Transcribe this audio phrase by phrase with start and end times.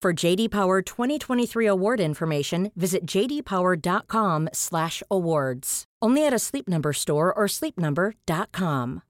[0.00, 5.84] For JD Power 2023 award information, visit jdpower.com/awards.
[6.00, 9.02] Only at a Sleep Number store or sleepnumber.com.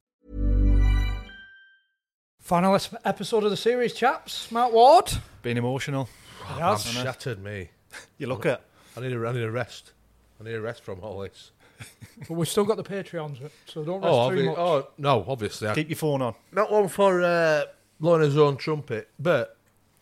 [2.40, 4.50] Final es- episode of the series, chaps.
[4.50, 5.12] Matt Ward.
[5.42, 6.08] being emotional.
[6.40, 6.86] It has.
[6.86, 7.68] Shattered me.
[8.18, 8.62] You look at
[8.96, 9.92] I need a, I need a rest.
[10.40, 11.50] I need a rest from all this.
[12.28, 14.56] But we've still got the Patreons, so don't rest Oh, too obvi- much.
[14.58, 15.68] oh no, obviously.
[15.68, 16.34] I, keep your phone on.
[16.50, 17.64] not one for uh,
[18.00, 19.57] blowing his own trumpet, but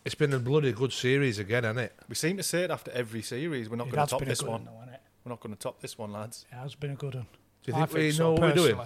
[0.06, 1.92] it's been a bloody good series again, hasn't it?
[2.08, 3.68] We seem to say it after every series.
[3.68, 4.64] We're not going to top been a this good one.
[4.64, 5.00] one, though, it?
[5.24, 6.46] We're not going to top this one, lads.
[6.50, 7.26] It has been a good one.
[7.64, 8.80] Do you I think we so, know what we're doing?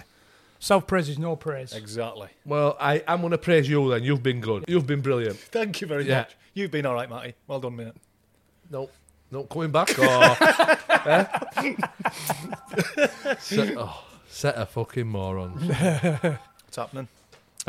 [0.60, 1.74] Self praise is no praise.
[1.74, 2.28] Exactly.
[2.46, 4.02] Well, I, I'm going to praise you then.
[4.02, 4.64] You've been good.
[4.66, 5.36] You've been brilliant.
[5.52, 6.20] Thank you very Yeah.
[6.20, 6.36] much.
[6.54, 7.34] You've been all right, Matty.
[7.46, 7.92] Well done, mate.
[8.70, 8.88] No,
[9.30, 10.04] no coming back or.
[11.06, 11.24] eh?
[13.38, 15.50] set, oh, set a fucking moron.
[15.52, 17.08] What's happening?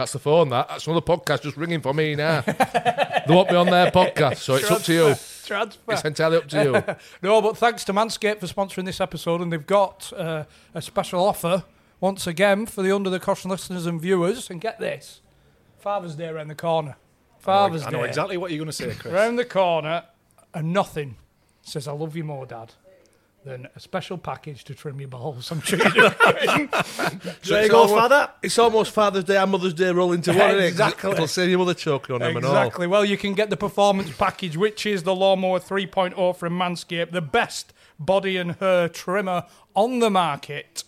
[0.01, 0.49] That's the phone.
[0.49, 2.41] That that's another podcast just ringing for me now.
[2.41, 5.13] they want me on their podcast, so it's up to you.
[5.45, 5.91] Transfer.
[5.93, 6.95] It's entirely up to you.
[7.21, 11.23] No, but thanks to Manscaped for sponsoring this episode, and they've got uh, a special
[11.23, 11.65] offer
[11.99, 14.49] once again for the Under the Caution listeners and viewers.
[14.49, 15.21] And get this
[15.77, 16.95] Father's Day around the corner.
[17.37, 18.07] Father's I know Day.
[18.07, 19.13] exactly what you're going to say, Chris.
[19.13, 20.05] Round the corner,
[20.51, 21.17] and nothing
[21.61, 22.73] says I love you more, Dad,
[23.43, 25.51] than a special package to trim your balls.
[25.51, 26.01] I'm sure you do.
[27.43, 28.29] There you go, father.
[28.43, 30.61] It's almost Father's Day and Mother's Day roll into one, isn't it?
[30.61, 31.11] 'Cause Exactly.
[31.11, 32.55] It'll save your mother choking on them and all.
[32.55, 32.85] Exactly.
[32.87, 37.21] Well, you can get the performance package, which is the Lawnmower 3.0 from Manscaped, the
[37.21, 40.83] best body and hair trimmer on the market.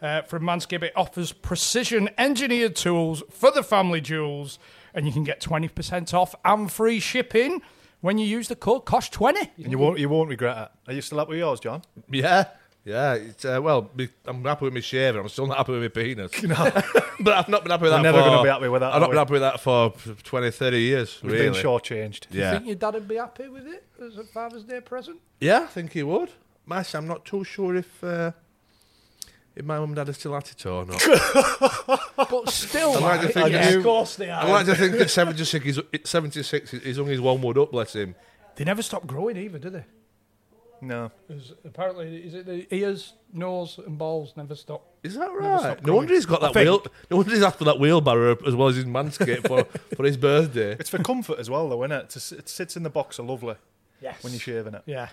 [0.00, 4.58] Uh, from Manscaped, it offers precision engineered tools for the family jewels,
[4.94, 7.60] and you can get 20% off and free shipping
[8.00, 9.50] when you use the code COSH20.
[9.62, 10.90] And you won't, you won't regret it.
[10.90, 11.82] Are you still up with yours, John?
[12.10, 12.44] Yeah.
[12.82, 15.20] Yeah, it's, uh, well, me, I'm happy with my shaver.
[15.20, 16.42] I'm still not happy with my penis.
[16.42, 16.54] No.
[17.20, 18.94] but I've not been happy with We're that never for- gonna be happy with that,
[18.94, 19.12] I've are not we?
[19.12, 19.90] been happy with that for
[20.24, 21.50] 20, 30 years, We've really.
[21.50, 22.26] been shortchanged.
[22.30, 22.52] Yeah.
[22.52, 25.20] Think your dad would be happy with it as a Father's Day present?
[25.40, 26.30] Yeah, I think he would.
[26.64, 28.32] My, I'm not too sure if uh,
[29.60, 31.00] if my mum and dad are still at it or not.
[32.30, 34.42] But still, I like to think yes, you- of course they are.
[34.44, 37.70] I like to think at 76, he's, at 76 he's hung his one wood up,
[37.72, 38.14] bless him.
[38.56, 39.84] They never stop growing either, do they?
[40.82, 41.10] No.
[41.28, 44.82] Because apparently, is it the ears, nose, and balls never stop?
[45.02, 45.84] Is that right?
[45.84, 46.64] No wonder he's got that think.
[46.68, 46.86] wheel.
[47.10, 49.64] No wonder he's after that wheelbarrow as well as his manscape for,
[49.96, 50.72] for his birthday.
[50.72, 52.10] It's for comfort as well, though, isn't it?
[52.10, 53.56] To It sits in the boxer lovely
[54.00, 54.22] Yes.
[54.24, 54.82] when you're shaving it.
[54.86, 55.08] Yeah.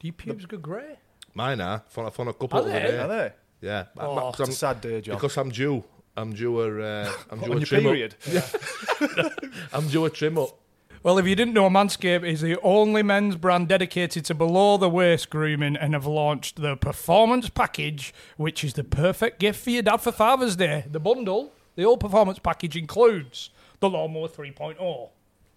[0.00, 0.96] Do your pubes go grey?
[1.34, 1.82] Mine are.
[1.88, 2.90] Found, I found a couple Are of they?
[2.90, 3.10] them.
[3.10, 3.32] Are they?
[3.60, 3.84] Yeah.
[3.98, 5.16] Oh, because, It's a I'm, sad day, John.
[5.16, 5.84] because I'm due.
[6.16, 6.82] I'm due a.
[6.82, 7.92] Uh, I'm due On a your trim up.
[7.92, 8.14] period.
[9.72, 10.58] I'm due a trim up.
[11.02, 14.88] Well, if you didn't know, Manscaped is the only men's brand dedicated to below the
[14.88, 19.82] waist grooming and have launched the Performance Package, which is the perfect gift for your
[19.82, 20.84] dad for Father's Day.
[20.90, 23.50] The bundle, the old Performance Package, includes
[23.80, 25.10] the Lawnmower 3.0,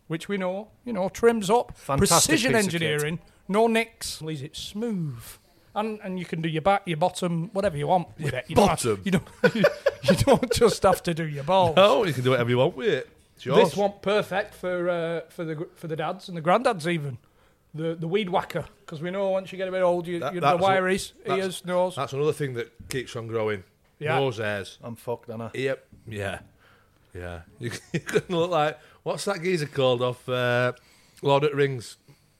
[0.08, 2.82] which we know, you know, trims up, Fantastic precision piece of kit.
[2.82, 5.24] engineering, no nicks, leaves it smooth.
[5.78, 8.46] And, and you can do your back, your bottom, whatever you want with it.
[8.50, 9.02] You don't have- bottom?
[9.06, 11.76] you don't, you don't just have to do your balls.
[11.78, 13.10] Oh, you can do whatever you want with it.
[13.36, 13.70] It's yours.
[13.70, 17.20] This one perfect for uh, for the for the dads and the granddads even.
[17.76, 20.34] The the weed whacker because we know once you get a bit old, you, That-
[20.34, 21.96] you the that's what- wiries, that's- ears, nose.
[21.96, 23.64] That's another thing that keeps on growing.
[24.00, 24.18] Yeah.
[24.20, 24.80] Nose hairs.
[24.84, 25.52] I'm fucked, Anna.
[25.54, 25.88] Yep.
[26.08, 26.40] Yeah.
[27.14, 27.42] Yeah.
[27.60, 30.74] You, you couldn't look like what's that geezer called off uh,
[31.22, 31.98] Lord of the Rings?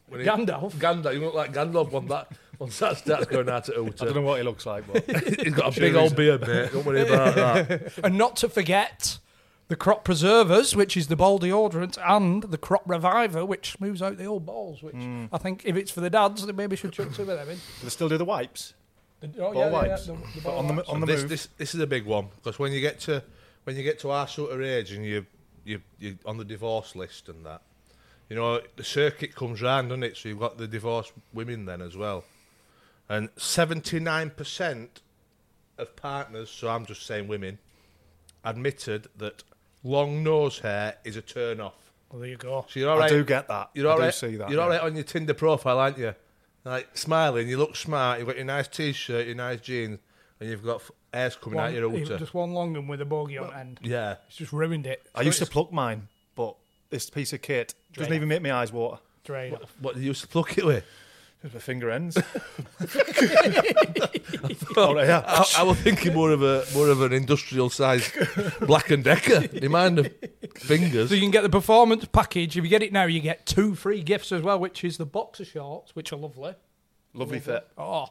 [0.08, 0.72] When he- Gandalf.
[0.74, 1.14] Gandalf.
[1.14, 4.16] You look like Gandalf when that once that starts going out to at I don't
[4.16, 5.04] know what he looks like, but
[5.44, 6.72] He's got a Sure big old beard, mate.
[6.72, 7.94] Don't worry about that.
[8.04, 9.20] And not to forget
[9.68, 14.18] the crop preservers, which is the ball deodorant, and the crop reviver, which smooths out
[14.18, 14.82] the old balls.
[14.82, 15.26] Which Hmm.
[15.32, 17.56] I think if it's for the dads, then maybe should chuck two of them in.
[17.58, 18.74] do they still do the wipes?
[19.20, 20.06] The, oh, Ball yeah, yeah, yeah, wipes?
[20.06, 20.90] the, the But ball on the wipes.
[20.90, 21.30] on the this, move.
[21.30, 23.24] this this is a big one because when you get to
[23.66, 25.26] when you get to our sort of age and you
[25.66, 27.62] you you're on the divorce list and that
[28.30, 30.18] you know, the circuit comes round, doesn't it?
[30.18, 32.26] So you've got the divorced women then as well.
[33.10, 34.88] And 79%
[35.78, 37.60] of partners, so I'm just saying women,
[38.44, 39.44] admitted that
[39.84, 41.92] long nose hair is a turn off.
[42.12, 42.66] Well, there you go.
[42.70, 43.10] So you're all I right.
[43.10, 43.70] do get that.
[43.74, 44.14] You're I all do right.
[44.14, 44.78] see that, You're all yeah.
[44.78, 46.14] right on your Tinder profile, aren't you?
[46.66, 48.20] Like smiling, you look smart.
[48.20, 50.00] You've got your nice t-shirt, your nice jeans,
[50.40, 52.18] and you've got f- hairs coming out One, your even outer.
[52.18, 53.80] just one long one with a bogey on end.
[53.82, 54.16] Yeah.
[54.28, 55.06] It's just ruined it.
[55.16, 56.56] I used to pluck mine, but
[56.90, 59.00] this piece of kit doesn't even make my eyes water.
[59.24, 59.58] Drain.
[59.80, 60.84] What did you used to pluck it with?
[61.42, 62.18] Just my finger ends.
[64.78, 65.24] All right, yeah.
[65.26, 68.12] I, I was thinking more of a more of an industrial size
[68.62, 69.48] Black and Decker.
[69.54, 70.10] You mind the
[70.56, 71.10] fingers?
[71.10, 72.58] So you can get the performance package.
[72.58, 75.06] If you get it now, you get two free gifts as well, which is the
[75.06, 76.56] boxer shorts, which are lovely.
[77.14, 77.68] Lovely fit.
[77.78, 78.08] Oh,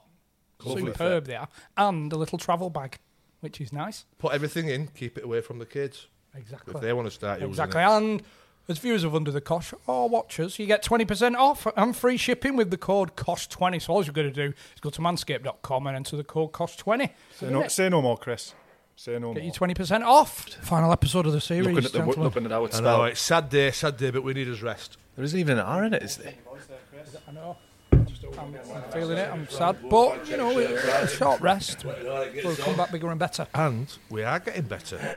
[0.64, 2.99] Lovely superb they are, and a little travel bag,
[3.40, 4.05] which is nice.
[4.19, 4.87] Put everything in.
[4.88, 6.75] Keep it away from the kids Exactly.
[6.75, 7.82] if they want to start using Exactly.
[7.82, 7.87] it.
[7.87, 8.22] And
[8.69, 12.57] as viewers of Under the Cosh or watchers, you get 20% off and free shipping
[12.57, 13.83] with the code COSH20.
[13.83, 17.11] So all you've got to do is go to manscaped.com and enter the code COSH20.
[17.35, 18.55] Say no, say no more, Chris.
[18.97, 19.35] Say no more.
[19.35, 20.49] Get you 20% off.
[20.63, 21.67] Final episode of the series.
[21.67, 22.25] Looking at, the, gentlemen.
[22.25, 23.09] looking at how I it's know spelled.
[23.09, 24.97] it's sad day, sad day, but we need us rest.
[25.15, 26.35] There isn't even an R in it, is there?
[27.29, 27.57] I know.
[28.39, 29.31] I'm, I'm feeling it.
[29.31, 29.77] I'm sad.
[29.89, 31.85] But, you know, a short rest.
[31.85, 33.47] We'll come back bigger and better.
[33.55, 35.17] And we are getting better.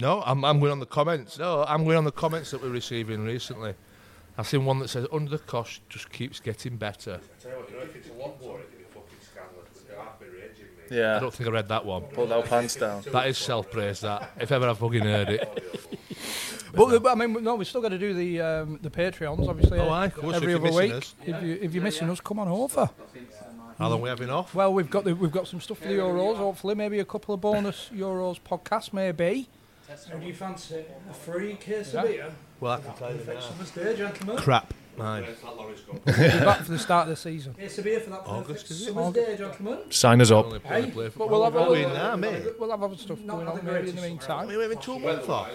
[0.00, 1.38] No, I'm, I'm going on the comments.
[1.38, 3.74] No, I'm going on the comments that we're receiving recently.
[4.38, 7.20] I've seen one that says, Under the Cosh just keeps getting better.
[7.20, 7.48] I
[10.90, 11.16] Yeah.
[11.16, 12.02] I don't think I read that one.
[12.02, 13.02] Pulled our pants down.
[13.12, 14.32] That is self praise, that.
[14.40, 15.64] If ever I've fucking heard it.
[16.72, 19.80] But, but I mean, no, we've still got to do the um, the Patreons, obviously.
[19.80, 20.92] Oh, aye, of course, every other week.
[20.92, 21.16] us.
[21.26, 22.88] If, you, if you're missing us, come on over.
[23.76, 24.54] How long we having off?
[24.54, 26.36] Well, we've got the, we've got some stuff for the Euros.
[26.36, 29.48] Hopefully, maybe a couple of bonus Euros podcasts, maybe.
[29.90, 32.30] How do you fancy a free case of beer?
[32.60, 33.40] Well, I can tell you now.
[33.40, 34.36] Summer's day, gentlemen.
[34.36, 34.72] Crap.
[35.00, 35.24] Aye.
[35.44, 37.54] We'll be back for the start of the season.
[37.54, 38.92] Case of beer for that August, is it?
[38.92, 39.78] summer's day, gentlemen.
[39.90, 40.46] Sign us up.
[40.46, 42.44] Only play the play for- But we'll have, What are other, in now, mate?
[42.58, 44.46] we'll have other stuff going on maybe in the meantime.
[44.46, 45.48] We went two months off.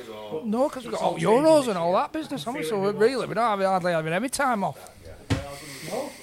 [0.43, 2.67] No, because we've got all Euros and all that business, haven't we?
[2.67, 4.77] So we're really, we don't have hardly having any time off.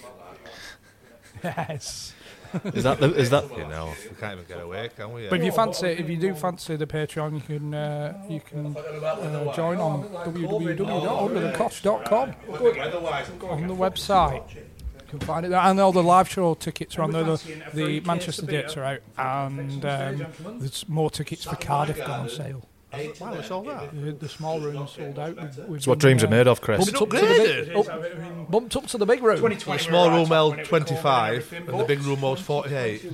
[1.44, 2.14] Yes.
[2.75, 5.26] Is that the, is that You know, we can't even get away, can we?
[5.28, 8.76] But if you fancy, if you do fancy the Patreon, you can uh, you can
[8.76, 12.34] uh, join on www.underthecosh.com
[13.50, 14.54] on the website.
[14.54, 17.25] You can find it there, and all the live show tickets are on there.
[17.25, 20.26] The, the Manchester dates are out, and um,
[20.58, 22.69] there's more tickets for Cardiff go on sale.
[22.92, 23.90] Wow, it's all that.
[24.04, 25.36] The, the small room sold out.
[25.36, 26.90] We've, we've it's what dreams uh, are made of, Chris?
[26.90, 29.40] Bumped up, to the big, up, bumped up to the big room.
[29.40, 33.12] The small room held 25 and the big room holds 48.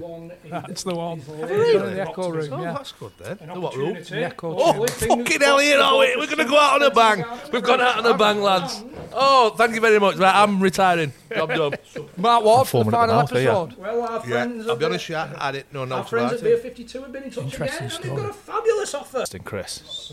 [0.50, 1.22] That's the one.
[1.28, 1.94] Really?
[1.94, 2.72] The Echo room, Oh, yeah.
[2.72, 3.38] that's good then.
[3.54, 3.94] The what room?
[3.94, 4.88] The Echo Oh, chamber.
[5.24, 6.18] fucking hell, you know it.
[6.18, 7.24] We're going to go out on a bang.
[7.52, 8.82] We've gone out on a bang, lads.
[9.12, 10.16] Oh, thank you very much.
[10.16, 11.12] Right, I'm retiring.
[11.34, 11.74] Job done.
[12.16, 13.50] Mark Ward for the foaming at the final mouth here.
[13.50, 13.76] episode.
[13.78, 16.42] Well, our Yeah, friends, I'll at be honest, yeah, I didn't know our friends at
[16.42, 19.18] Beer 52 have been in touch again, and they've got a fabulous offer.
[19.18, 20.12] Interesting, Chris.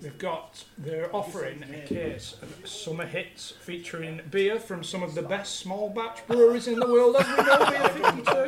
[0.00, 5.22] They've got, they're offering a case of summer hits featuring beer from some of the
[5.22, 7.16] best small batch breweries in the world.
[7.16, 7.88] As we know, Beer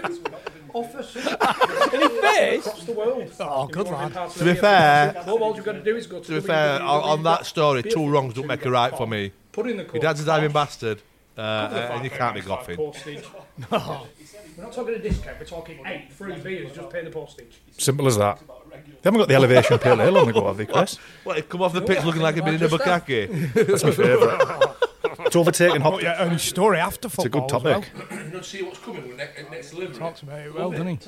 [0.06, 0.24] 52
[0.72, 1.16] offers
[1.92, 3.32] any face across the world.
[3.40, 4.30] Oh, good lad.
[4.30, 7.02] To be fair, all you've got to do is go to to be fair, on,
[7.02, 9.32] on that story, two wrongs don't make a right for me.
[9.50, 9.94] Put in the code.
[9.94, 11.02] Your dad's a diving COSH, bastard,
[11.36, 13.24] uh, and you can't be cover the goffing.
[13.72, 14.06] No.
[14.58, 17.60] We're not talking a discount, we're talking eight free beers, just paying the postage.
[17.76, 18.40] Simple as that.
[18.72, 20.96] They haven't got the elevation pale ale on the go, have they, Chris?
[21.22, 23.52] What, he'd come off the pitch looking like he'd been in a bukkake?
[23.54, 24.76] That's my favourite.
[25.28, 25.94] It's overtaken hot.
[25.94, 27.44] Oh, yeah, and story after football.
[27.44, 27.80] It's a football.
[27.82, 28.30] good as well.
[28.32, 28.44] topic.
[28.44, 29.14] see what's coming
[29.50, 29.94] next delivery.
[29.94, 30.98] Talks about it well, doesn't he?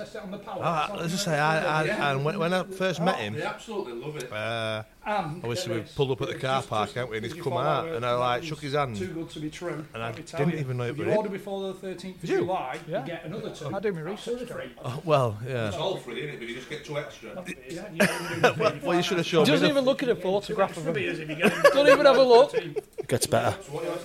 [0.47, 4.17] Ah, let's just say, I, I, and when, when I first met him, absolutely love
[4.17, 4.31] it.
[4.31, 7.17] Uh, obviously we pulled up at the car park, haven't we?
[7.19, 9.85] And he's come out, and I like shook his hand, Too good to be true.
[9.95, 11.89] and I Let me tell didn't even know it If was you order before the
[11.89, 12.29] 13th of?
[12.29, 13.75] July, you get another two.
[13.75, 14.51] I do my research.
[14.85, 15.69] Oh, well, yeah.
[15.69, 16.39] It's all free, innit?
[16.39, 17.31] But you just get two extra.
[18.83, 19.51] Well, you should have shown me.
[19.51, 20.95] Doesn't even look at a photograph of him.
[20.95, 22.55] Don't even have a look.
[23.01, 23.57] It gets better.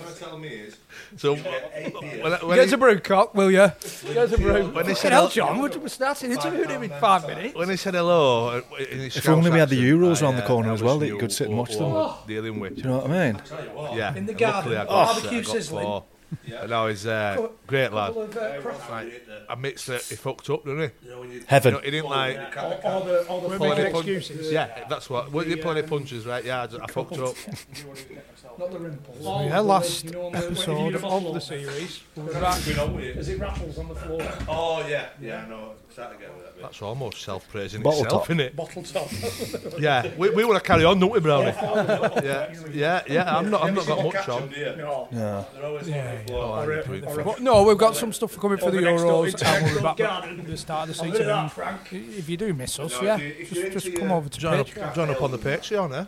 [0.06, 0.76] So trying to tell me is,
[1.16, 3.56] So when, I- when, Get he, us a brew cock, will you?
[3.58, 4.68] Get us a brew.
[4.70, 7.54] When they said hell, I'll- John, we're, we're starting interviewing him in five minutes.
[7.54, 10.22] when he said hello, uh, in his If only we had the Scouse Euros accent,
[10.22, 12.12] round the corner uh, as well, I that you could sit and watch them.
[12.26, 12.76] Dealing with.
[12.76, 13.42] Do you know what I mean?
[13.96, 14.14] Yeah.
[14.14, 15.84] In the and garden, I got, barbecue I got sizzling.
[15.84, 16.04] four.
[16.68, 18.10] No, he's uh, great lad.
[18.16, 21.08] Of, uh, craft- Like, admits that he fucked up, didn't he?
[21.08, 21.74] You Heaven.
[21.74, 22.56] know, he didn't like.
[22.56, 24.52] all, all the, all the pull fucking any excuses.
[24.52, 25.30] Yeah, that's what.
[25.32, 26.44] Well, you pull any punches, right?
[26.44, 27.34] Yeah, I, just- I fucked up.
[28.58, 29.18] Not the rimples.
[29.22, 32.02] Yeah, last You know, the- when episode of fall the series.
[32.16, 34.22] As it rattles on the floor.
[34.48, 36.60] Oh yeah, yeah, no, start to get that.
[36.62, 38.30] That's almost self-praising Bottle itself, top.
[38.30, 38.56] isn't it?
[38.56, 39.08] Bottle top.
[39.78, 41.48] Yeah, we, we want to carry on, don't we, Brownie?
[41.54, 43.36] Yeah, yeah, yeah.
[43.36, 43.62] I'm not.
[43.64, 44.50] I'm not got much on.
[45.12, 45.46] no.
[45.54, 48.78] They're always Yeah, Or Or or a- no, we've got some stuff coming for the
[48.78, 51.26] Over next door Euros, and we'll be back at the start of the season.
[51.26, 51.80] that, Frank.
[51.92, 54.38] If you do miss us, No, yeah, if you- if just, just come over to
[54.38, 56.04] Join up, join up on the Patreon, eh?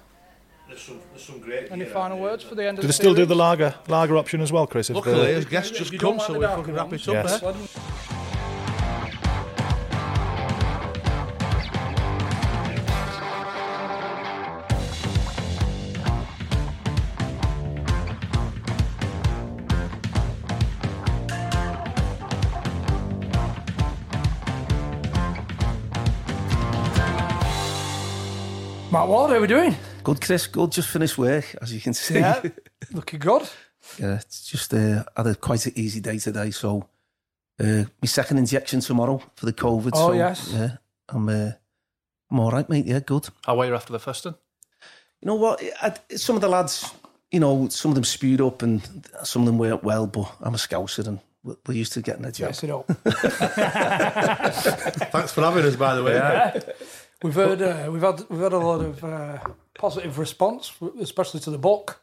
[0.69, 1.71] There's some, there's some great.
[1.71, 3.75] Any final out words for the end Do of they the still do the lager
[3.89, 4.91] lager option as well, Chris?
[4.91, 7.43] If Luckily, the- his guest just come, so we darker fucking wrap it up, Yes.
[7.43, 8.27] eh?
[29.09, 29.75] Ward, how are we doing?
[30.05, 30.47] Good, Chris.
[30.47, 30.71] Good.
[30.73, 32.19] Just finished work, as you can see.
[32.19, 32.43] Yeah,
[32.93, 33.49] looking good.
[33.99, 36.50] Yeah, it's just uh, had a quite an easy day today.
[36.50, 36.87] So,
[37.59, 39.93] uh, my second injection tomorrow for the COVID.
[39.95, 40.50] Oh, so, yes.
[40.53, 40.77] Yeah,
[41.09, 41.29] I'm.
[41.29, 41.53] Uh,
[42.31, 42.85] I'm all right, mate.
[42.85, 43.27] Yeah, good.
[43.47, 44.35] How were you after the first one?
[45.23, 45.62] You know what?
[45.81, 46.93] I, some of the lads,
[47.31, 48.83] you know, some of them spewed up and
[49.25, 50.07] some of them weren't well.
[50.07, 52.50] But I'm a scouser and we're, we're used to getting a job.
[52.50, 52.87] Yes, it up.
[55.12, 56.61] Thanks for having us, by the way.
[57.23, 59.39] We've heard, uh, we've had, we've had a lot of uh,
[59.75, 62.01] positive response, especially to the book.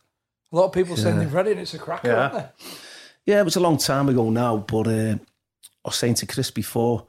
[0.52, 1.24] A lot of people saying Yeah.
[1.24, 2.16] they've read it and it's a cracker, Yeah.
[2.22, 2.46] aren't they?
[3.26, 6.52] Yeah, it was a long time ago now, but uh, I was saying to Chris
[6.52, 7.06] before,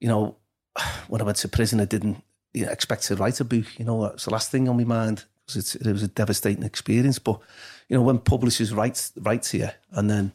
[0.00, 0.36] you know,
[1.08, 3.78] when I went to prison, I didn't you know, expect to write a book.
[3.78, 6.62] You know, it's the last thing on my mind because it's, it was a devastating
[6.64, 7.18] experience.
[7.18, 7.40] But
[7.88, 10.32] you know, when publishers write write to you, and then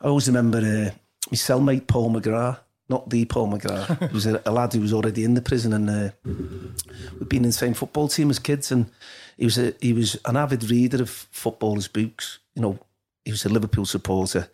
[0.00, 0.90] I always remember uh,
[1.30, 2.58] my cellmate Paul McGrath,
[2.92, 4.08] not the Paul McGrath.
[4.10, 7.44] he was a, a lad who was already in the prison, and uh, we'd been
[7.44, 8.90] in the same football team as kids, and
[9.38, 12.38] he was a, he was an avid reader of footballers' books.
[12.54, 12.78] You know,
[13.24, 14.48] he was a Liverpool supporter.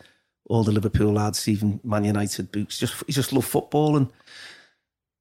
[0.49, 2.79] All the Liverpool lads, even Man United books.
[2.79, 4.09] Just he just loved football, and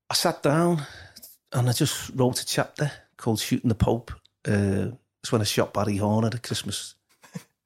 [0.09, 0.83] I sat down
[1.51, 4.11] and I just wrote a chapter called "Shooting the Pope."
[4.47, 4.91] Uh,
[5.23, 6.95] it's when I shot Barry Horne at a Christmas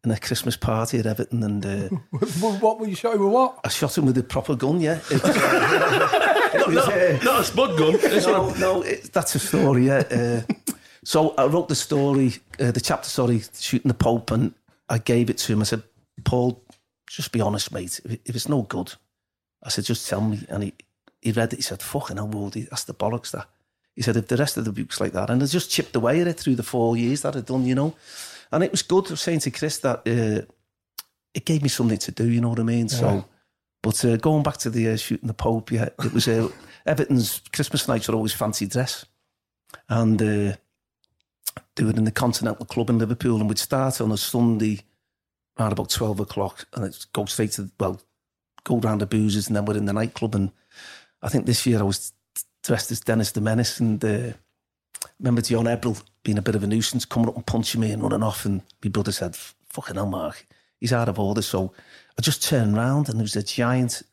[0.03, 1.89] in a Christmas party at Everton, and uh,
[2.39, 3.59] what, what were you showing with what?
[3.63, 4.81] I shot him with a proper gun.
[4.81, 7.99] Yeah, it was, uh, it was, uh, Not a spud gun.
[8.23, 9.87] No, no, it, that's a story.
[9.87, 10.03] Yeah.
[10.11, 14.53] Uh, so I wrote the story, uh, the chapter, sorry, shooting the Pope, and
[14.89, 15.61] I gave it to him.
[15.61, 15.83] I said,
[16.23, 16.63] Paul,
[17.07, 17.99] just be honest, mate.
[18.05, 18.93] If, if it's no good,
[19.63, 20.39] I said, just tell me.
[20.49, 20.73] And he,
[21.21, 21.57] he read it.
[21.57, 23.31] He said, fucking hell, Woody, that's the bollocks.
[23.31, 23.47] That
[23.95, 26.21] he said, if the rest of the book's like that, and I just chipped away
[26.21, 27.95] at it through the four years that I'd done, you know.
[28.51, 29.07] And it was good.
[29.07, 30.45] I was saying to Chris that uh,
[31.33, 32.29] it gave me something to do.
[32.29, 32.89] You know what I mean?
[32.89, 33.25] So.
[33.81, 36.49] But uh, going back to the uh, shooting the Pope, yeah, it was uh,
[36.85, 39.05] Everton's Christmas nights are always fancy dress,
[39.89, 40.55] and uh,
[41.75, 44.81] they were in the Continental Club in Liverpool, and we'd start on a Sunday
[45.59, 47.99] around about twelve o'clock, and it go straight to well,
[48.63, 50.35] go round the boozers, and then we're in the nightclub.
[50.35, 50.51] And
[51.23, 52.13] I think this year I was
[52.63, 54.33] dressed as Dennis the Menace, and uh,
[55.21, 58.01] remember John Ebbrell being a bit of a nuisance, coming up and punching me and
[58.01, 60.47] running off, and my brother said, "Fucking hell, Mark,
[60.79, 61.73] he's out of order." So
[62.17, 64.03] I just turned round, and there was a giant.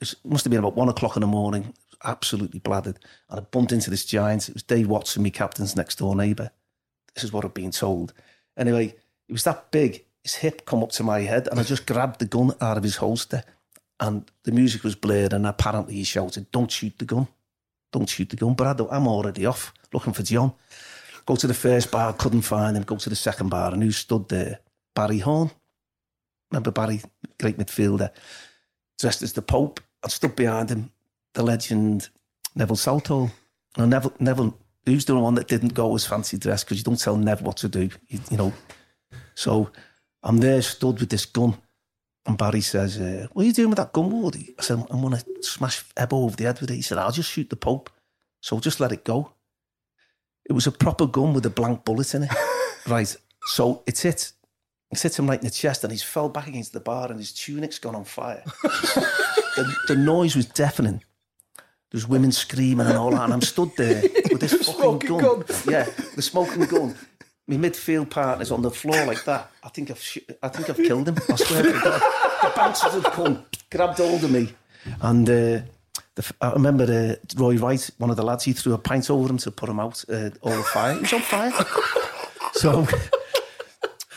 [0.00, 2.98] It must have been about one o'clock in the morning, absolutely bladdered,
[3.30, 4.48] and I bumped into this giant.
[4.48, 6.50] It was Dave Watson, my captain's next door neighbour.
[7.14, 8.12] This is what I've been told.
[8.56, 8.96] Anyway,
[9.28, 10.04] it was that big.
[10.24, 12.82] His hip come up to my head, and I just grabbed the gun out of
[12.82, 13.44] his holster,
[14.00, 17.28] and the music was blared, and apparently he shouted, "Don't shoot the gun,
[17.92, 20.52] don't shoot the gun." But don't, I'm already off looking for John.
[21.24, 22.82] Go to the first bar, couldn't find him.
[22.82, 24.58] Go to the second bar, and who stood there?
[24.94, 25.50] Barry Horne.
[26.50, 27.00] Remember Barry,
[27.40, 28.10] great midfielder,
[28.98, 29.80] dressed as the Pope.
[30.04, 30.90] I stood behind him,
[31.32, 32.08] the legend
[32.54, 33.30] Neville Southall.
[33.78, 37.00] Now Neville, Neville, who's the one that didn't go as fancy dress because you don't
[37.00, 38.52] tell Nev what to do, you, you know.
[39.34, 39.70] So
[40.22, 41.56] I'm there, stood with this gun,
[42.26, 45.00] and Barry says, uh, "What are you doing with that gun, Woody?" I said, "I'm
[45.00, 47.56] going to smash Ebo over the head with it." He said, "I'll just shoot the
[47.56, 47.90] Pope,
[48.40, 49.32] so just let it go."
[50.44, 52.30] It was a proper gun with a blank bullet in it,
[52.86, 53.14] right?
[53.46, 54.32] So it's hit.
[54.90, 57.18] It's hit him right in the chest, and he's fell back against the bar, and
[57.18, 58.42] his tunic's gone on fire.
[58.62, 61.02] the, the noise was deafening.
[61.90, 65.20] There's women screaming and all that, and I'm stood there with this fucking gun.
[65.20, 65.44] gun.
[65.68, 66.94] Yeah, the smoking gun.
[67.48, 69.50] My midfield partner's on the floor like that.
[69.64, 71.16] I think I've, sh- I think I've killed him.
[71.28, 72.00] I swear to God.
[72.42, 74.52] The bouncers have come, grabbed hold of me,
[75.00, 75.60] and uh,
[76.14, 79.28] the, I remember uh, Roy Wright, one of the lads, he threw a pint over
[79.28, 80.04] him to put him out.
[80.08, 81.52] Uh, all the fire, he was on fire.
[82.54, 82.86] So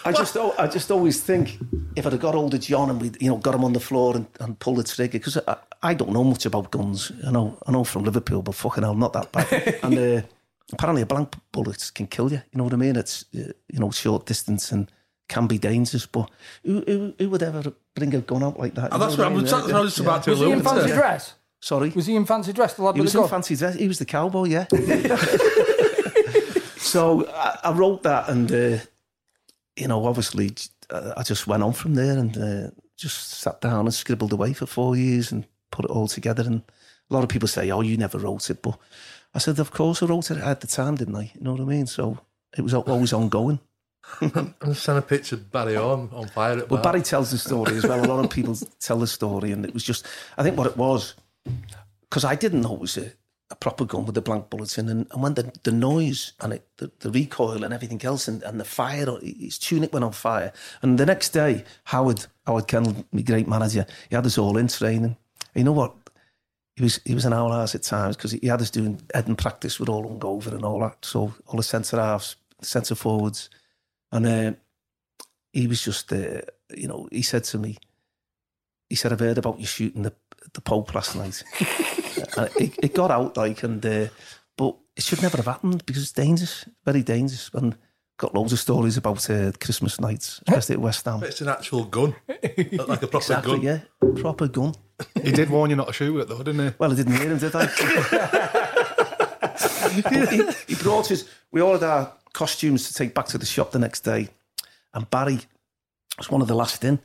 [0.04, 1.58] I just, I just always think
[1.96, 3.80] if I'd have got hold of John and we, you know, got him on the
[3.80, 7.12] floor and, and pulled the trigger because I, I don't know much about guns.
[7.26, 9.80] I know, I know from Liverpool, but fucking hell, not that bad.
[9.84, 10.28] and uh,
[10.74, 12.42] apparently, a blank bullet can kill you.
[12.52, 12.96] You know what I mean?
[12.96, 14.92] It's uh, you know short distance and
[15.28, 16.06] can be dangerous.
[16.06, 16.30] But
[16.64, 18.90] who, who, who would ever bring a gun out like that?
[18.94, 20.40] Oh, that's know what I I was, that's what I was just about to Was
[20.40, 20.96] he in fancy to.
[20.96, 21.34] dress?
[21.62, 22.76] Sorry, Was he in fancy dress?
[22.76, 23.30] The lad he was the in gun?
[23.30, 23.76] fancy dress.
[23.76, 24.66] He was the cowboy, yeah.
[26.78, 28.78] so I, I wrote that, and uh,
[29.76, 30.54] you know, obviously,
[30.90, 34.54] uh, I just went on from there and uh, just sat down and scribbled away
[34.54, 36.44] for four years and put it all together.
[36.44, 36.62] And
[37.10, 38.78] a lot of people say, "Oh, you never wrote it," but
[39.36, 41.62] I said, "Of course, I wrote it at the time, didn't I?" You know what
[41.62, 41.86] I mean?
[41.86, 42.18] So
[42.58, 43.60] it was always ongoing.
[44.22, 47.76] I'm just trying to picture Barry on on fire at Well, Barry tells the story
[47.78, 48.04] as well.
[48.04, 50.06] A lot of people tell the story, and it was just,
[50.38, 51.16] I think what it was,
[52.02, 53.12] because I didn't know it was a,
[53.50, 56.54] a proper gun with a blank bullet in, and, and when the, the noise and
[56.54, 60.12] it, the, the recoil and everything else, and, and the fire, his tunic went on
[60.12, 60.54] fire.
[60.82, 64.68] And the next day, Howard, Howard Kendall, my great manager, he had us all in
[64.68, 65.18] training.
[65.56, 65.96] You know what?
[66.76, 69.28] He was he was an hour hours at times because he had us doing head
[69.28, 71.06] and practice with all over and all that.
[71.06, 73.50] So all the centre halves, centre forwards,
[74.12, 74.54] and uh,
[75.54, 76.42] he was just, uh,
[76.76, 77.78] you know, he said to me,
[78.90, 80.14] he said, I've heard about you shooting the
[80.54, 81.44] the Pope last night.
[82.38, 84.08] and it, it got out like, and uh,
[84.58, 87.50] but it should never have happened because it's dangerous, very dangerous.
[87.54, 87.78] And
[88.18, 91.24] got loads of stories about uh, Christmas nights, especially at West Ham.
[91.24, 93.62] It's an actual gun, like a proper Exactly, gun.
[93.62, 93.80] yeah,
[94.22, 94.74] proper gun.
[95.22, 96.74] He did warn you not to shoot it, though, didn't he?
[96.78, 97.66] Well, I didn't hear him, did I?
[100.30, 101.30] He, he brought his.
[101.52, 104.30] We all had our costumes to take back to the shop the next day,
[104.94, 105.40] and Barry
[106.18, 107.00] was one of the last in.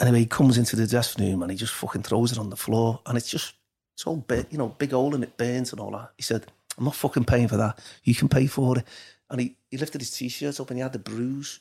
[0.00, 2.56] Anyway, he comes into the dressing room and he just fucking throws it on the
[2.56, 3.54] floor, and it's just
[3.94, 6.12] it's all bit, you know, big hole and it burns and all that.
[6.16, 6.46] He said,
[6.78, 7.78] "I'm not fucking paying for that.
[8.04, 8.84] You can pay for it."
[9.30, 11.60] And he, he lifted his t-shirt up and he had the bruise.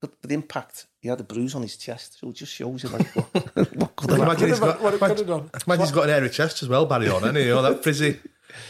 [0.00, 2.90] But the impact, he had a bruise on his chest, so it just shows you
[2.90, 3.24] like what,
[3.76, 4.48] what could have Imagine happened.
[4.50, 5.50] he's got, What it could have done.
[5.66, 7.44] imagine he's got an airy chest as well, Barry on, hasn't he?
[7.44, 8.20] You know, that frizzy,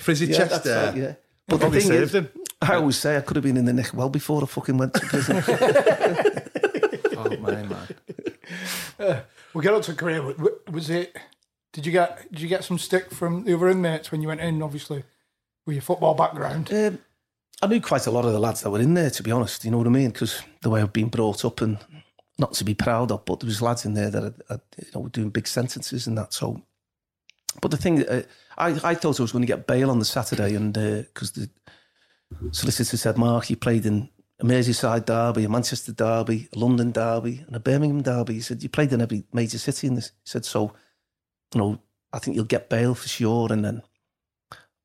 [0.01, 0.87] frizzy Yeah, chest that's there.
[0.87, 1.15] right, yeah.
[1.49, 2.29] But the thing saved is, him.
[2.63, 4.95] I always say I could have been in the nick well before I fucking went
[4.95, 5.43] to prison.
[7.17, 9.23] Oh, my man.
[9.55, 10.19] We get on to career.
[10.19, 11.17] W- Was it?
[11.73, 12.31] Did you get?
[12.31, 14.63] Did you get some stick from the other inmates when you went in?
[14.63, 15.05] Obviously,
[15.67, 16.73] with your football background.
[16.73, 16.99] um,
[17.63, 19.65] I knew quite a lot of the lads that were in there, to be honest.
[19.65, 20.11] You know what I mean?
[20.11, 21.79] Because the way I've been brought up, and
[22.39, 24.35] not to be proud of, but there was lads in there that
[24.79, 26.33] you know were doing big sentences and that.
[26.33, 26.61] So,
[27.61, 28.23] but the thing, uh,
[28.59, 31.49] I I thought I was going to get bail on the Saturday, and because the
[32.51, 34.09] solicitor said, Mark, you played in
[34.41, 38.35] a Merseyside derby, a Manchester derby, a London derby, and a Birmingham derby.
[38.35, 40.09] He said you played in every major city in this.
[40.25, 40.73] He said so.
[41.55, 41.81] You know,
[42.13, 43.53] I think you'll get bail for sure.
[43.53, 43.83] And then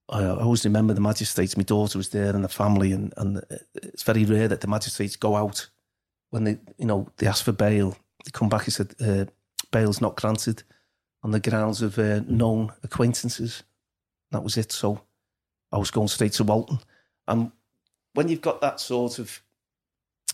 [0.10, 1.58] I, always remember the magistrates.
[1.58, 3.44] My daughter was there and the family, and and
[3.76, 5.70] it's very rare that the magistrates go out
[6.32, 7.96] when they you know they ask for bail.
[8.26, 9.26] They come back and said uh,
[9.72, 10.64] bail's not granted
[11.24, 13.64] on the grounds of uh, known acquaintances.
[14.32, 14.72] That was it.
[14.72, 15.02] So
[15.72, 16.80] I was going straight to Walton.
[17.28, 17.52] And
[18.14, 19.42] when you've got that sort of,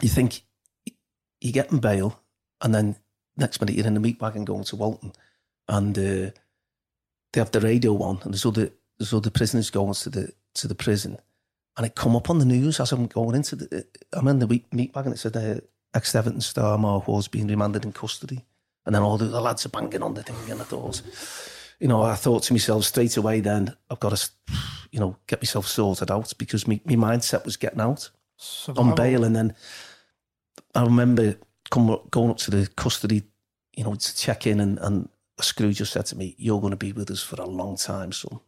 [0.02, 0.44] you think
[1.42, 2.20] you're getting bail,
[2.62, 2.96] and then
[3.38, 5.12] next minute you're in the meat wagon going to Walton,
[5.68, 6.32] and uh,
[7.34, 10.68] they have the radio on, and there's other there's other prisoners going to the to
[10.68, 11.18] the prison,
[11.78, 13.86] and it come up on the news as I'm going into the.
[14.14, 15.14] I'm in the meat, meat wagon.
[15.14, 15.60] It said uh,
[15.94, 18.46] ex Everton star Mark was being remanded in custody,
[18.86, 21.02] and then all the, the lads are banging on the thing, and I thought,
[21.80, 23.42] you know, I thought to myself straight away.
[23.42, 24.30] Then I've got to,
[24.92, 28.10] you know, get myself sorted out because my, my mindset was getting out
[28.76, 29.56] on bail, and then
[30.74, 31.36] I remember
[31.70, 33.24] come, going up to the custody,
[33.76, 36.72] you know, to check in, and, and a screw just said to me, "You're going
[36.72, 38.40] to be with us for a long time, son."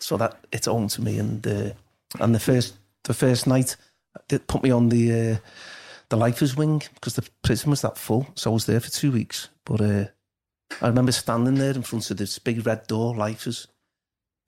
[0.00, 1.70] So that it's home to me, and uh,
[2.20, 3.76] and the first the first night
[4.28, 5.36] they put me on the uh,
[6.08, 9.12] the lifers wing because the prison was that full, so I was there for two
[9.12, 9.48] weeks.
[9.64, 10.04] But uh,
[10.80, 13.68] I remember standing there in front of this big red door, lifers,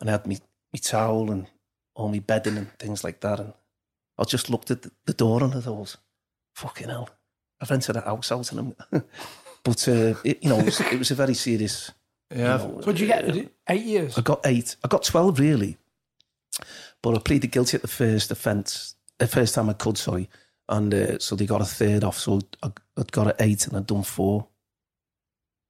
[0.00, 0.38] and I had me
[0.72, 1.46] me towel and
[1.94, 3.52] all my bedding and things like that, and
[4.18, 5.96] I just looked at the, door and I thought,
[6.54, 7.10] "Fucking hell,
[7.60, 9.04] I've rented a house out." And I'm,
[9.64, 11.90] but uh, it, you know, it was, it was a very serious.
[12.30, 12.62] Yeah.
[12.62, 14.16] you know, So did you get eight years?
[14.18, 14.76] I got eight.
[14.84, 15.76] I got twelve really,
[17.02, 19.98] but I pleaded guilty at the first offence, the first time I could.
[19.98, 20.28] Sorry,
[20.68, 22.18] and uh, so they got a third off.
[22.18, 24.46] So I, I'd got an eight and I'd done four.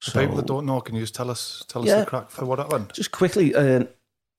[0.02, 2.00] For people that don't know, can you just tell us tell us Yeah.
[2.00, 2.92] the crack for what happened?
[2.94, 3.84] Just quickly, uh,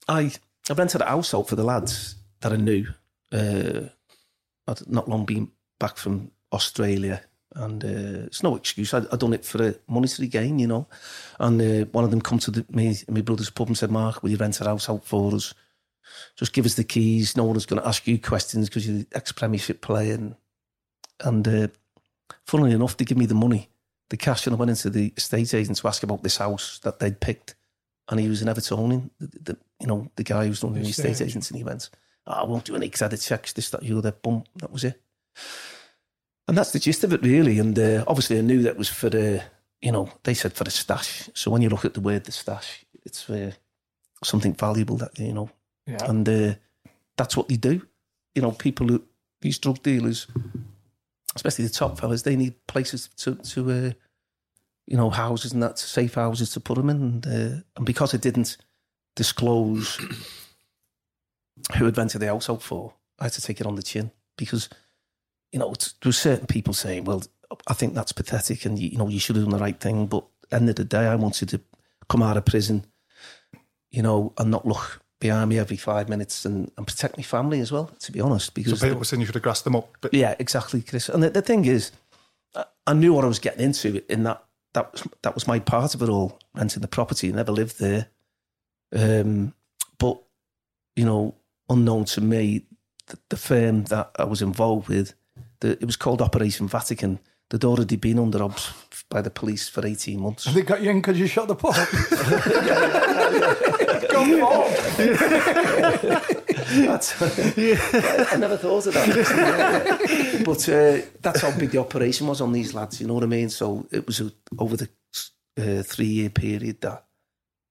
[0.08, 0.32] I
[0.70, 2.88] I rented a house out for the lads that I knew.
[3.32, 3.90] Uh,
[4.68, 7.22] I'd not long been back from Australia,
[7.56, 8.94] and uh, it's no excuse.
[8.94, 10.88] I I done it for a monetary gain, you know.
[11.40, 14.24] And uh, one of them come to the, me my brother's pub and said, "Mark,
[14.24, 15.54] will you rent a house out for us?
[16.36, 17.36] Just give us the keys.
[17.36, 20.36] No one's going to ask you questions because you're the ex-Premiership player." And,
[21.20, 21.68] and uh,
[22.46, 23.70] funnily enough, they give me the money,
[24.10, 27.00] the cash, and I went into the estate agent to ask about this house that
[27.00, 27.56] they'd picked,
[28.10, 31.22] and he was an Evertonian, the, the, you know, the guy who's running the Estate
[31.22, 31.90] agents, and he went,
[32.28, 34.46] oh, "I won't do any because I had the checks, this, that, you, other, boom,
[34.56, 35.02] that was it."
[36.48, 37.60] And that's the gist of it, really.
[37.60, 39.44] And uh, obviously, I knew that was for the,
[39.82, 41.30] you know, they said for the stash.
[41.34, 43.52] So when you look at the word the stash, it's uh,
[44.24, 45.50] something valuable that you know,
[45.88, 46.10] Yeah.
[46.10, 46.54] and uh,
[47.18, 47.88] that's what they do.
[48.36, 49.04] You know, people who
[49.42, 50.28] these drug dealers,
[51.36, 53.92] especially the top fellas, they need places to to uh,
[54.88, 56.98] you know houses and that safe houses to put them in.
[57.02, 58.58] And, uh, and because I didn't
[59.16, 59.98] disclose
[61.78, 64.12] who I'd rented the house out for, I had to take it on the chin
[64.38, 64.70] because
[65.52, 67.24] you know there were certain people saying, "Well,
[67.68, 70.08] I think that's pathetic," and you, know you should have done the right thing.
[70.08, 71.62] But end of the day, I wanted to
[72.10, 72.86] come out of prison,
[73.90, 77.60] you know, and not look behind me every five minutes and, and protect my family
[77.60, 77.92] as well.
[78.00, 79.90] To be honest, So because people were saying you should have grassed them up.
[80.02, 81.10] But yeah, exactly, Chris.
[81.10, 81.92] And the, the thing is,
[82.56, 85.60] I, I knew what I was getting into in that that was that was my
[85.60, 86.40] part of it all.
[86.54, 88.08] Renting the property, I never lived there.
[88.94, 89.54] Um,
[89.98, 90.22] but
[90.96, 91.36] you know,
[91.70, 92.66] unknown to me,
[93.08, 95.14] the, the firm that I was involved with,
[95.62, 97.20] the, it was called Operation Vatican.
[97.50, 98.74] They'd already been under obs
[99.10, 100.46] by the police for eighteen months.
[100.46, 101.76] They got you in because you shot the pub.
[104.12, 104.72] Come on.
[106.74, 110.42] I never thought of that.
[110.46, 113.28] but uh, that's how big the operation was on these lads, you know what I
[113.28, 113.50] mean?
[113.50, 114.90] So it was a, over the
[115.58, 117.06] uh, three year period that,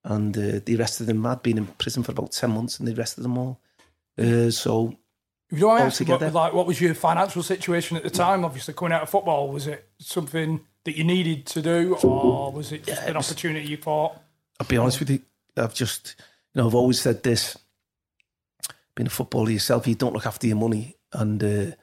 [0.05, 1.25] and uh, the arrested them.
[1.27, 3.61] I'd been in prison for about 10 months and they arrested them all.
[4.19, 4.95] Uh, so,
[5.51, 8.45] you asking, what, like, what was your financial situation at the time?
[8.45, 12.73] Obviously, coming out of football, was it something that you needed to do, or was
[12.73, 14.17] it just Yeah, an it was- opportunity you thought?
[14.59, 15.21] I'll be honest with you,
[15.57, 16.15] I've just,
[16.55, 17.57] you know, I've always said this
[18.95, 20.97] being a footballer yourself, you don't look after your money.
[21.13, 21.75] And uh,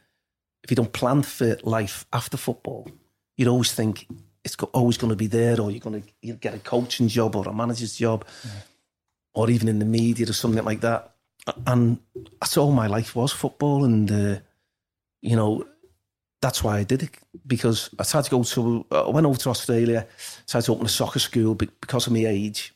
[0.63, 2.87] if you don't plan for life after football,
[3.35, 4.07] you'd always think
[4.43, 7.47] it's always going to be there, or you're going to get a coaching job or
[7.47, 8.25] a manager's job,
[9.33, 11.13] or even in the media or something like that.
[11.65, 11.99] And
[12.39, 13.85] that's all my life was football.
[13.85, 14.39] And, uh,
[15.21, 15.65] you know,
[16.41, 17.11] that's why I did it
[17.45, 20.07] because I tried to go to, I went over to Australia,
[20.47, 22.73] tried to open a soccer school because of my age.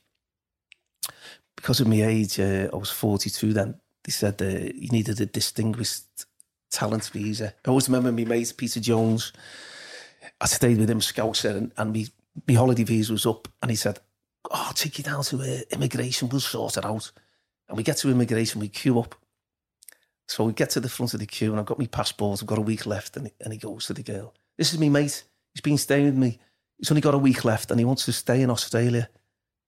[1.56, 3.76] Because of my age, uh, I was 42 then.
[4.04, 6.26] They said uh, you needed a distinguished
[6.72, 7.54] talent visa.
[7.66, 9.32] I always remember my mate Peter Jones.
[10.40, 12.08] I stayed with him, Scouser, and, and me,
[12.48, 13.48] my holiday visa was up.
[13.62, 14.00] And he said,
[14.46, 17.12] Oh, I'll take you down to uh, immigration, we'll sort it out.
[17.72, 19.16] And we get to immigration, we queue up.
[20.28, 22.42] So we get to the front of the queue, and I've got my passport.
[22.42, 24.34] I've got a week left, and and he goes to the girl.
[24.58, 25.24] This is me mate.
[25.54, 26.38] He's been staying with me.
[26.78, 29.10] He's only got a week left, and he wants to stay in Australia.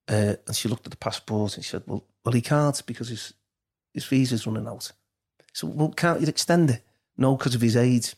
[0.06, 3.08] Uh, and she looked at the passport and she said, "Well, well, he can't because
[3.08, 3.32] his
[3.94, 4.92] his visa's running out."
[5.54, 6.82] So, well, can't you extend it?
[7.16, 8.14] No, because of his age.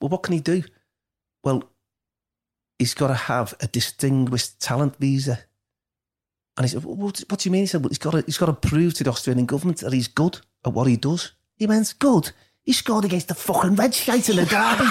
[0.00, 0.62] Well, what can he do?
[1.44, 1.64] Well,
[2.78, 5.40] he's got to have a distinguished talent visa.
[6.56, 7.62] And he said, well, what, what do you mean?
[7.62, 9.92] He said, well, he's got to, he's got to prove to the Australian government that
[9.92, 11.32] he's good at what he does.
[11.56, 12.32] He went, good.
[12.62, 14.84] He scored against the fucking red shite in the derby.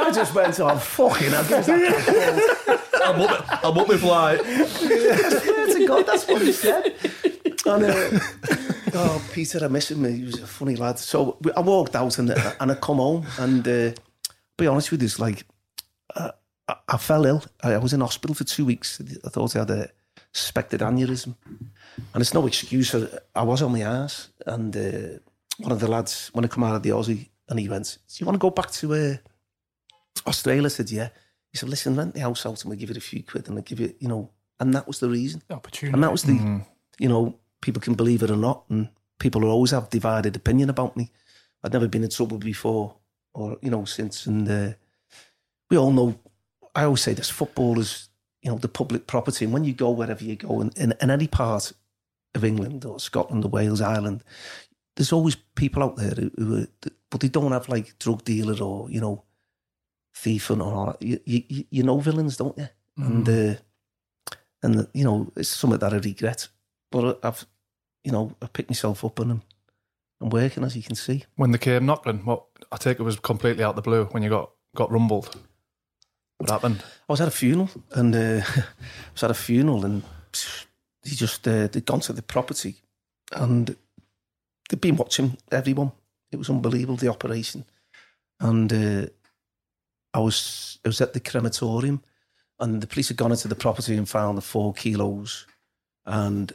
[0.00, 4.40] I just went, oh, fucking hell, give us that I'm up, I'm up my flight.
[4.44, 6.94] swear to God, that's what he said.
[7.64, 8.20] And, uh,
[8.94, 10.04] oh, Peter, I miss him.
[10.04, 10.98] He was a funny lad.
[10.98, 13.92] So I walked out and, and I come home and uh,
[14.58, 15.46] be honest with you, it's like
[16.14, 16.32] uh,
[16.68, 17.42] I, I fell ill.
[17.62, 19.00] I, I was in hospital for two weeks.
[19.24, 19.90] I thought I had a
[20.32, 21.34] suspected aneurysm.
[22.12, 22.94] And it's no excuse.
[22.94, 24.28] I, I was on my ass.
[24.44, 25.18] And uh,
[25.58, 28.14] one of the lads, when I come out of the Aussie, and he went, do
[28.18, 29.16] you want to go back to uh,
[30.26, 30.66] Australia?
[30.66, 31.08] I said, yeah.
[31.50, 33.54] He said, listen, rent the house out and we'll give it a few quid and
[33.54, 35.42] we'll give you, you know, and that was the reason.
[35.48, 35.94] Opportunity.
[35.94, 36.62] And that was the,
[36.98, 40.68] you know, people can believe it or not, and people will always have divided opinion
[40.68, 41.10] about me.
[41.64, 42.96] I'd never been in trouble before,
[43.34, 44.72] or you know, since, and uh,
[45.70, 46.18] we all know.
[46.74, 48.08] I always say this: football is,
[48.42, 51.10] you know, the public property, and when you go wherever you go, in, in, in
[51.10, 51.72] any part
[52.34, 54.22] of England or Scotland or Wales, Ireland,
[54.96, 56.66] there's always people out there who, who are,
[57.10, 59.24] but they don't have like drug dealer or you know,
[60.14, 61.02] thief and all that.
[61.02, 62.68] You, you, you know villains, don't you?
[62.96, 63.54] And uh,
[64.62, 66.48] and you know it's something that I regret.
[66.90, 67.46] But I've,
[68.02, 69.42] you know, I picked myself up and I'm,
[70.20, 71.24] I'm working as you can see.
[71.36, 74.28] when they came knocking, what I take it was completely out the blue when you
[74.30, 75.36] got got rumbled.
[76.38, 76.82] What happened?
[77.08, 78.64] I was at a funeral and uh, I
[79.12, 80.02] was at a funeral and
[81.04, 82.76] he just uh, they'd gone to the property
[83.32, 83.76] and
[84.68, 85.92] they'd been watching everyone.
[86.30, 87.64] It was unbelievable the operation,
[88.40, 89.06] and uh,
[90.12, 92.02] I was I was at the crematorium,
[92.60, 95.46] and the police had gone into the property and found the four kilos,
[96.04, 96.52] and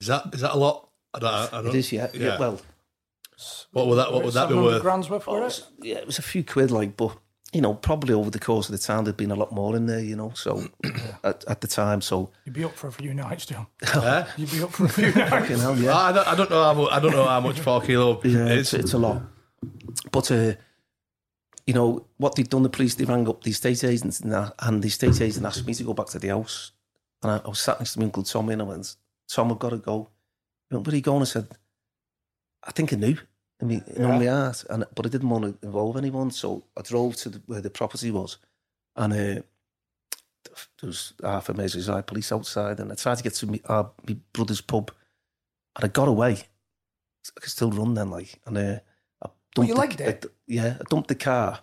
[0.00, 2.08] Is that is that a lot I don't, I don't, It is, yeah.
[2.14, 2.38] yeah.
[2.38, 2.60] Well,
[3.72, 4.12] what would that?
[4.12, 4.82] What would that be worth?
[4.82, 5.62] grand's worth for oh, it.
[5.80, 7.16] yeah, it was a few quid, like, but
[7.54, 9.86] you know, probably over the course of the time, there'd been a lot more in
[9.86, 10.32] there, you know.
[10.34, 10.64] So
[11.22, 13.68] at, at the time, so You'd be up for a few nights, John.
[13.94, 14.26] yeah?
[14.36, 15.30] You'd be up for a few nights.
[15.30, 15.96] fucking hell, yeah.
[15.96, 16.92] I, don't, I don't know how much.
[16.92, 18.74] I don't know how much four kilo Yeah, is.
[18.74, 19.22] it's, it's a lot.
[20.10, 20.54] But, uh,
[21.64, 24.54] you know, what they'd done, the police, they rang up the estate agents and, that,
[24.58, 26.72] and the estate agent asked me to go back to the house.
[27.22, 28.96] And I, I was sat next to my Uncle Tommy and I went,
[29.28, 30.10] Tom, I've got to go.
[30.68, 31.22] He went, where are you going?
[31.22, 31.46] I said,
[32.64, 33.16] I think I knew.
[33.70, 34.18] In Yeah.
[34.18, 34.64] my heart.
[34.70, 36.30] And, but I didn't want to involve anyone.
[36.30, 38.38] So I drove to the, where the property was.
[38.96, 39.16] And uh,
[40.80, 42.80] there was half a Merseyside police outside.
[42.80, 44.90] And I tried to get to my, uh, my brother's pub.
[45.76, 46.32] And I got away.
[47.36, 48.40] I could still run then, like.
[48.46, 48.78] And uh,
[49.22, 50.24] I dumped you the- liked it?
[50.24, 51.60] I- yeah, I dumped the car.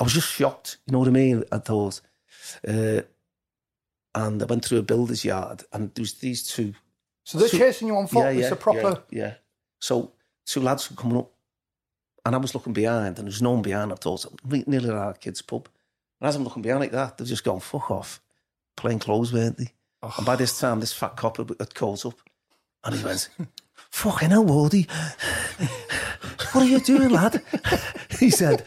[0.00, 0.76] I was just shocked.
[0.86, 1.44] You know what I mean?
[1.50, 2.00] I thought.
[2.66, 3.00] Uh,
[4.14, 6.74] and I went through a builder's yard, and there was these two.
[7.24, 8.36] So they're two- chasing you on foot.
[8.36, 9.02] it's a proper.
[9.10, 9.34] Yeah, yeah.
[9.80, 10.12] So
[10.46, 11.30] two lads were coming up,
[12.24, 13.92] and I was looking behind, and there was no one behind.
[13.92, 15.68] I thought "Re- nearly at our kids' pub,
[16.20, 18.20] and as I'm looking behind like that, they've just gone fuck off,
[18.76, 19.72] plain clothes, weren't they?
[20.02, 22.18] And by this time, this fat copper had caught up,
[22.84, 23.28] and he went,
[23.90, 24.88] "Fucking hell, Wardy,
[26.52, 27.42] what are you doing, lad?"
[28.18, 28.64] he said.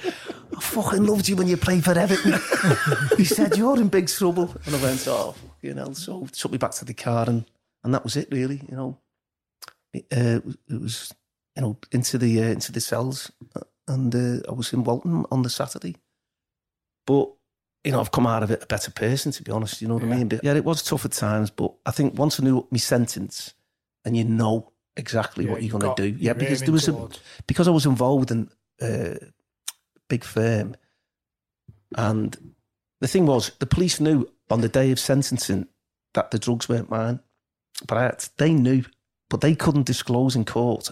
[0.55, 2.33] I fucking loved you when you played for Everton.
[3.17, 4.53] he said, You're in big trouble.
[4.65, 7.45] And I went, Oh, you know, so took me back to the car and,
[7.83, 8.97] and that was it really, you know.
[9.93, 11.13] It, uh, it was,
[11.55, 13.31] you know, into the uh, into the cells
[13.87, 15.95] and uh, I was in Walton on the Saturday.
[17.05, 17.29] But,
[17.83, 19.95] you know, I've come out of it a better person, to be honest, you know
[19.95, 20.27] what I mean?
[20.27, 23.53] But, yeah, it was tough at times, but I think once I knew my sentence
[24.05, 26.17] and you know exactly Yeah, what you're going to do.
[26.17, 27.09] Yeah, because there was a,
[27.47, 28.49] because I was involved in
[28.81, 29.15] uh,
[30.07, 30.75] big firm,
[31.95, 32.53] and
[32.99, 35.67] the thing was, the police knew on the day of sentencing
[36.13, 37.19] that the drugs weren't mine,
[37.87, 38.83] but I they knew,
[39.29, 40.91] but they couldn't disclose in court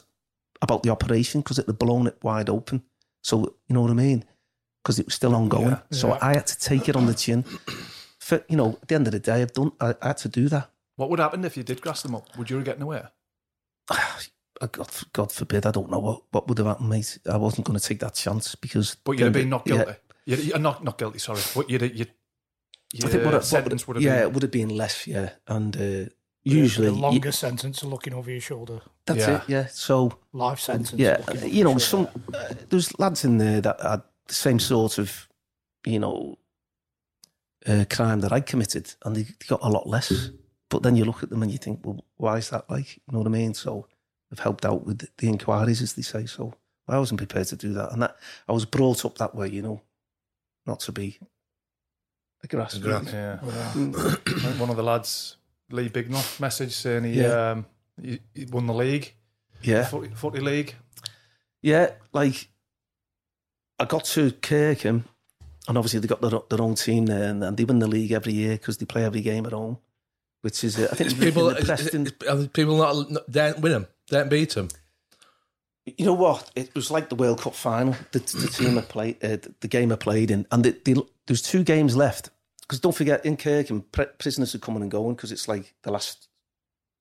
[0.62, 2.84] about the operation because it had blown it wide open.
[3.24, 4.26] So you know what I mean?
[4.84, 5.70] Because it was still ongoing.
[5.70, 6.18] Yeah, so.
[6.22, 7.44] I had to take it on the chin.
[8.20, 9.72] For you know, at the end of the day, I've done.
[9.80, 10.70] I, I had to do that.
[10.98, 12.38] What would happen if you did grass them up?
[12.38, 13.04] Would you have getting away?
[14.60, 17.18] God, God forbid, I don't know what, what would have happened, mate.
[17.32, 18.98] I wasn't going to take that chance because.
[19.06, 19.76] But you'd have been not yeah.
[19.76, 19.94] guilty.
[20.26, 21.20] You'd, you're not not guilty.
[21.20, 21.40] Sorry.
[21.56, 22.12] But you'd you'd.
[23.04, 24.12] I think what, what sentence would have been.
[24.12, 24.28] yeah, been.
[24.28, 25.30] it would have been less, yeah.
[25.48, 26.10] And uh,
[26.50, 28.82] the usually, longer sentence of looking over your shoulder.
[29.06, 29.36] that's Yeah.
[29.38, 29.68] it, yeah.
[29.68, 30.94] So, Life sentence.
[31.00, 35.28] yeah, you know, some uh, there's lads in there that had the same sort of,
[35.86, 36.38] you know,
[37.68, 40.32] uh, crime that I committed, and they got a lot less.
[40.70, 42.98] But then you look at them and you think, well, why is that like?
[42.98, 43.54] You know what I mean?
[43.54, 43.88] So
[44.32, 46.26] I've helped out with the inquiries, as they say.
[46.28, 46.54] So
[46.88, 49.62] I wasn't prepared to do that, and that I was brought up that way, you
[49.62, 49.82] know,
[50.66, 51.18] not to be
[52.44, 53.12] a grassroots.
[53.12, 53.40] Yeah.
[53.74, 53.96] Mm.
[54.00, 55.38] I think one of the lads,
[55.72, 57.52] Lee Bignell, message saying he, Yeah.
[57.52, 57.66] um,
[58.02, 59.14] he, he won the league,
[59.62, 59.86] Yeah.
[59.86, 60.76] footy, footy league.
[61.62, 62.48] Yeah, like
[63.80, 65.06] I got to Kirkham,
[65.68, 68.12] and obviously they got their, their own team there, and, and they win the league
[68.12, 69.78] every year because they play every game at home,
[70.42, 72.06] which is uh, I think Is people, in the is, Preston.
[72.08, 74.70] is, are people not, not don't win them, don't beat them.
[75.98, 76.52] You know what?
[76.56, 77.96] It was like the World Cup final.
[78.12, 81.04] The, the team I played, uh, the- the game I played in, and the, the,
[81.26, 82.30] there's two games left.
[82.70, 85.92] Because don't forget, in Kirkham, pre- prisoners are coming and going because it's like the
[85.92, 86.28] last,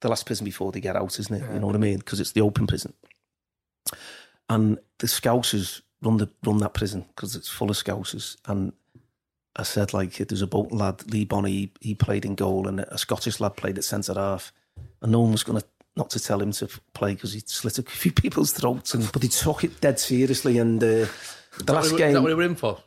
[0.00, 1.52] the last prison before they get out, isn't it?
[1.52, 1.98] You know what I mean?
[1.98, 2.94] Because it's the open prison,
[4.48, 8.38] and the Scousers run the run that prison because it's full of Scousers.
[8.46, 8.72] And
[9.56, 12.80] I said like, there's a Bolton lad, Lee Bonnie, he, he played in goal, and
[12.80, 14.54] a Scottish lad played at centre half,
[15.02, 17.78] and no one was going to not to tell him to play because he'd slit
[17.78, 20.56] a few people's throats, and but he took it dead seriously.
[20.56, 21.04] And uh,
[21.62, 22.78] the last game, Is that what they were in for?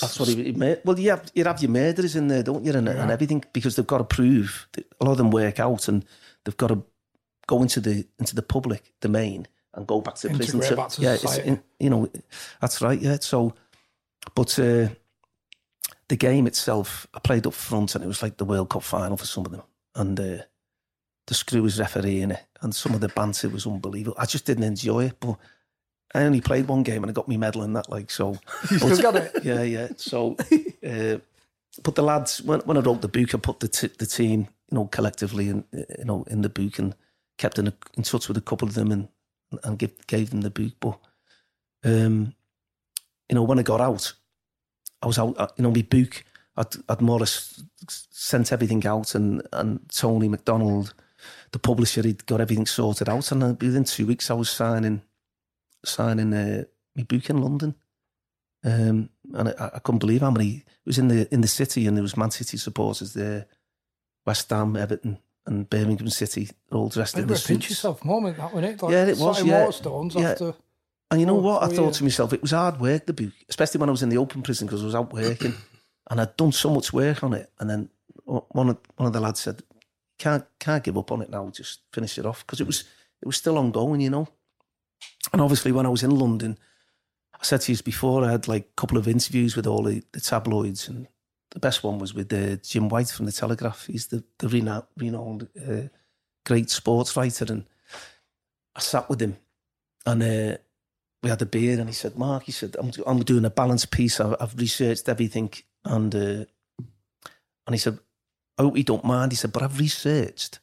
[0.00, 0.80] That's what he, he made.
[0.84, 3.76] Well, you have you have your murderers in there, don't you, and, and everything because
[3.76, 6.04] they've got to prove that a lot of them work out, and
[6.44, 6.82] they've got to
[7.46, 10.60] go into the into the public domain and go back to the prison.
[10.60, 11.48] Integrate back to yeah, it's, society.
[11.48, 12.10] in, you know,
[12.60, 13.00] that's right.
[13.00, 13.54] Yeah, so,
[14.34, 14.88] but uh,
[16.08, 19.16] the game itself, I played up front, and it was like the World Cup final
[19.16, 19.62] for some of them,
[19.94, 20.38] and uh,
[21.26, 24.16] the screw was refereeing it, and some of the banter was unbelievable.
[24.18, 25.36] I just didn't enjoy it, but.
[26.14, 28.38] I only played one game and I got me medal in that, like so.
[28.70, 29.44] You still got it.
[29.44, 29.88] yeah, yeah.
[29.96, 30.36] So,
[30.86, 31.18] uh,
[31.82, 34.46] but the lads, when, when I wrote the book, I put the t- the team,
[34.70, 36.94] you know, collectively, in you know, in the book, and
[37.36, 39.08] kept in, a, in touch with a couple of them, and
[39.64, 40.72] and give, gave them the book.
[40.80, 40.98] But,
[41.84, 42.34] um,
[43.28, 44.12] you know, when I got out,
[45.02, 45.36] I was out.
[45.38, 46.24] uh, You know, my book,
[46.56, 50.94] I'd, I'd more or less sent everything out, and and Tony McDonald,
[51.50, 55.02] the publisher, he'd got everything sorted out, and within two weeks, I was signing
[55.86, 56.64] signing uh,
[56.96, 57.74] my book in London.
[58.64, 61.86] Um, and I, I couldn't believe how many it was in the in the city,
[61.86, 63.46] and there was Man City supporters there,
[64.26, 68.36] West Ham, Everton, and Birmingham City, all dressed in of the a pinch yourself moment,
[68.38, 68.82] that wasn't it?
[68.82, 69.66] Like Yeah, it was, yeah.
[69.66, 70.30] Waterstones Yeah.
[70.30, 70.54] after.
[71.10, 71.62] And you know what?
[71.62, 71.90] I thought yeah.
[71.92, 74.42] to myself, it was hard work, the book, especially when I was in the open
[74.42, 75.54] prison because I was out working
[76.10, 77.50] and I'd done so much work on it.
[77.60, 77.88] And then
[78.24, 79.62] one of, one of the lads said,
[80.18, 82.84] can't, can't give up on it now, just finish it off because it was,
[83.20, 84.28] it was still ongoing, you know.
[85.34, 86.56] And obviously, when I was in London,
[87.34, 90.00] I said to you before, I had like a couple of interviews with all the,
[90.12, 91.08] the tabloids, and
[91.50, 93.86] the best one was with uh, Jim White from the Telegraph.
[93.86, 95.88] He's the, the renowned, renowned uh,
[96.46, 97.64] great sports writer, and
[98.76, 99.36] I sat with him,
[100.06, 100.56] and uh,
[101.20, 103.90] we had a beer, and he said, "Mark," he said, "I'm, I'm doing a balanced
[103.90, 104.20] piece.
[104.20, 105.52] I've, I've researched everything,
[105.84, 106.44] and uh,
[107.66, 107.98] and he said,
[108.56, 110.60] I hope you don't mind." He said, "But I've researched."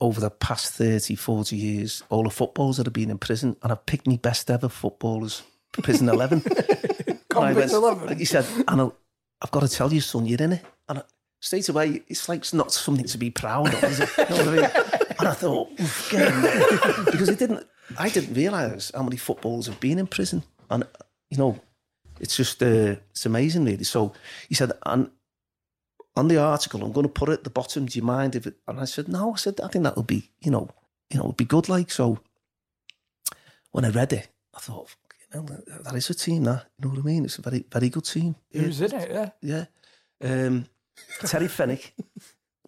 [0.00, 3.72] Over the past 30, 40 years, all the footballers that have been in prison, and
[3.72, 5.42] I've picked my best ever footballers,
[5.82, 6.42] prison 11.
[6.46, 8.18] And Convict went- 11.
[8.18, 8.88] He said, and I,
[9.42, 10.64] I've got to tell you, son, you're in it.
[10.88, 11.02] And I,
[11.40, 14.08] straight away, it's like it's not something to be proud of, is it?
[14.18, 14.70] You know what I mean?
[15.18, 15.76] And I thought,
[16.10, 17.66] get in there." because it didn't,
[17.98, 20.44] I didn't realise how many footballers have been in prison.
[20.70, 20.84] And,
[21.30, 21.58] you know,
[22.20, 23.84] it's just, uh, it's amazing, really.
[23.84, 24.12] So
[24.48, 25.10] he said, and
[26.18, 27.86] on the article, I'm going to put it at the bottom.
[27.86, 28.56] Do you mind if it?
[28.66, 29.32] And I said, no.
[29.32, 30.68] I said, I think that would be, you know,
[31.10, 31.68] you know, it'd be good.
[31.68, 32.18] Like so.
[33.72, 34.94] When I read it, I thought,
[35.32, 35.46] you know,
[35.82, 36.44] that- is a team.
[36.44, 37.24] That you know what I mean?
[37.24, 38.34] It's a very, very good team.
[38.54, 39.30] Was in it, yeah.
[40.20, 40.46] Yeah.
[40.46, 40.66] Um,
[41.20, 41.94] Terry Fenwick,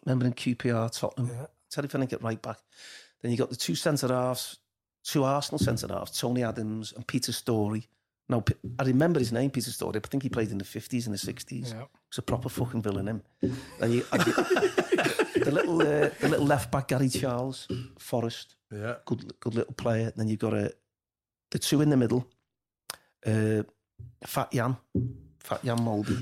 [0.04, 1.30] remember in QPR Tottenham.
[1.34, 1.46] Yeah.
[1.70, 2.58] Terry Fenwick at right back.
[3.20, 4.58] Then you got the two centre halves,
[5.04, 7.88] two Arsenal centre halves, Tony Adams and Peter Storey.
[8.30, 8.44] Now,
[8.78, 10.00] I remember his name, Peter Storey.
[10.02, 11.50] I think he played in the 50s and the 60s.
[11.72, 11.80] Yeah.
[11.80, 13.22] He was a proper fucking villain, him.
[13.80, 14.32] And you, and you-
[15.44, 17.66] the little uh, the little left back, Gary Charles,
[17.98, 18.96] Forest, Yeah.
[19.04, 20.12] good good little player.
[20.16, 20.72] Then you've got a,
[21.50, 22.26] the two in the middle,
[23.26, 23.62] uh,
[24.26, 24.76] Fat Jan,
[25.40, 26.16] Fat Jan Molby.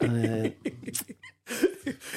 [0.00, 0.70] and, uh,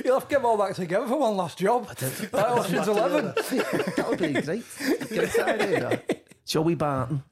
[0.06, 1.88] You'll have to get them all back together for one last job.
[2.32, 3.26] Like Ocean's Eleven.
[3.36, 4.64] that would be great.
[5.10, 5.80] Great idea.
[5.82, 6.24] that.
[6.46, 7.24] Joey Barton,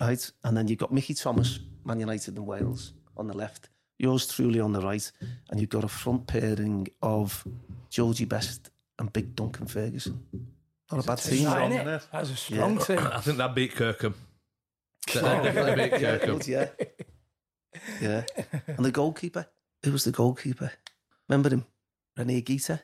[0.00, 0.30] right?
[0.44, 3.68] And then you've got Mickey Thomas, Man United and Wales on the left.
[3.98, 5.10] Yours truly on the right.
[5.50, 7.44] And you've got a front pairing of
[7.90, 10.22] Georgie Best and Big Duncan Ferguson.
[10.92, 11.46] Not a bad team.
[11.48, 12.06] Strong, isn't it?
[12.12, 12.84] That's a strong Yeah.
[12.84, 12.98] team.
[13.00, 14.14] I think that beat Kirkham.
[15.14, 16.40] That that definitely beat Kirkham.
[16.46, 16.68] yeah.
[18.00, 18.24] Yeah.
[18.66, 19.46] And the goalkeeper.
[19.84, 20.72] Who was the goalkeeper?
[21.28, 21.64] Remember him?
[22.16, 22.80] Rene Higuita.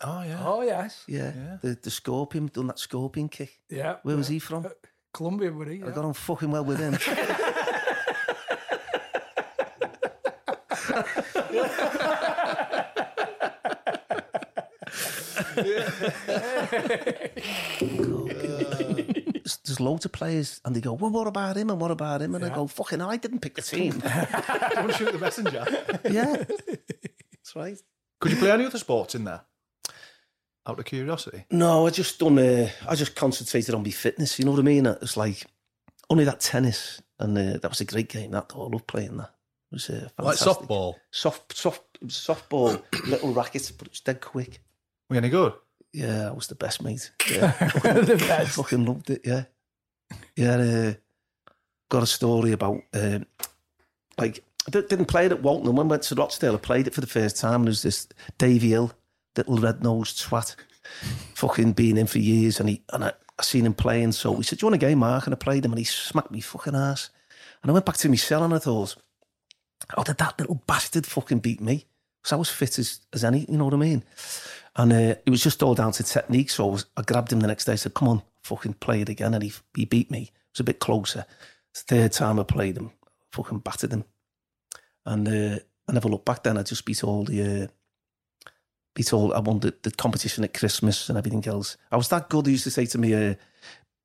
[0.00, 0.42] Oh, yeah.
[0.44, 1.04] Oh, yes.
[1.08, 1.32] Yeah.
[1.34, 1.56] Yeah.
[1.62, 3.60] The, the scorpion, done that scorpion kick.
[3.70, 3.96] Yeah.
[4.02, 4.66] Where was he from?
[5.14, 5.82] Colombia, would he?
[5.82, 5.92] I Yeah.
[5.94, 6.94] got on fucking well with him.
[18.24, 21.70] there's, there's loads of players, and they go, "Well, what about him?
[21.70, 23.98] And what about him?" And I go, "Fucking, I didn't pick the team."
[24.74, 25.64] Don't shoot the messenger.
[26.10, 27.76] yeah, that's right.
[28.20, 29.42] Could you play any other sports in there?
[30.66, 31.44] Out of curiosity.
[31.50, 32.38] No, I just done.
[32.38, 34.38] Uh, I just concentrated on my fitness.
[34.38, 34.86] You know what I mean?
[34.86, 35.44] It's like
[36.08, 38.30] only that tennis, and uh, that was a great game.
[38.30, 38.64] That though.
[38.64, 39.34] I love playing that.
[39.70, 40.94] It was uh, Like softball.
[41.10, 44.60] soft, soft, softball, little rackets, but it's dead quick.
[45.10, 45.52] Were you any good?
[45.92, 47.10] Yeah, I was the best mate.
[47.30, 48.52] Yeah, the best.
[48.56, 49.20] fucking loved it.
[49.24, 49.44] Yeah,
[50.36, 50.56] yeah.
[50.56, 50.92] Uh,
[51.90, 53.18] got a story about uh,
[54.18, 55.68] like I didn't play it at Walton.
[55.68, 57.56] And when I went to Rochdale, I played it for the first time.
[57.56, 58.92] And there was this Davy Hill,
[59.36, 60.56] little red nosed twat,
[61.34, 64.12] fucking been in for years, and he and I, I seen him playing.
[64.12, 65.84] So he said, "Do you want a game, Mark?" And I played him, and he
[65.84, 67.10] smacked me fucking ass.
[67.62, 68.96] And I went back to my cell, and I thought,
[69.96, 71.86] "Oh, did that little bastard fucking beat me?"
[72.22, 74.02] Because I was fit as, as any, you know what I mean?
[74.76, 76.48] And uh, it was just all down to technique.
[76.48, 77.72] So I, was, I grabbed him the next day.
[77.72, 80.22] I said, "Come on, fucking play it again." And he he beat me.
[80.22, 81.26] It was a bit closer.
[81.70, 82.92] It's the third time I played him,
[83.32, 84.04] fucking battered him.
[85.04, 86.42] And uh, I never looked back.
[86.42, 87.64] Then I just beat all the.
[87.64, 87.66] Uh,
[88.94, 89.34] beat all.
[89.34, 91.76] I won the, the competition at Christmas and everything else.
[91.92, 92.46] I was that good.
[92.46, 93.34] He used to say to me, uh,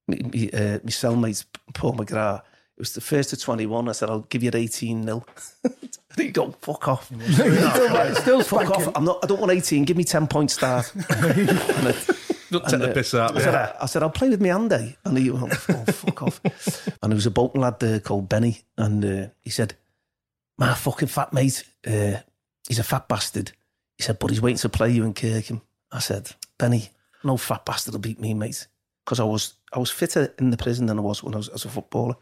[0.07, 2.39] me, me, uh, my cellmate Paul McGrath.
[2.39, 3.89] It was the first to twenty one.
[3.89, 5.25] I said, "I'll give you eighteen 0
[6.15, 7.05] He go, fuck off.
[7.05, 8.87] still, still Fuck spanking.
[8.87, 8.91] off.
[8.95, 9.19] I'm not.
[9.23, 9.83] I don't want 18.
[9.85, 10.91] Give me 10 point start.
[10.95, 11.95] and I,
[12.49, 13.37] Don't take And, the uh, piss out.
[13.37, 14.97] I said, I, I said, I'll play with me Andy.
[15.05, 16.41] And he went, oh, fuck off.
[17.01, 18.63] And there was a Bolton lad there called Benny.
[18.75, 19.75] And uh, he said,
[20.57, 22.17] my fucking fat mate, uh,
[22.67, 23.51] he's a fat bastard.
[23.99, 25.61] He said, but he's waiting to play you in Kirkham.
[25.91, 26.89] I said, Benny,
[27.21, 28.65] no fat bastard will beat me, mate.
[29.05, 31.49] Because I was I was fitter in the prison than I was when I was
[31.49, 32.15] as a footballer.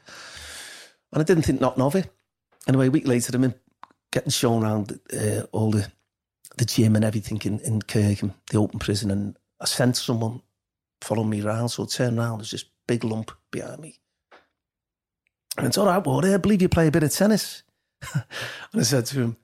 [1.13, 2.11] And I didn't think nothing of it.
[2.67, 3.53] Anyway, a week later, I'm in,
[4.11, 5.87] getting shown around uh, all the
[6.57, 10.41] the gym and everything in, in Kirkham, the open prison, and I sent someone
[11.01, 11.69] following me around.
[11.69, 13.99] So I turned around, there's this big lump behind me.
[15.55, 17.63] And it's all right, well, I believe you play a bit of tennis.
[18.13, 18.23] and
[18.73, 19.37] I said to him,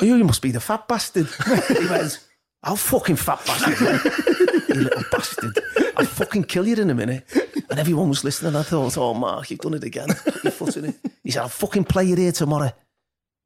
[0.00, 1.26] oh, you must be the fat bastard.
[1.68, 2.26] he went,
[2.62, 3.78] I'll fucking fat bastard,
[4.68, 5.58] you, little bastard.
[5.96, 7.26] I'll fucking kill you in a minute.
[7.70, 8.54] And everyone was listening.
[8.56, 10.08] I thought, oh, Mark, you've done it again.
[10.08, 10.94] Put your foot in it.
[11.24, 12.72] He said, I'll fucking play you here tomorrow.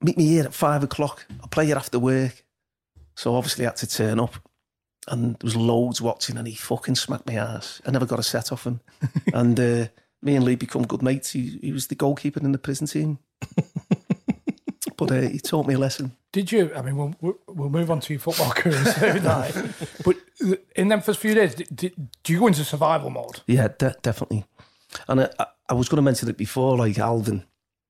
[0.03, 1.27] Meet me here at five o'clock.
[1.41, 2.45] I'll play you after work.
[3.15, 4.35] So obviously I had to turn up.
[5.09, 7.81] And there was loads watching and he fucking smacked my ass.
[7.87, 8.81] I never got a set off him.
[9.33, 9.87] and uh,
[10.21, 11.31] me and Lee become good mates.
[11.31, 13.19] He, he was the goalkeeper in the prison team.
[14.97, 16.17] But uh, he taught me a lesson.
[16.33, 16.71] Did you?
[16.75, 19.75] I mean, we'll, we'll move on to your football career soon.
[20.05, 20.17] but
[20.75, 23.41] in them first few days, did, do you go into survival mode?
[23.47, 24.45] Yeah, de- definitely.
[25.09, 27.45] And I, I, I was going to mention it before, like Alvin.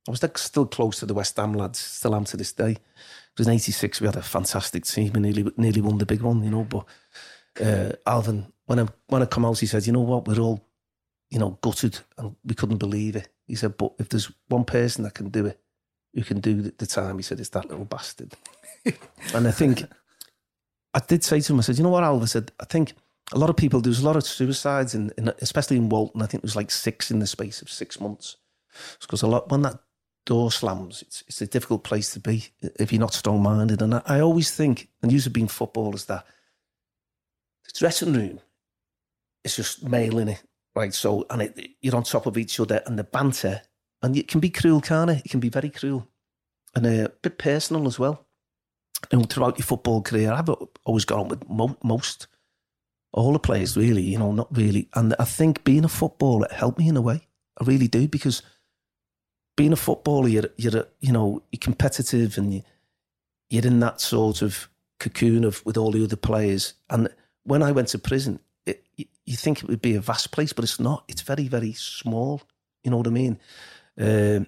[0.07, 2.71] I was like still close to the West Ham lads, still am to this day.
[2.73, 4.01] It was in '86.
[4.01, 6.65] We had a fantastic team and nearly nearly won the big one, you know.
[6.65, 6.85] But
[7.61, 10.27] uh, Alvin, when I when I come out, he said, "You know what?
[10.29, 10.65] We're all,
[11.31, 15.03] you know, gutted, and we couldn't believe it." He said, "But if there's one person
[15.05, 15.61] that can do it,
[16.17, 18.35] who can do the, time," he said, "It's that little bastard."
[19.35, 19.85] and I think
[20.93, 22.95] I did say to him, I said, "You know what, Alvin?" I said, "I think."
[23.33, 26.23] A lot of people, there's a lot of suicides, in, in especially in Walton.
[26.23, 28.37] I think there was like six in the space of six months.
[29.01, 29.81] Because a lot when that
[30.25, 32.49] door slams, it's it's a difficult place to be
[32.79, 33.83] if you're not strong minded.
[33.83, 36.25] And I, I always think, and you have been footballers, that
[37.64, 38.41] the dressing room
[39.45, 40.43] is just male in it,
[40.75, 40.93] right?
[40.93, 43.62] So and it, you're on top of each other, and the banter,
[44.07, 45.23] and it can be cruel, can't it?
[45.25, 46.07] It can be very cruel,
[46.77, 48.25] and uh, a bit personal as well.
[49.11, 50.49] And throughout your football career, I've
[50.85, 52.29] always got on with mo- most
[53.13, 54.03] all the players, really.
[54.03, 54.89] You know, not really.
[54.95, 57.27] And I think being a footballer helped me in a way.
[57.61, 58.43] I really do because
[59.57, 62.63] being a footballer, you're, you're a, you know, you're competitive and you,
[63.51, 64.69] you're in that sort of
[65.01, 66.75] cocoon of with all the other players.
[66.91, 67.09] And
[67.43, 70.65] when I went to prison, it, you think it would be a vast place, but
[70.65, 71.05] it's not.
[71.09, 72.43] It's very, very small.
[72.85, 73.39] You know what I mean?
[73.99, 74.47] Um,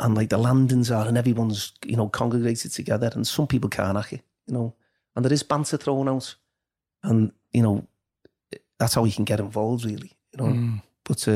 [0.00, 3.96] and like the landings are, and everyone's you know congregated together, and some people can't
[3.96, 4.74] hack it, you know.
[5.16, 6.36] And there is banter thrown out,
[7.02, 7.86] and you know
[8.78, 10.52] that's how you can get involved, really, you know.
[10.52, 10.82] Mm.
[11.04, 11.32] But uh,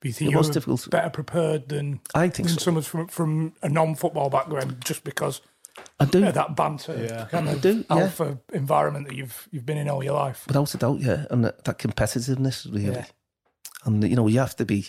[0.00, 0.88] Do you think it was difficult.
[0.90, 2.64] better prepared than I think than so.
[2.64, 5.42] someone from from a non-football background just because
[6.00, 6.26] I do.
[6.26, 7.26] of that banter Yeah.
[7.26, 7.96] kind I do, yeah.
[7.98, 10.46] alpha environment that you've you've been in all your life?
[10.46, 13.04] Without a doubt, yeah, and that, that competitiveness, really, Yeah.
[13.84, 14.86] and you know you have to be,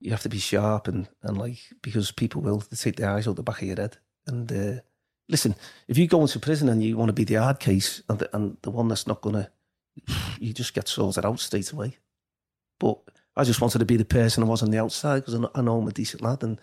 [0.00, 3.36] you have to be sharp and and like because people will take their eyes out
[3.36, 3.98] the back of your head.
[4.26, 4.80] And uh,
[5.28, 5.54] listen,
[5.88, 8.34] if you go into prison and you want to be the hard case and the,
[8.36, 9.50] and the one that's not gonna,
[10.38, 11.98] you just get sorted out straight away.
[12.78, 12.98] But
[13.36, 15.50] I just wanted to be the person I was on the outside because I know,
[15.54, 16.60] I know I'm a decent lad and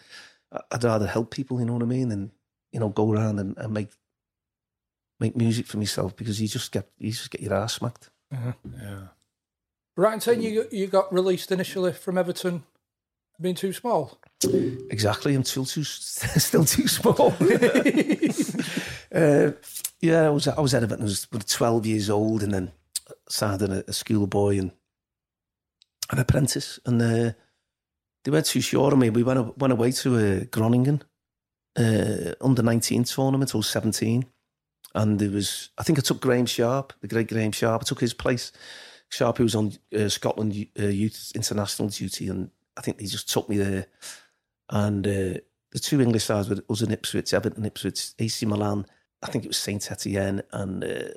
[0.52, 1.60] I- I'd rather help people.
[1.60, 2.12] You know what I mean?
[2.12, 2.32] And
[2.72, 3.90] you know, go around and, and make
[5.20, 8.10] make music for myself because you just get you just get your ass smacked.
[8.32, 9.08] Yeah.
[9.96, 12.64] Right, and saying you you got released initially from Everton
[13.40, 14.20] being too small.
[14.90, 17.34] Exactly, I'm still too still too small.
[19.16, 19.52] uh,
[20.00, 21.02] yeah, I was I was Everton.
[21.02, 22.72] I was twelve years old, and then
[23.30, 24.72] started a, a schoolboy and
[26.12, 27.32] an apprentice, and uh,
[28.24, 29.10] they weren't too sure of me.
[29.10, 31.04] We went went away to uh, Groningen
[31.78, 33.54] uh, under nineteen tournament.
[33.54, 34.28] I was seventeen,
[34.94, 37.82] and there was I think I took Graeme Sharp, the great Graeme Sharp.
[37.82, 38.52] I took his place.
[39.10, 43.30] Sharp, who was on uh, Scotland uh, youth international duty, and I think they just
[43.32, 43.88] took me there.
[44.70, 45.40] And uh,
[45.72, 48.86] the two English sides were us in Ipswich, Everton, Ipswich, AC Milan.
[49.22, 51.14] I think it was Saint Etienne and uh,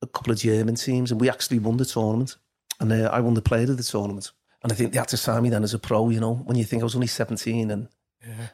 [0.00, 2.36] a couple of German teams, and we actually won the tournament.
[2.80, 4.32] And uh, I won the player of the tournament.
[4.62, 6.08] And I think they had to sign me then as a pro.
[6.08, 7.88] You know, when you think I was only seventeen, and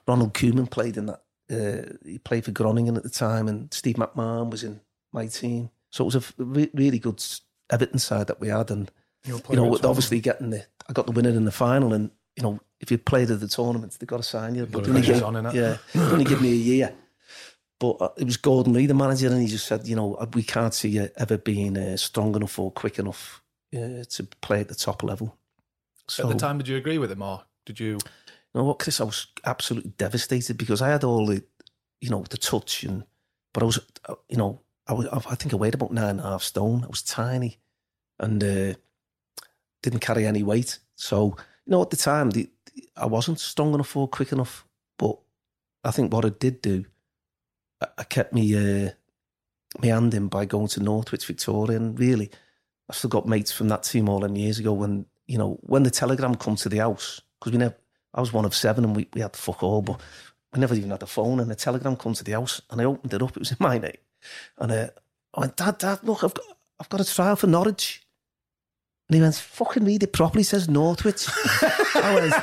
[0.07, 1.23] Ronald Koeman played in that.
[1.51, 4.81] Uh, he played for Groningen at the time, and Steve McMahon was in
[5.13, 5.71] my team.
[5.91, 7.25] So it was a re- really good
[7.71, 8.91] Everton side that we had, and
[9.27, 12.61] you know, obviously getting the, I got the winner in the final, and you know,
[12.80, 14.64] if you played at the tournament, they've got to sign you.
[14.64, 15.55] But the they only pressure's gave- on, innit?
[15.55, 15.76] yeah,
[16.12, 16.95] only give me a year.
[17.80, 20.45] But uh, it was Gordon Lee, the manager, and he just said, you know, we
[20.45, 23.43] can't see you ever being uh, strong enough or quick enough
[23.74, 25.36] uh, to play at the top level.
[26.09, 27.86] So, At the time, did you agree with him or did you?
[27.95, 27.99] you
[28.55, 29.01] know what, Chris?
[29.01, 31.43] I was absolutely devastated because I had all the,
[32.01, 33.05] you know, the touch and,
[33.53, 33.78] but I was,
[34.09, 36.82] uh, you know, I was, I think I weighed about nine and a half stone.
[36.84, 37.59] I was tiny,
[38.18, 38.74] and uh,
[39.82, 40.78] didn't carry any weight.
[40.97, 41.36] So
[41.69, 42.49] you know, at the time, the,
[42.97, 44.64] I wasn't strong enough or quick enough.
[44.97, 45.19] But
[45.85, 46.87] I think what I did do,
[47.83, 48.91] I, I kept me uh,
[49.79, 52.31] my hand in by going to Northwich, Victoria, and really,
[52.89, 54.73] I've still got mates from that team all them years ago.
[54.73, 57.77] When you know, when the telegram come to the house, because we never,
[58.14, 60.01] I was one of seven, and we, we had to fuck all, but
[60.55, 61.39] we never even had a phone.
[61.39, 63.33] And the telegram come to the house, and I opened it up.
[63.33, 63.99] It was in my name,
[64.57, 64.89] and uh,
[65.35, 66.47] I went, Dad, Dad, look, I've got,
[66.81, 68.08] I've got a trial for Norwich.
[69.09, 70.43] And he went, fucking read it properly.
[70.43, 71.27] It says Northwich.
[71.95, 72.35] I went,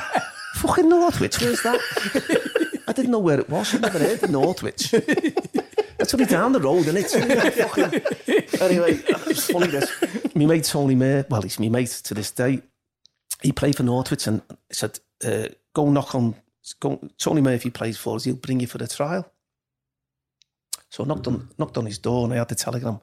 [0.54, 2.82] fucking Northwich, where's that?
[2.88, 3.74] I didn't know where it was.
[3.74, 4.90] I'd never heard of Northwich.
[5.98, 6.96] That's only down the road, isn't
[7.30, 7.54] it?
[7.54, 9.90] Fucking- anyway, it's funny this.
[10.34, 12.62] My mate Tony Mayer, well, he's my mate to this day.
[13.42, 16.34] He played for Northwich and said, uh, "Go knock on
[16.80, 19.30] go, Tony Mayer if he plays for us, he'll bring you for the trial."
[20.90, 23.00] So I knocked on knocked on his door and I had the telegram.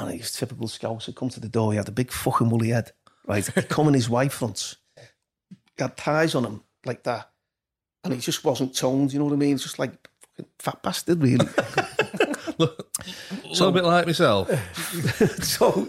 [0.00, 1.06] And he's typical Scouse.
[1.06, 1.72] He'd come to the door.
[1.72, 2.92] He had a big fucking woolly head,
[3.26, 3.46] right?
[3.46, 4.76] He'd come in his white fronts.
[4.96, 5.04] He
[5.78, 7.30] had ties on him like that.
[8.02, 9.58] And he just wasn't toned, you know what I mean?
[9.58, 9.92] Just like
[10.22, 11.46] fucking fat bastard, really.
[12.58, 12.68] A
[13.48, 14.50] little bit like myself.
[15.42, 15.88] so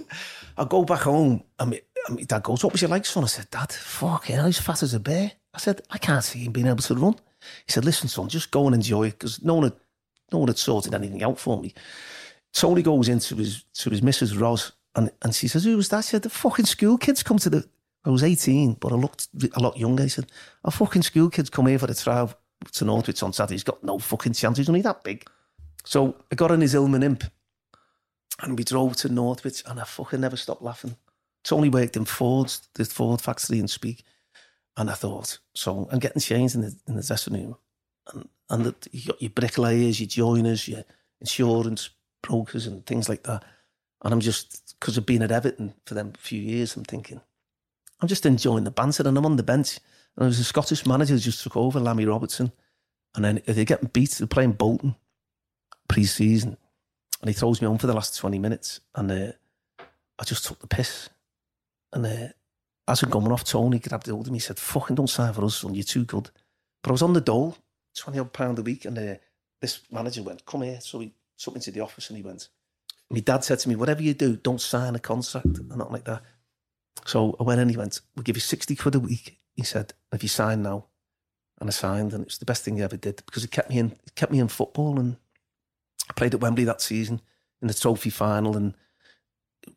[0.57, 3.23] I go back home and my, and my dad goes, What was your like, son?
[3.23, 5.31] I said, Dad, fucking hell, he's fat as a bear.
[5.53, 7.15] I said, I can't see him being able to run.
[7.65, 9.75] He said, Listen, son, just go and enjoy it because no one had,
[10.31, 11.73] no one had sorted anything out for me.
[12.53, 14.39] Tony goes into his to his Mrs.
[14.39, 15.97] Ross and, and she says, Who was that?
[15.97, 17.67] I said, The fucking school kids come to the.
[18.03, 20.03] I was 18, but I looked a lot younger.
[20.03, 20.31] He said,
[20.65, 22.33] Our fucking school kids come here for the trial
[22.73, 23.55] to Northwich on Saturday.
[23.55, 24.57] He's got no fucking chance.
[24.57, 25.25] He's only that big.
[25.83, 27.23] So I got on his Hillman imp
[28.41, 30.95] and we drove to Northwich and I fucking never stopped laughing.
[31.43, 34.03] Tony worked in Ford's, the Ford factory in Speke.
[34.77, 37.55] And I thought, so I'm getting changed in the, in the dressing room.
[38.13, 40.83] And, and the, you got your bricklayers, your joiners, your
[41.19, 41.89] insurance
[42.21, 43.43] brokers and things like that.
[44.03, 47.21] And I'm just, because I've been at Everton for them few years, I'm thinking,
[48.01, 49.77] I'm just enjoying the banter and I'm on the bench.
[50.15, 52.51] And there was a Scottish manager who just took over, Lammy Robertson.
[53.15, 54.95] And then they're getting beat, they're playing Bolton
[55.87, 56.57] pre-season.
[57.21, 58.79] And he throws me on for the last 20 minutes.
[58.95, 59.31] And uh,
[60.17, 61.09] I just took the piss.
[61.93, 62.29] And uh,
[62.87, 64.37] as I'm going off, Tony grabbed hold of me.
[64.37, 65.75] He said, fucking don't sign for us, son.
[65.75, 66.31] You're too good.
[66.81, 67.57] But I was on the dole,
[67.97, 68.85] 20 odd pound a week.
[68.85, 69.15] And uh,
[69.61, 70.81] this manager went, come here.
[70.81, 71.13] So he
[71.49, 72.49] me to the office and he went,
[73.09, 76.05] my dad said to me, whatever you do, don't sign a contract and not like
[76.05, 76.21] that.
[77.05, 79.39] So I went in, he went, we'll give you 60 quid a week.
[79.55, 80.85] He said, if you sign now.
[81.59, 83.69] And I signed and it was the best thing he ever did because it kept
[83.69, 85.17] me in, it kept me in football and
[86.09, 87.21] I played at Wembley that season
[87.61, 88.73] in the trophy final and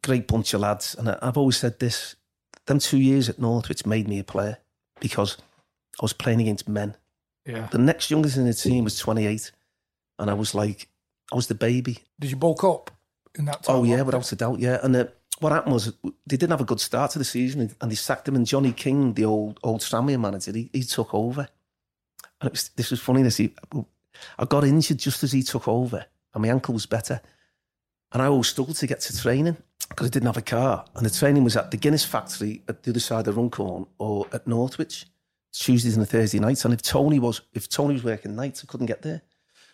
[0.03, 0.95] great bunch of lads.
[0.95, 2.17] And I, I've always said this,
[2.67, 4.59] them two years at Northwich made me a player
[5.01, 5.37] because
[6.01, 6.97] I was playing against men.
[7.45, 7.69] Yeah.
[7.71, 9.53] The next youngest in the team was 28
[10.19, 10.89] and I was like,
[11.33, 11.99] I was the baby.
[12.21, 12.91] Did you bulk up
[13.37, 13.77] in that time?
[13.77, 14.79] Oh yeah, without a doubt, yeah.
[14.83, 15.07] And uh,
[15.41, 18.29] what happened was they didn't have a good start to the season, and- they sacked
[18.29, 18.37] him.
[18.37, 21.49] And Johnny King, the old old Tranmere manager, he, he took over.
[22.41, 23.23] And it was, this was funny.
[23.23, 23.55] This he,
[24.39, 26.05] I got injured just as he took over,
[26.35, 27.21] and my ankle was better.
[28.13, 29.57] And I always struggled to get to training
[29.89, 30.85] because I didn't have a car.
[30.95, 34.27] And the training was at the Guinness factory at the other side of Runcorn or
[34.33, 35.07] at Northwich,
[35.53, 36.65] Tuesdays and Thursday nights.
[36.65, 39.23] And if Tony was if Tony was working nights, I couldn't get there.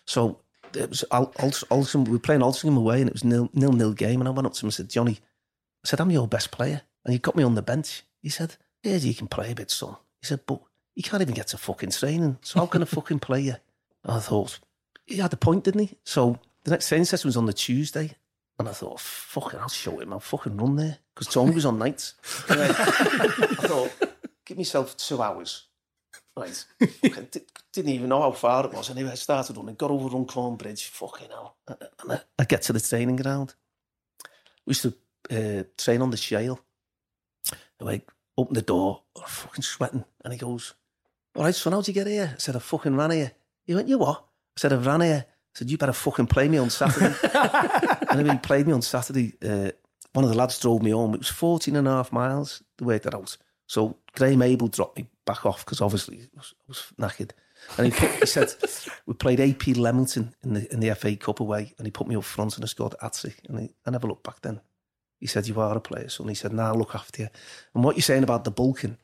[0.05, 0.41] So
[0.75, 3.93] it was Al- Al- we were playing Altrincham away and it was nil, nil nil
[3.93, 4.19] game.
[4.21, 5.19] And I went up to him and said, Johnny,
[5.83, 6.81] I said, I'm your best player.
[7.05, 8.03] And he got me on the bench.
[8.21, 9.95] He said, Yeah, you can play a bit, son.
[10.21, 10.61] He said, But
[10.95, 12.37] you can't even get to fucking training.
[12.41, 13.55] So how can I fucking play you?
[14.03, 14.59] And I thought,
[15.05, 15.97] he had a point, didn't he?
[16.03, 18.15] So the next training session was on the Tuesday.
[18.59, 20.13] And I thought, fucking, I'll show him.
[20.13, 20.99] I'll fucking run there.
[21.15, 22.13] Because Tony was on nights.
[22.49, 22.67] I
[23.67, 23.91] thought,
[24.45, 25.65] give myself two hours.
[26.35, 26.65] Right.
[26.79, 27.41] Di-
[27.73, 28.89] didn't even know how far it was.
[28.89, 30.85] Anyway, I started running, got over Runcorn Bridge.
[30.85, 31.55] Fucking hell.
[31.67, 33.53] And I, I get to the training ground.
[34.65, 34.93] We used to
[35.29, 36.59] uh, train on the shale.
[37.87, 38.01] I
[38.37, 40.05] open the door, I'm fucking sweating.
[40.23, 40.73] And he goes,
[41.35, 42.31] All right, son, how'd you get here?
[42.33, 43.31] I said, I fucking ran here.
[43.65, 44.23] He went, You what?
[44.57, 45.25] I said, I ran here.
[45.27, 47.15] I said, You better fucking play me on Saturday.
[48.09, 49.33] and he played me on Saturday.
[49.43, 49.71] Uh,
[50.13, 51.13] one of the lads drove me home.
[51.13, 53.37] It was 14 and a half miles the way that out.
[53.71, 57.31] So Graham Abel dropped me back off because obviously I was, was knackered.
[57.77, 58.53] And he, put, he said,
[59.05, 62.17] we played AP Leamington in the in the FA Cup away, and he put me
[62.17, 63.33] up front and I scored at Atsy.
[63.47, 64.59] And he, I never looked back then.
[65.21, 66.09] He said, You are a player.
[66.09, 67.29] So he said, Now nah, look after you.
[67.73, 68.97] And what you're saying about the bulking,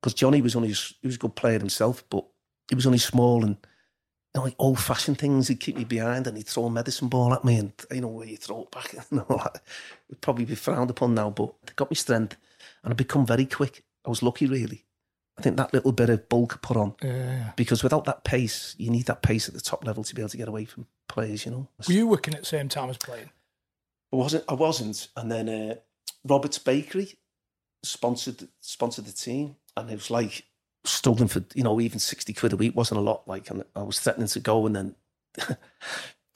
[0.00, 2.24] because Johnny was only, he was a good player himself, but
[2.68, 5.48] he was only small and you know, like old fashioned things.
[5.48, 8.08] He'd keep me behind and he'd throw a medicine ball at me and, you know,
[8.08, 9.60] where you throw it back and all that.
[10.08, 12.36] It'd probably be frowned upon now, but it got me strength
[12.84, 13.82] and I've become very quick.
[14.04, 14.84] I was lucky, really.
[15.38, 17.52] I think that little bit of bulk put on, Yeah.
[17.56, 20.28] because without that pace, you need that pace at the top level to be able
[20.28, 21.68] to get away from players, you know.
[21.88, 23.30] Were you working at the same time as playing?
[24.12, 24.44] I wasn't.
[24.48, 25.08] I wasn't.
[25.16, 25.74] And then uh,
[26.24, 27.18] Roberts Bakery
[27.82, 30.44] sponsored sponsored the team, and it was like
[30.84, 33.26] struggling for you know even sixty quid a week wasn't a lot.
[33.26, 34.94] Like, and I was threatening to go, and then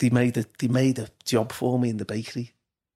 [0.00, 2.52] they made a they made a job for me in the bakery.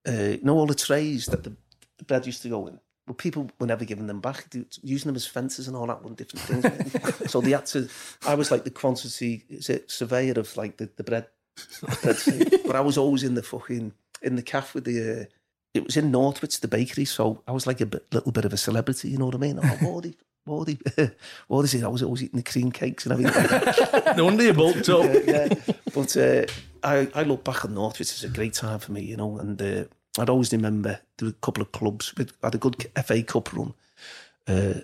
[0.08, 1.54] Uh, you know all the trays that the,
[1.98, 2.80] the bread used to go in.
[3.06, 4.46] Well, people were never giving them back,
[4.82, 7.30] using them as fences and all that one different things.
[7.30, 7.88] so they had to.
[8.26, 11.26] I was like the quantity is it surveyor of like the, the bread.
[12.02, 12.16] bread
[12.66, 13.92] but I was always in the fucking
[14.22, 15.24] in the calf with the uh,
[15.74, 18.52] it was in Northwich, the bakery, so I was like a bit, little bit of
[18.52, 19.58] a celebrity, you know what I mean?
[19.58, 20.14] Oh, Wardy,
[20.46, 20.76] Wardy,
[21.50, 24.16] Wardy, I was always eating the cream cakes and everything.
[24.16, 25.04] No wonder you bulked up.
[25.04, 25.74] yeah, yeah.
[25.94, 26.44] But uh,
[26.82, 29.60] I, I look back on Northwich, it's a great time for me, you know, and
[29.62, 29.84] uh,
[30.18, 33.52] I'd always remember there were a couple of clubs, we had a good FA Cup
[33.52, 33.74] run,
[34.46, 34.74] uh,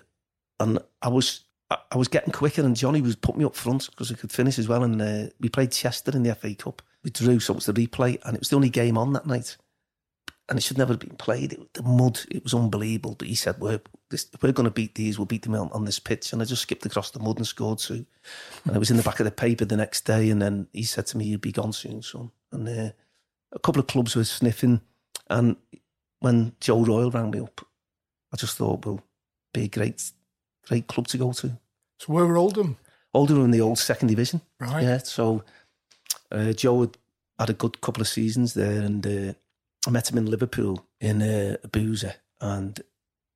[0.59, 4.11] and I was I, was getting quicker, and Johnny was putting me up front because
[4.11, 6.81] I could finish as well, and uh, we played Chester in the FA Cup.
[7.03, 9.27] We drew, so it was the replay, and it was the only game on that
[9.27, 9.55] night
[10.49, 11.53] and it should never have been played.
[11.53, 13.15] It, the mud, it was unbelievable.
[13.17, 15.17] But he said, "We're this, we're going to beat these.
[15.17, 17.47] We'll beat them on, on this pitch." And I just skipped across the mud and
[17.47, 18.05] scored two.
[18.65, 20.29] And it was in the back of the paper the next day.
[20.29, 22.91] And then he said to me, "You'll be gone soon, son." And uh,
[23.51, 24.81] a couple of clubs were sniffing.
[25.29, 25.55] And
[26.19, 27.65] when Joe Royle rang me up,
[28.33, 29.01] I just thought, "Well,
[29.53, 30.11] be a great,
[30.67, 31.57] great club to go to."
[31.99, 32.77] So where were Oldham?
[33.13, 34.41] Oldham were in the old second division.
[34.59, 34.83] Right.
[34.83, 34.97] Yeah.
[34.99, 35.43] So
[36.31, 36.97] uh, Joe had
[37.37, 39.33] had a good couple of seasons there, and uh,
[39.87, 42.85] I met him in Liverpool in uh, a boozer, and it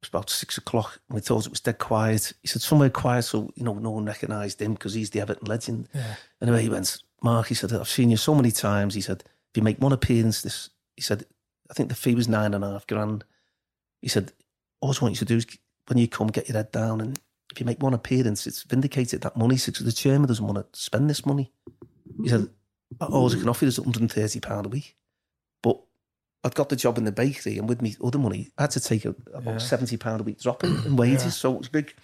[0.01, 0.99] was about six o'clock.
[1.09, 2.33] And we thought it was dead quiet.
[2.41, 5.47] He said somewhere quiet, so you know no one recognised him because he's the Everton
[5.47, 5.89] legend.
[5.93, 6.15] Yeah.
[6.41, 7.47] Anyway, he went, Mark.
[7.47, 8.93] He said, I've seen you so many times.
[8.93, 10.69] He said, if you make one appearance, this.
[10.95, 11.25] He said,
[11.73, 13.23] I think the fee was nine and a half grand.
[14.03, 14.31] He said,
[14.79, 15.47] all I want you to do is
[15.87, 17.19] when you come, get your head down, and
[17.51, 19.55] if you make one appearance, it's vindicated that money.
[19.55, 21.51] 'cause the chairman doesn't want to spend this money.
[22.21, 22.47] He said,
[23.01, 24.95] all I can offer you is 130 pound a week,
[25.63, 25.81] but
[26.43, 28.79] I'd got the job in the bakery, and with me other money, I had to
[28.79, 31.23] take a, about seventy pound a week drop in, in wages.
[31.23, 31.29] Yeah.
[31.31, 31.95] So it was big.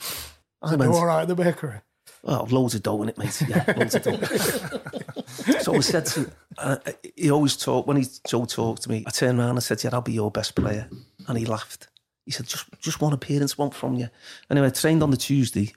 [0.64, 1.82] I went, all right at the bakery.
[2.24, 3.40] oh, loads of dough in it, mate.
[3.48, 4.18] Yeah, loads of dough.
[5.62, 6.78] so I said to, uh,
[7.16, 9.04] he always talked when he Joe talked to me.
[9.08, 10.90] I turned around and said, "Yeah, I'll be your best player,"
[11.28, 11.88] and he laughed.
[12.26, 14.10] He said, "Just, just one appearance, one from you."
[14.50, 15.74] Anyway, I trained on the Tuesday,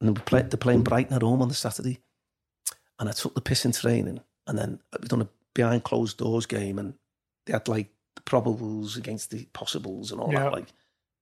[0.00, 0.50] and we played.
[0.50, 1.98] They're playing Brighton at home on the Saturday,
[2.98, 6.46] and I took the piss in training, and then we done a behind closed doors
[6.46, 6.94] game, and
[7.46, 10.44] they had like the probables against the possibles and all Yeah.
[10.44, 10.66] that, like,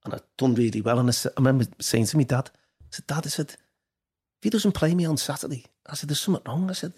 [0.05, 0.99] and I done really well.
[0.99, 4.43] And I, said, I remember saying to me dad, I said, Dad, I said, if
[4.43, 6.69] he doesn't play me on Saturday, I said, there's something wrong.
[6.71, 6.93] I said,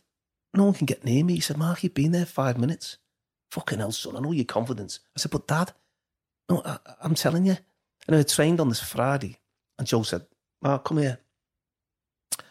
[0.55, 1.35] no one can get near me.
[1.35, 2.99] He said, Mark, you've been there five minutes.
[3.51, 5.01] Fucking hell, son, I know your confidence.
[5.17, 5.73] I said, but Dad,
[6.51, 7.57] no, I, I'm telling you.
[8.07, 9.39] And I trained on this Friday,
[9.79, 10.27] and Joe said,
[10.63, 11.19] Mark, come here.
[12.39, 12.45] He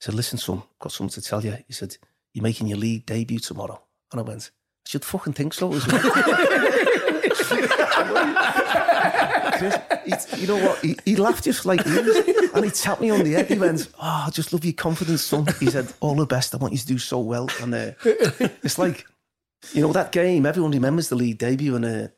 [0.00, 1.56] said, listen, son, I've got something to tell you.
[1.66, 1.96] He said,
[2.32, 3.82] you're making your league debut tomorrow.
[4.12, 4.50] And I went,
[4.86, 6.69] I should fucking think so as well.
[10.04, 10.78] He, you know what?
[10.80, 13.48] He, he laughed just like this, and he tapped me on the head.
[13.48, 16.54] He went, "Oh, I just love your confidence, son." He said, "All the best.
[16.54, 19.06] I want you to do so well." And uh, it's like,
[19.72, 20.46] you know, that game.
[20.46, 22.08] Everyone remembers the league debut, and uh,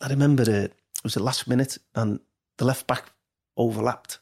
[0.00, 0.72] I remember uh, it
[1.02, 2.20] was the last minute, and
[2.58, 3.12] the left back
[3.56, 4.20] overlapped.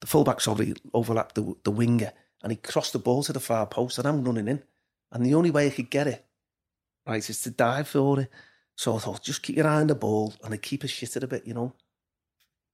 [0.00, 3.66] The fullback, sorry, overlapped the the winger, and he crossed the ball to the far
[3.66, 4.62] post, and I'm running in,
[5.12, 6.24] and the only way I could get it,
[7.06, 8.30] right, is to dive for it.
[8.78, 11.26] So I thought, just keep your eye on the ball, and the keeper shitted a
[11.26, 11.72] bit, you know.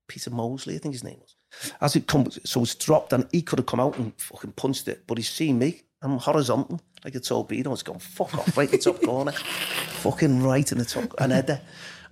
[0.06, 1.34] Peter Mosley, I think his name was.
[1.80, 4.86] As it comes, so it's dropped, and he could have come out and fucking punched
[4.88, 5.80] it, but he's seen me.
[6.02, 7.72] I'm horizontal, like a torpedo.
[7.72, 9.32] It's gone fuck off right in the top corner,
[10.02, 11.58] fucking right in the top, an header.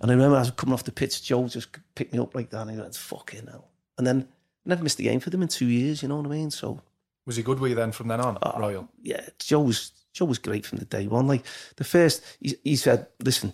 [0.01, 2.49] And I remember I was coming off the pitch, Joe just picked me up like
[2.49, 3.69] that, and he went, "Fucking hell!"
[3.99, 4.27] And then
[4.65, 6.01] I never missed a game for them in two years.
[6.01, 6.49] You know what I mean?
[6.49, 6.81] So
[7.27, 8.59] Was he good with you then from then on, Oh.
[8.59, 8.89] Royle?
[9.03, 11.27] yeah, Joe was Joe was great from the day one.
[11.27, 13.53] Like the first, he, he said, "Listen,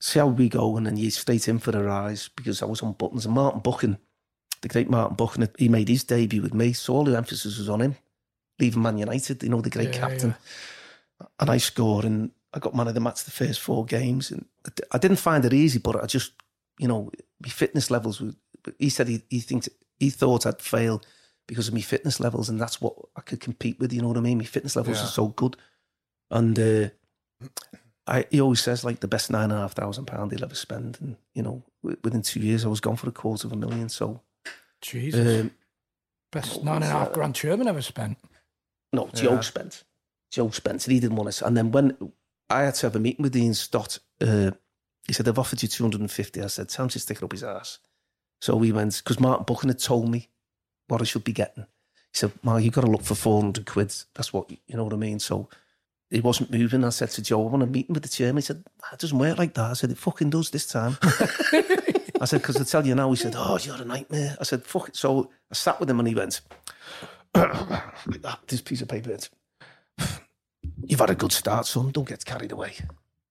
[0.00, 2.82] see how we go," and then you straight in for the rise because I was
[2.82, 3.26] on buttons.
[3.26, 3.98] And Martin Buchan,
[4.62, 7.68] the great Martin Buchan, he made his debut with me, so all the emphasis was
[7.68, 7.96] on him,
[8.58, 9.42] leaving Man United.
[9.42, 10.34] You know, the great Yeah, captain,
[11.40, 14.44] and I scored, and I got man of the match the first four games, and
[14.92, 16.32] I didn't find it easy, but I just,
[16.78, 18.20] you know, my fitness levels.
[18.20, 18.32] Were,
[18.78, 19.68] he said he he thinks
[19.98, 21.02] he thought I'd fail
[21.46, 23.92] because of my fitness levels, and that's what I could compete with.
[23.92, 24.38] You know what I mean?
[24.38, 25.04] My fitness levels Yeah.
[25.04, 25.56] are so good,
[26.30, 26.88] and uh,
[28.06, 30.54] I he always says like the best nine and a half thousand pound he'll ever
[30.54, 33.52] spend, and you know wi- within two years I was gone for a quarter of
[33.52, 33.88] a million.
[33.88, 34.20] So
[34.80, 35.40] Jesus.
[35.42, 35.50] um,
[36.32, 38.18] Best nine and a half grand chairman ever spent.
[38.92, 39.40] no, Joe Yeah.
[39.40, 39.84] spent,
[40.30, 41.42] Joe spent, and he didn't want us.
[41.42, 42.12] And then when
[42.50, 44.50] I had to have a meeting with Dean Stott, uh,
[45.06, 46.42] he said they've offered you two hundred and fifty.
[46.42, 47.78] I said, time to stick it up his ass.
[48.40, 50.28] So we went because Martin Buchan had told me
[50.88, 51.64] what I should be getting.
[52.12, 53.94] He said, Mark, you've got to look for 400 quid.
[54.14, 55.18] That's what, you know what I mean?
[55.20, 55.48] So
[56.10, 56.84] he wasn't moving.
[56.84, 58.36] I said to Joe, I want a meeting with the chairman.
[58.36, 59.70] He said, it doesn't work like that.
[59.70, 60.96] I said, it fucking does this time.
[61.02, 64.36] I said, because I tell you now, he said, oh, you're a nightmare.
[64.40, 64.96] I said, fuck it.
[64.96, 66.40] So I sat with him and he went,
[67.34, 69.10] like that, this piece of paper.
[69.10, 69.30] It's,
[70.86, 71.90] You've had a good start, son.
[71.90, 72.74] Don't get carried away.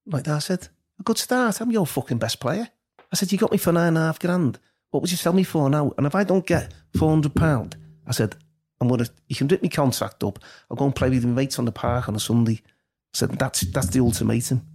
[0.06, 0.68] Like that, I said,
[1.00, 1.62] a good start.
[1.62, 2.68] I'm your fucking best player.
[3.12, 4.60] I said, you got me for nine and a half grand.
[4.90, 5.94] What would you sell me for now?
[5.98, 7.76] And if I don't get four hundred pound,
[8.08, 8.36] I said,
[8.84, 9.08] I'm gonna.
[9.28, 10.40] You can rip me contract up.
[10.70, 12.62] I'll go and play with my mates on the park on a Sunday.
[12.64, 14.66] I said, that's that's the ultimatum.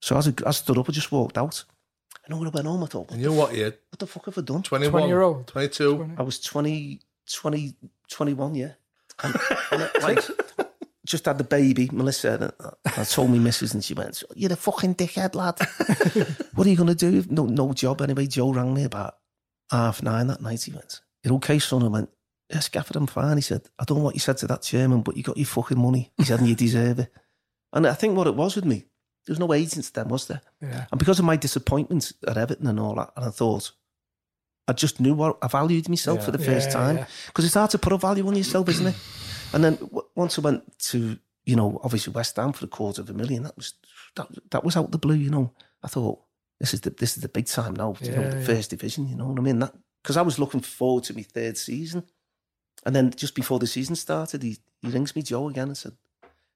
[0.00, 1.64] So as I, I stood up, I just walked out.
[2.26, 3.76] And when I went home, I thought, And you know what year?
[3.90, 4.62] what the fuck have I done?
[4.62, 5.46] 21, 20 year old.
[5.46, 6.10] 22.
[6.18, 7.00] I was 20,
[7.32, 7.74] 20
[8.10, 8.72] 21, yeah.
[9.22, 9.34] And,
[9.70, 10.24] and I, like,
[11.06, 12.32] just had the baby, Melissa.
[12.32, 12.52] And
[12.86, 15.58] I, I told me missus, and she went, "You're a fucking dickhead, lad.
[16.54, 17.24] what are you going to do?
[17.30, 19.14] No, no job anyway." Joe rang me about
[19.70, 20.62] half nine that night.
[20.64, 22.10] He went, "You're okay, son?" I went,
[22.52, 25.02] "Yes, Gafford, I'm fine." He said, "I don't know what you said to that chairman,
[25.02, 27.12] but you got your fucking money." He said, "And you deserve it."
[27.72, 28.86] And I think what it was with me,
[29.26, 30.40] there was no agents then, was there?
[30.62, 30.86] Yeah.
[30.90, 33.72] And because of my disappointment at Everton and all that, and I thought,
[34.68, 36.96] I just knew what I valued myself for the first Yeah, time.
[36.98, 37.06] yeah.
[37.26, 38.94] Because it's hard to put a value on yourself, isn't it?
[39.52, 43.00] And then w- once I went to, you know, obviously West Ham for a quarter
[43.02, 43.74] of a million, that was
[44.16, 45.52] that, that was out the blue, you know.
[45.82, 46.20] I thought,
[46.58, 48.44] this is the this is the big time now, you know, the yeah.
[48.44, 49.58] first division, you know what I mean?
[49.60, 52.04] That because I was looking forward to my third season.
[52.86, 55.92] And then just before the season started, he, he rings me, Joe, again, and said,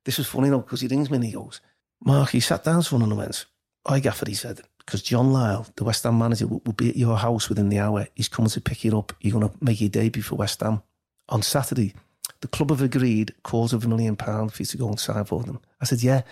[0.04, 1.60] This was funny though, because he rings me and he goes,
[2.02, 3.44] Mark, he sat down someone and went,
[3.84, 6.96] I Gafford, he said, because John Lyall, the West Ham manager, will, will be at
[6.96, 8.06] your house within the hour.
[8.14, 9.12] He's coming to pick you up.
[9.20, 10.82] You're going to make your debut for West Ham.
[11.28, 11.94] On Saturday,
[12.40, 15.24] the club have agreed quarter of a million pounds for you to go and sign
[15.24, 15.60] for them.
[15.80, 16.22] I said, yeah.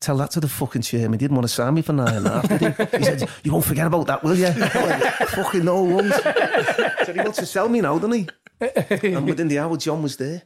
[0.00, 1.14] Tell that to the fucking chairman.
[1.14, 2.98] He didn't want to sign me for nine and a half, did he?
[2.98, 4.44] He said, you won't forget about that, will you?
[4.44, 6.14] Went, fucking no, won't.
[6.14, 8.28] said, he wants to sell me now, doesn't he?
[8.60, 10.42] And within the hour, John was there.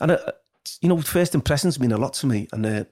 [0.00, 0.32] And, uh,
[0.80, 2.48] you know, first impressions mean a lot to me.
[2.52, 2.84] And uh,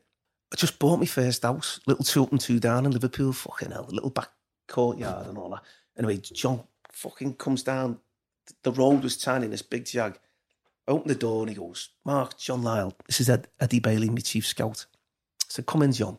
[0.53, 3.71] I just bought my first house, little two up and two down in Liverpool, fucking
[3.71, 4.31] hell, little back
[4.69, 5.63] courtyard and all that.
[5.97, 7.99] Anyway, John fucking comes down.
[8.63, 10.19] The road was tiny, this big jag.
[10.89, 14.11] I open the door and he goes, Mark, John Lyall, this is Ed, Eddie Bailey,
[14.11, 14.87] my chief scout.
[15.43, 16.19] I said, come in, John.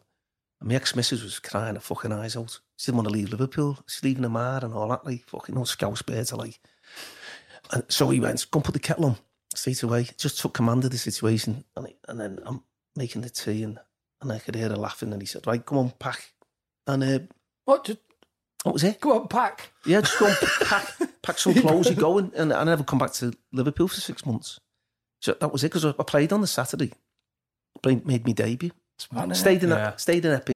[0.60, 2.60] And my ex-missus was crying her fucking eyes out.
[2.78, 3.80] She didn't want to leave Liverpool.
[3.88, 6.60] She's leaving the mar and all that, like, fucking no scouse birds are like.
[7.72, 9.18] And so he went, go and put the kettle on
[9.56, 10.08] straight away.
[10.18, 11.64] Just took command of the situation.
[11.76, 12.64] And, he, and then I'm
[12.96, 13.80] making the tea and,
[14.22, 15.14] and I could hear her laughing.
[15.14, 16.34] And he said, right, come on, pack.
[16.88, 17.20] And uh,
[17.66, 17.86] What?
[17.86, 18.00] Just
[18.64, 19.00] what was it?
[19.00, 19.72] go on, pack.
[19.86, 20.38] Yeah, just go and
[20.68, 20.94] pack,
[21.24, 22.18] pack some clothes, you go.
[22.18, 24.60] And, and I never come back to Liverpool for six months.
[25.22, 26.92] So that was it, because I I played on the Saturday.
[27.82, 28.72] Played, made me debut.
[29.00, 29.36] Smart.
[29.36, 29.76] Stayed in Yeah.
[29.76, 30.56] that, stayed in Epic.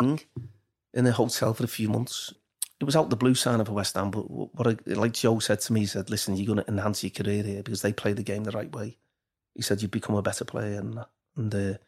[0.00, 2.32] in a hotel for a few months.
[2.80, 5.40] It was out the blue sign of a West Ham, but what I, like Joe
[5.40, 7.92] said to me, he said, "Listen, you're going to enhance your career here because they
[7.92, 8.96] play the game the right way."
[9.54, 11.04] He said, "You become a better player," and
[11.36, 11.78] and uh,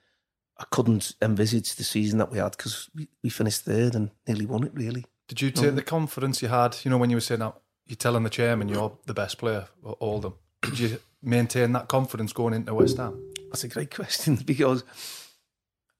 [0.58, 4.46] I couldn't envisage the season that we had because we, we finished third and nearly
[4.46, 4.72] won it.
[4.74, 7.54] Really, Did you take the confidence you had, you know, when you were saying that
[7.86, 10.34] you're telling the chairman you're the best player of all of them?
[10.62, 13.30] Did you maintain that confidence going into West Ham?
[13.50, 14.84] that's a great question because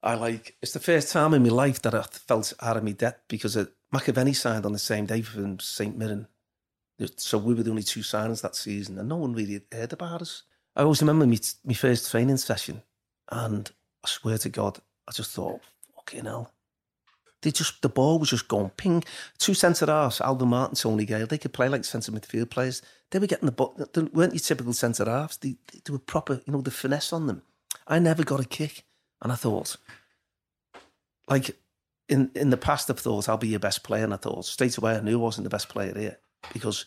[0.03, 2.93] I like it's the first time in my life that I felt out of my
[2.93, 6.27] depth because uh, McAvenny signed on the same day from St Mirren.
[7.17, 10.21] So we were the only two signings that season, and no one really heard about
[10.21, 10.43] us.
[10.77, 12.83] I always remember me, my first training session,
[13.31, 13.71] and
[14.05, 14.79] I swear to God,
[15.09, 15.61] I just thought,
[15.97, 16.53] fucking hell.
[17.43, 19.03] They just the ball was just going ping.
[19.39, 21.27] Two centre halves, Alvin Martin, Tony Gale.
[21.27, 22.83] They could play like centre midfield players.
[23.11, 23.75] They were getting the ball.
[23.93, 25.39] They weren't your typical centre halves.
[25.39, 27.43] They, they were proper, you know, the finesse on them.
[27.87, 28.85] I never got a kick,
[29.23, 29.77] and I thought,
[31.29, 31.57] like
[32.09, 34.77] in in the past, I've thought I'll be your best player, and I thought straight
[34.77, 36.19] away I knew I wasn't the best player here
[36.53, 36.87] because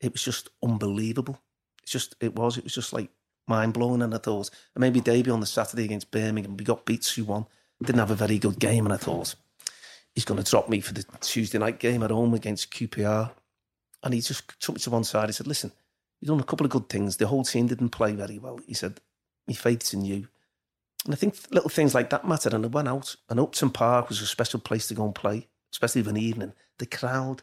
[0.00, 1.40] it was just unbelievable.
[1.82, 3.10] It's just it was it was just like
[3.46, 6.56] mind blowing, and I thought I made my debut on the Saturday against Birmingham.
[6.56, 7.46] We got beat two one.
[7.82, 9.34] Didn't have a very good game, and I thought
[10.14, 13.30] he's going to drop me for the Tuesday night game at home against QPR.
[14.02, 15.28] And he just took me to one side.
[15.28, 15.72] He said, "Listen,
[16.20, 17.16] you've done a couple of good things.
[17.16, 19.00] The whole team didn't play very well." He said,
[19.46, 20.28] "My faith's in you."
[21.08, 22.52] And I think little things like that mattered.
[22.52, 25.48] And I went out, and Upton Park was a special place to go and play,
[25.72, 26.52] especially of an evening.
[26.76, 27.40] The crowd,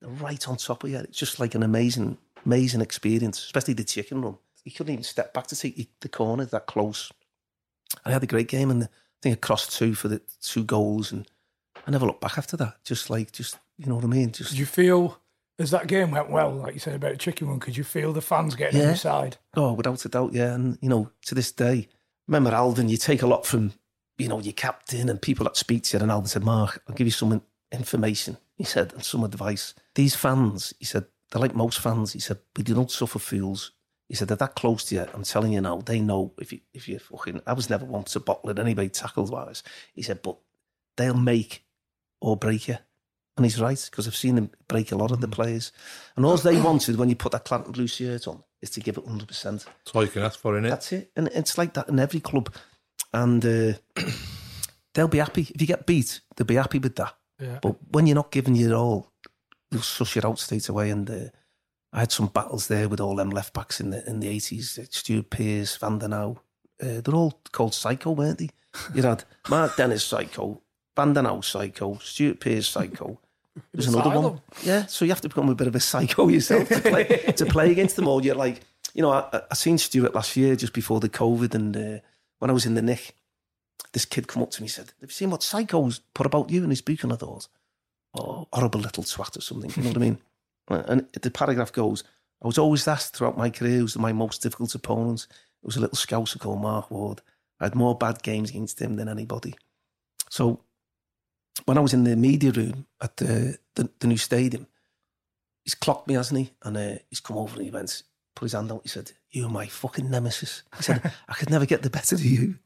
[0.00, 0.96] right on top of you.
[0.96, 4.38] It's just like an amazing, amazing experience, especially the chicken run.
[4.64, 7.12] You couldn't even step back to take the corner that close.
[8.06, 8.88] I had a great game, and I
[9.20, 11.28] think I crossed two for the two goals, and
[11.86, 12.82] I never looked back after that.
[12.82, 14.32] Just like, just you know what I mean?
[14.32, 15.18] Just Did you feel
[15.58, 17.60] as that game went well, like you said about the chicken run?
[17.60, 18.88] Could you feel the fans getting on Yeah.
[18.92, 19.36] your side?
[19.54, 20.54] Oh, without a doubt, yeah.
[20.54, 21.88] And, you know, to this day,
[22.26, 23.72] remember Alvin, you take a lot from,
[24.18, 26.02] you know, your captain and people that speak to you.
[26.02, 28.36] And Alvin said, Mark, I'll give you some information.
[28.56, 29.74] He said, and some advice.
[29.94, 32.12] These fans, he said, they're like most fans.
[32.12, 33.72] He said, but you don't suffer fools.
[34.08, 35.06] He said, they're that close to you.
[35.14, 38.04] I'm telling you now, they know if you, if you fucking, I was never one
[38.04, 39.62] to bottle it anyway, tackles wise.
[39.94, 40.36] He said, but
[40.96, 41.64] they'll make
[42.20, 42.76] or break you.
[43.36, 45.72] And he's right, because I've seen them break a lot of the players.
[46.16, 48.96] And all they wanted when you put that Clanton blue shirt on is to give
[48.96, 49.26] it 100%.
[49.42, 51.10] That's all you can ask for, it That's it.
[51.16, 52.54] And it's like that in every club.
[53.12, 53.72] And uh,
[54.94, 55.48] they'll be happy.
[55.54, 57.14] If you get beat, they'll be happy with that.
[57.38, 57.58] Yeah.
[57.60, 59.12] But when you're not giving your all,
[59.70, 60.90] they'll suss you out straight away.
[60.90, 61.28] And uh,
[61.92, 64.92] I had some battles there with all them left backs in the in the 80s.
[64.92, 66.38] Stuart Pearce, Van den Hauwe.
[66.80, 68.50] Uh, they're all called Psycho, weren't they?
[68.94, 70.62] You had Mark Dennis Psycho,
[70.96, 73.20] Van den Hauwe Psycho, Stuart Pearce Psycho.
[73.72, 74.40] There's another one.
[74.62, 77.04] Yeah, so you have to become a bit of a psycho yourself to play
[77.36, 78.24] to play against them all.
[78.24, 78.60] You're like,
[78.94, 81.98] you know, I, I- seen Stuart last year just before the COVID, and uh,
[82.38, 83.14] when I was in the nick,
[83.92, 86.50] this kid come up to me and said, "Have you seen what psychos put about
[86.50, 87.48] you in his book?" And I thought,
[88.14, 90.18] "Oh, horrible little twat or something." You know what I mean?
[90.68, 92.04] And the paragraph goes,
[92.42, 95.26] "I was always asked throughout my career who's my most difficult opponent.
[95.62, 97.20] It was a little scouser called Mark Ward.
[97.60, 99.54] I had more bad games against him than anybody."
[100.30, 100.60] So
[101.64, 104.66] when I was in the media room at the, the, the new stadium,
[105.64, 106.52] he's clocked me, hasn't he?
[106.62, 108.02] And uh, he's come over and he went,
[108.34, 108.80] put his hand out.
[108.82, 110.62] He said, You're my fucking nemesis.
[110.76, 112.56] He said, I could never get the better of you.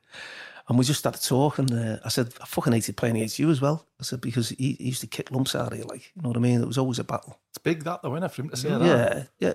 [0.69, 1.73] And we just started talking.
[1.73, 3.87] Uh, I said, I fucking hated playing against you as well.
[4.01, 6.29] I said, because he, he used to kick lumps out of you, like, you know
[6.31, 6.61] what I mean?
[6.61, 7.39] It was always a battle.
[7.51, 8.83] It's big that though, it, for him to say that?
[8.83, 9.53] Yeah, yeah.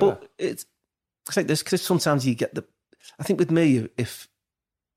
[0.00, 0.66] But it's,
[1.28, 2.64] it's like this, because sometimes you get the.
[3.20, 4.28] I think with me, if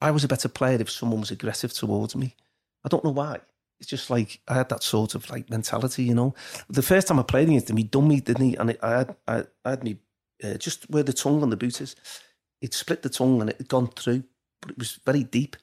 [0.02, 2.36] I was a better player if someone was aggressive towards me,
[2.84, 3.40] I don't know why.
[3.82, 6.36] It's just like I had that sort of like mentality, you know.
[6.70, 8.56] The first time I played against him, he done me, didn't he?
[8.56, 9.98] And it, I had, I, I had me
[10.44, 11.96] uh, just where the tongue on the boot is.
[12.62, 14.24] It split the tongue and it had gone through,
[14.62, 15.56] but it was very deep.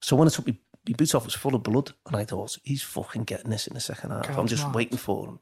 [0.00, 0.56] So when I took my,
[0.86, 3.66] my boot off, it was full of blood, and I thought, he's fucking getting this
[3.66, 4.28] in the second half.
[4.28, 4.74] God, I'm just mad.
[4.74, 5.40] waiting for him.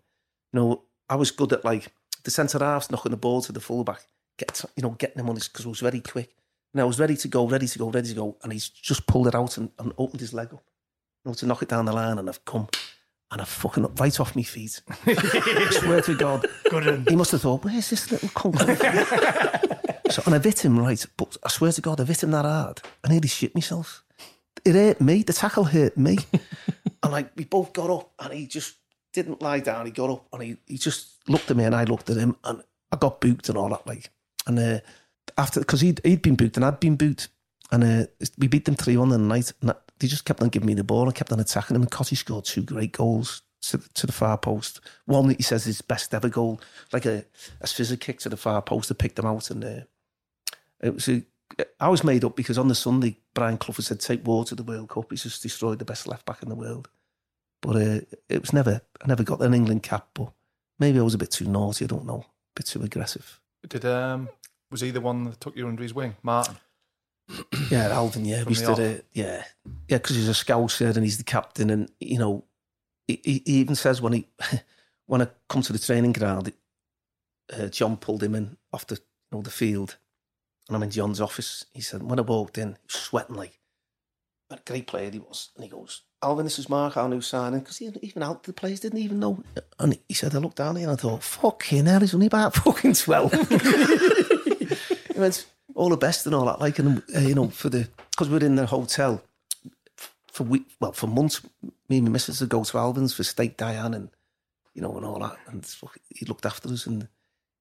[0.52, 1.92] You know, I was good at like
[2.24, 4.04] the centre halves knocking the ball to the fullback,
[4.36, 6.34] get you know getting him on his because I was very quick.
[6.74, 9.06] And I was ready to go, ready to go, ready to go, and he's just
[9.06, 10.64] pulled it out and, and opened his leg up,
[11.26, 12.68] know, to knock it down the line, and I've come.
[13.30, 14.80] And I've fucking up right off my feet.
[15.06, 16.46] I swear to God.
[17.08, 18.56] He must have thought, where's this little cunt?
[20.12, 22.44] so, and I hit him right, but I swear to God, I've hit him that
[22.44, 22.82] hard.
[23.02, 24.04] I nearly shit myself.
[24.64, 25.22] It hurt me.
[25.22, 26.18] The tackle hurt me.
[27.02, 28.76] and like, we both got up and he just
[29.12, 29.86] didn't lie down.
[29.86, 32.36] He got up and he, he just looked at me and I looked at him
[32.44, 32.62] and
[32.92, 33.86] I got booked and all that.
[33.86, 34.10] Like,
[34.46, 34.80] and uh,
[35.36, 37.28] after, because he'd, he'd been booked and I'd been booked.
[37.72, 38.06] And uh,
[38.38, 39.52] we beat them 3 1 in the night.
[39.60, 41.82] And they just kept on giving me the ball and kept on attacking him.
[41.82, 44.80] And Cotty scored two great goals to, to the far post.
[45.06, 46.60] One that he says is his best ever goal,
[46.92, 47.24] like a,
[47.60, 49.50] a scissor kick to the far post to pick them out.
[49.50, 49.80] And uh,
[50.80, 51.22] it was a,
[51.80, 54.62] I was made up because on the Sunday, Brian Clough said, take war to the
[54.62, 55.06] World Cup.
[55.10, 56.88] He's just destroyed the best left back in the world.
[57.62, 60.32] But uh, it was never, I never got an England cap, but
[60.78, 63.40] maybe I was a bit too naughty, I don't know, a bit too aggressive.
[63.66, 64.28] Did um
[64.70, 66.56] was he the one that took you under his wing, Martin?
[67.70, 68.44] Yeah, Alvin, yeah.
[68.44, 69.44] We to, uh, yeah.
[69.88, 71.70] Yeah, because he's a scouser and he's the captain.
[71.70, 72.44] And, you know,
[73.06, 74.28] he, he even says when he,
[75.06, 76.52] when I come to the training ground,
[77.52, 79.96] uh, John pulled him in off the, you know, the field.
[80.68, 81.64] And I'm in John's office.
[81.72, 83.58] He said, when I walked in, he was sweating like,
[84.48, 85.50] what a great player he was.
[85.56, 87.60] And he goes, Alvin, this is Mark, our new signing.
[87.60, 89.42] Because even out the players didn't even know.
[89.78, 92.54] And he said, I looked down here and I thought, fucking hell, he's only about
[92.56, 93.32] fucking 12.
[95.12, 95.46] he went,
[95.76, 96.58] all the best and all that.
[96.60, 99.22] Like, and, uh, you know, for the, because we're in the hotel
[100.32, 101.40] for week, well, for months,
[101.88, 104.10] me and my missus would go to Alvin's for steak Diane and,
[104.74, 105.36] you know, and all that.
[105.46, 105.64] And
[106.08, 106.86] he looked after us.
[106.86, 107.08] And,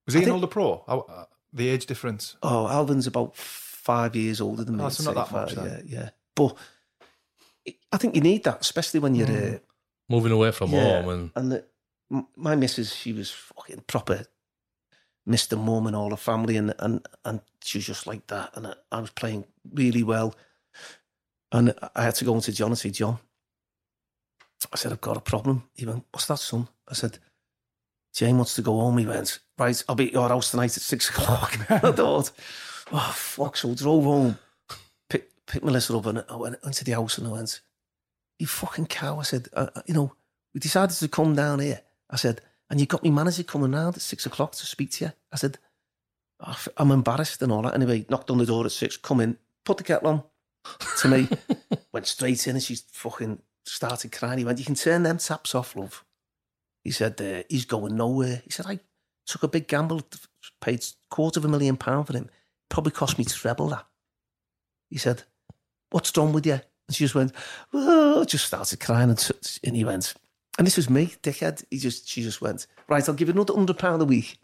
[0.06, 0.84] Was he I an think- older pro?
[0.88, 2.36] Uh, the age difference.
[2.42, 4.84] oh, Alvin's about five years older than me.
[4.84, 5.84] Oh, so not say, that much five, then.
[5.88, 6.08] Yeah, yeah.
[6.34, 6.56] But
[7.92, 9.58] I think you need that, especially when you're, uh,
[10.08, 11.64] Moving away from Yeah, home and and the,
[12.36, 14.24] my missus, she was fucking proper
[15.28, 15.58] Mr.
[15.58, 18.50] Mum and all the family, and, and, and she was just like that.
[18.54, 20.34] And I, I was playing really well.
[21.52, 23.18] And I had to go into John and say, John,
[24.72, 25.64] I said, I've got a problem.
[25.74, 26.68] He went, What's that, son?
[26.88, 27.18] I said,
[28.14, 28.98] Jane wants to go home.
[28.98, 31.58] He went, Right, I'll be at your house tonight at six o'clock.
[31.70, 32.30] I thought,
[32.92, 33.56] Oh, fuck.
[33.56, 34.38] So I drove home,
[35.08, 37.60] picked, picked Melissa up, and I went into the house and I went,
[38.38, 39.18] You fucking cow.
[39.18, 39.48] I said,
[39.86, 40.12] You know,
[40.54, 41.80] we decided to come down here.
[42.10, 45.06] I said, and you got me manager coming round at six o'clock to speak to
[45.06, 45.12] you.
[45.32, 45.58] I said,
[46.40, 47.74] "Oh, I'm embarrassed and all that.
[47.74, 50.22] Anyway, knocked on the door at six, come in, put the kettle on
[50.98, 51.28] to me,
[51.92, 54.38] went straight in and she fucking started crying.
[54.38, 56.04] He went, You can turn them taps off, love.
[56.84, 58.42] He said, uh, He's going nowhere.
[58.44, 58.80] He said, I
[59.26, 60.02] took a big gamble,
[60.60, 62.30] paid quarter of a million pound for him.
[62.68, 63.86] Probably cost me treble that.
[64.90, 65.22] He said,
[65.90, 66.60] What's wrong with you?
[66.88, 67.32] And she just went,
[67.72, 69.10] oh, just started crying.
[69.10, 69.30] And,
[69.64, 70.14] and he went,
[70.58, 71.64] and this was me, dickhead.
[71.70, 74.38] He just, she just went, right, I'll give you another hundred pound a week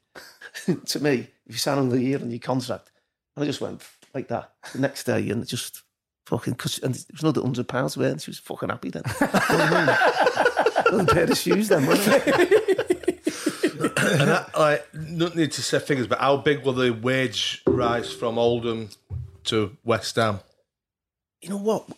[0.87, 2.91] to me, if you sign on the year on your contract,
[3.37, 3.83] and I just went
[4.15, 5.83] like that the next day, and just
[6.27, 9.03] fucking, cause, and it was another hundred pounds worth, and she was fucking happy then.
[9.07, 10.95] You I mean?
[10.95, 12.29] Another pair of shoes then, wasn't it?
[13.83, 18.13] and that, like, not need to say figures, but how big will the wage rise
[18.13, 18.91] from Oldham
[19.45, 20.41] to West Ham?
[21.41, 21.89] You know what?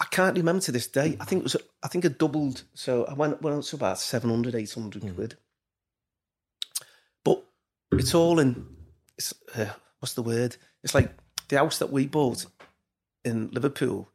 [0.00, 1.16] I can't remember to this day.
[1.20, 2.62] I think it was, I think it doubled.
[2.74, 5.36] So I went, went up to about 700, 800 quid.
[7.24, 7.44] But
[7.92, 8.66] it's all in,
[9.16, 9.66] it's, uh,
[9.98, 10.56] what's the word?
[10.84, 11.10] It's like
[11.48, 12.46] the house that we bought
[13.24, 14.08] in Liverpool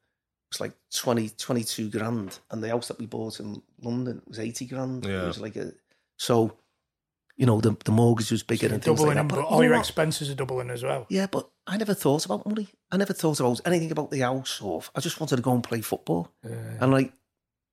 [0.50, 2.40] was like 20, 22 grand.
[2.50, 5.06] And the house that we bought in London was 80 grand.
[5.06, 5.74] It was like a,
[6.18, 6.58] so,
[7.36, 9.36] you know, the, the mortgage was bigger and things doubling like that.
[9.36, 9.80] but you all your what?
[9.80, 11.08] expenses are doubling as well.
[11.10, 12.68] Yeah, but I never thought about money.
[12.92, 15.64] I never thought about anything about the house or I just wanted to go and
[15.64, 16.30] play football.
[16.44, 17.14] And like,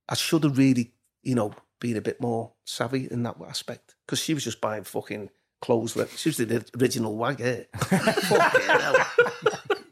[0.09, 4.21] I should have really, you know, been a bit more savvy in that aspect because
[4.21, 5.31] she was just buying fucking
[5.61, 5.95] clothes.
[5.97, 7.39] with- She was the original wag,
[7.77, 8.97] fucking hell.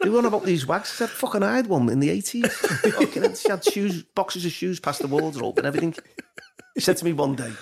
[0.00, 0.90] They were on about these wags.
[0.92, 2.50] I said, fucking, I had one in the 80s.
[2.52, 5.94] Fucking she had shoes, boxes of shoes past the wardrobe and everything.
[6.76, 7.52] She said to me one day,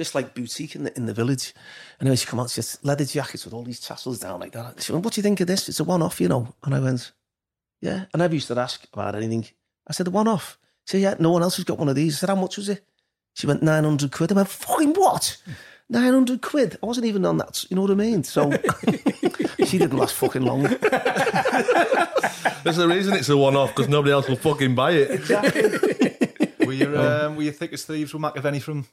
[0.00, 1.52] just like boutique in the in the village.
[1.98, 4.52] And anyway, she come out, she says, leather jackets with all these tassels down like
[4.52, 4.82] that.
[4.82, 5.68] She went, what do you think of this?
[5.68, 6.54] It's a one-off, you know.
[6.64, 7.12] And I went,
[7.80, 8.06] yeah.
[8.14, 9.46] And I used to ask about anything.
[9.86, 10.58] I said, The one-off.
[10.86, 12.16] She said, yeah, no one else has got one of these.
[12.16, 12.82] I said, how much was it?
[13.34, 14.32] She went, 900 quid.
[14.32, 15.36] I went, fucking what?
[15.90, 16.78] 900 quid?
[16.82, 18.24] I wasn't even on that, you know what I mean?
[18.24, 18.50] So
[19.66, 20.62] she didn't last fucking long.
[22.62, 25.28] There's the reason it's a one off because nobody else will fucking buy it.
[26.64, 28.86] Were you, um, were you thick as thieves with McAvennie from?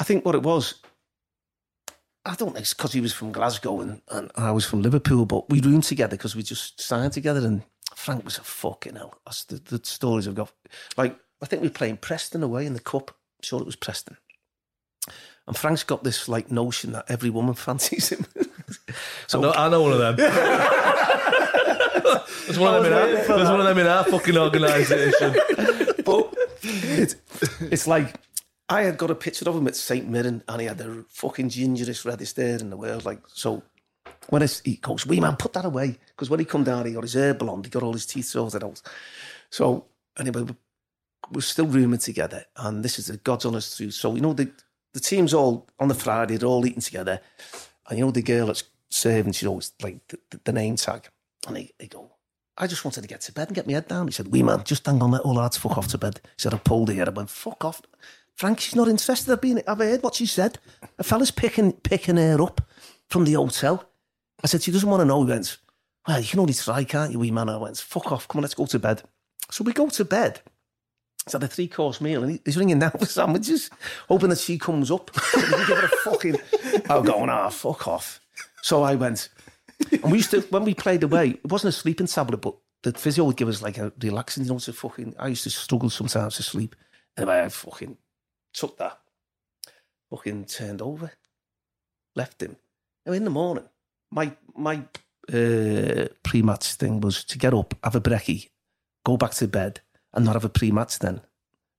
[0.00, 0.76] I think what it was,
[2.24, 5.26] I don't know, it's because he was from Glasgow and, and I was from Liverpool,
[5.26, 7.62] but we roomed together because we just signed together and
[7.94, 9.20] Frank was a fucking hell.
[9.26, 10.50] That's the, the stories I've got.
[10.96, 13.10] Like, I think we were playing Preston away in the Cup.
[13.10, 14.16] I'm sure it was Preston.
[15.46, 18.24] And Frank's got this like notion that every woman fancies him.
[19.34, 20.16] I know, I know one of them.
[22.46, 25.36] there's, one of them in our, there's one of them in our fucking organisation.
[26.06, 27.16] but it's,
[27.60, 28.14] it's like
[28.70, 31.50] I had got a picture of him at St Mirren and he had the fucking
[31.50, 33.06] gingerest reddest hair in the world.
[33.06, 33.64] Like so,
[34.30, 37.04] when he goes, "Wee man, put that away," because when he come down, he got
[37.04, 38.82] his hair blonde, he got all his teeth sorted out.
[39.50, 39.86] So
[40.18, 40.56] anyway, we-
[41.32, 43.94] we're still rooming together, and this is the God's honest truth.
[43.94, 44.50] So you know the
[44.94, 47.20] the team's all on the Friday, they're all eating together,
[47.88, 51.08] and you know the girl that's serving, she's always like the, the, the name tag,
[51.48, 52.10] and he, he go.
[52.58, 54.08] I just wanted to get to bed and get my head down.
[54.08, 56.20] He said, Wee man, just hang on, let all lads fuck off to bed.
[56.24, 56.94] He said, I pulled her.
[56.94, 57.06] Here.
[57.06, 57.82] I went, fuck off.
[58.40, 59.30] Frank, she's not interested.
[59.30, 60.58] I've, been, I've heard what she said.
[60.98, 62.62] A fella's picking, picking her up
[63.06, 63.84] from the hotel.
[64.42, 65.22] I said, she doesn't want to know.
[65.24, 65.58] He went,
[66.08, 67.50] well, you can only try, can't you, wee man?
[67.50, 68.26] I went, fuck off.
[68.28, 69.02] Come on, let's go to bed.
[69.50, 70.40] So we go to bed.
[71.26, 73.68] It's had a three course meal and he's ringing down for sandwiches,
[74.08, 75.10] hoping that she comes up.
[75.20, 76.36] So give her a fucking.
[76.88, 78.20] I'm going, ah, fuck off.
[78.62, 79.28] So I went,
[79.92, 82.92] and we used to, when we played away, it wasn't a sleeping tablet, but the
[82.92, 85.14] physio would give us like a relaxing, you know, to fucking.
[85.18, 86.74] I used to struggle sometimes to sleep.
[87.18, 87.98] Anyway, I fucking
[88.52, 88.98] took that,
[90.10, 91.12] fucking turned over,
[92.16, 92.56] left him.
[93.06, 93.68] Now in the morning,
[94.10, 94.82] my my
[95.32, 98.50] uh, pre-match thing was to get up, have a brekkie,
[99.04, 99.80] go back to bed,
[100.12, 101.14] and not have a pre-match then.
[101.14, 101.20] You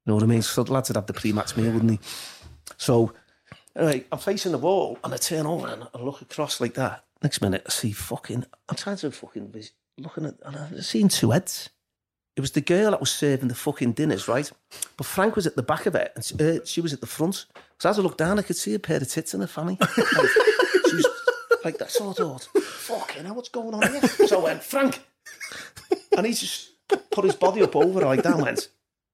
[0.08, 0.42] know what I mean?
[0.42, 2.00] So the lads would have the pre-match meal, wouldn't he?
[2.78, 3.14] So
[3.76, 7.04] anyway, I'm facing the wall and I turn over and I look across like that.
[7.22, 8.46] Next minute, I see fucking.
[8.68, 9.54] I'm trying to fucking
[9.98, 11.70] looking at and I seen two heads.
[12.36, 14.50] It was the girl that was serving the fucking dinners, right?
[14.96, 17.08] But Frank was at the back of it and she, uh, she was at the
[17.08, 17.46] front.
[17.80, 19.78] So as I looked down, I could see a pair of tits in her fanny.
[19.88, 21.08] Like, she was
[21.64, 21.92] like that.
[21.92, 24.02] So I thought, fucking hell, what's going on here?
[24.28, 25.02] So I went, Frank.
[26.18, 26.72] And he just
[27.12, 28.70] put his body up over her like that and went,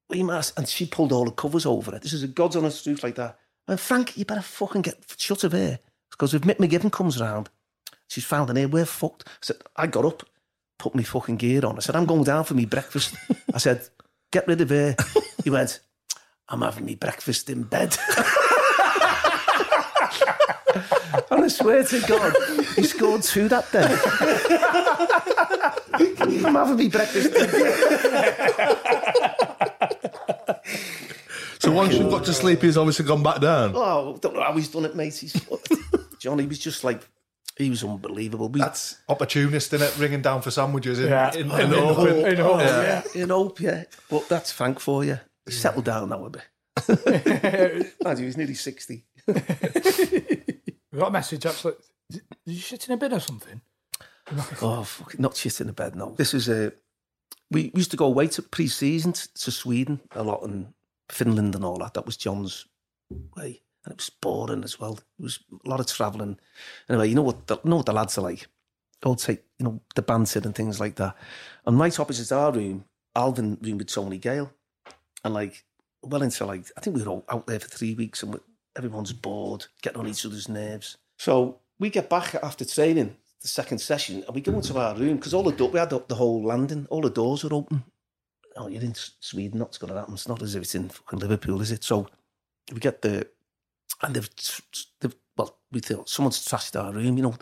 [0.09, 0.57] we must.
[0.57, 2.01] And she pulled all the covers over it.
[2.01, 3.38] This is a God's honest truth like that.
[3.68, 5.80] I went, Frank, you better fucking get shut of here.
[6.09, 7.49] Because if Mick McGiven comes round,
[8.07, 9.28] she's found an ear, we're fucked.
[9.41, 10.24] So I got up,
[10.78, 11.78] put my fucking gear on.
[11.78, 13.15] I said, I'm going down for me breakfast.
[13.53, 13.88] I said,
[14.32, 14.95] get rid of her.
[15.43, 15.80] He went,
[16.49, 17.97] I'm having me breakfast in bed.
[21.32, 22.36] and I swear to God,
[22.75, 23.97] he scored two that day.
[26.43, 28.78] I'm having me breakfast in bed.
[31.59, 33.73] So once you've got to sleep, he's obviously gone back down.
[33.75, 35.15] Oh, I don't know how he's done it, mate.
[35.15, 35.34] He's,
[36.19, 37.01] Johnny was just like,
[37.58, 38.49] he was unbelievable.
[38.49, 39.97] We, That's opportunist, in it?
[39.97, 41.34] Ringing down for sandwiches in, Yeah.
[41.34, 41.97] in, In in, hope.
[41.99, 42.26] open.
[42.26, 43.03] In hope, yeah.
[43.16, 43.84] In hope, yeah.
[44.10, 45.20] But that's thank for you.
[45.49, 46.43] Settle down now a bit.
[48.03, 49.05] Mind you, he's nearly 60.
[50.91, 51.74] We got a message actually.
[52.10, 53.62] Did did you shit in a bin or something?
[54.62, 56.16] Oh, fuck, not shit in a bed, no.
[56.18, 56.68] This is a.
[56.68, 56.70] Uh,
[57.51, 60.74] we used to go away to pre season to Sweden a lot and
[61.12, 61.93] Finland and all that.
[61.93, 62.66] That was John's
[63.36, 63.62] way.
[63.88, 64.99] And it was boring as well.
[65.17, 66.38] It was a lot of travelling.
[66.89, 67.47] Anyway, you know what?
[67.47, 68.47] The, know what the lads are like.
[69.05, 71.15] All take you know the banter and things like that.
[71.65, 72.83] And right opposite our room,
[73.15, 74.51] Alvin room with Tony Gale,
[75.23, 75.63] and like
[76.01, 78.38] well into like I think we were all out there for three weeks, and
[78.75, 80.97] everyone's bored, getting on each other's nerves.
[81.17, 85.15] So we get back after training, the second session, and we go into our room
[85.15, 87.85] because all the do- we had up the whole landing, all the doors were open.
[88.57, 90.15] Oh, you're in Sweden, that's going to happen.
[90.15, 91.83] It's not as if it's in fucking Liverpool, is it?
[91.85, 92.07] So
[92.73, 93.27] we get the
[94.02, 94.30] and they've,
[95.02, 97.36] they've well, we thought someone's trashed our room, you know,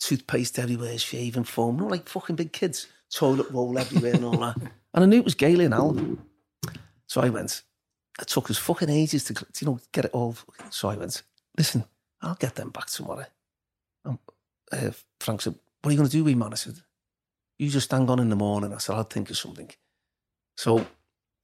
[0.00, 4.56] toothpaste everywhere, shaving foam, not like fucking big kids, toilet roll everywhere and all that.
[4.94, 6.18] And I knew it was Gailey and Alvin.
[7.06, 7.62] So I went,
[8.20, 10.34] it took us fucking ages to, you know, get it all.
[10.70, 11.22] So I went,
[11.58, 11.84] listen,
[12.22, 13.26] I'll get them back tomorrow.
[14.04, 14.18] And
[14.72, 16.52] uh, Frank said, what are you going to do, wee man?
[16.52, 16.76] I said,
[17.58, 18.72] you just hang on in the morning.
[18.72, 19.70] I said, I'll think of something.
[20.56, 20.86] So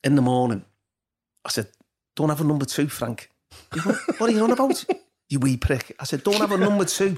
[0.03, 0.65] in the morning,
[1.45, 1.69] I said,
[2.17, 3.31] don't have a number two, Frank.
[4.19, 4.85] What are you on about?
[5.29, 5.97] You wee prick.
[5.99, 7.17] I said, don't have a number two.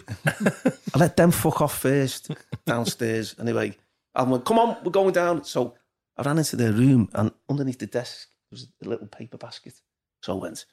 [0.94, 2.30] I let them fuck off first
[2.64, 3.34] downstairs.
[3.40, 3.76] Anyway,
[4.14, 5.44] I went, come on, we're going down.
[5.44, 5.74] So
[6.16, 9.74] I ran into their room and underneath the desk was a little paper basket.
[10.22, 10.64] So I went,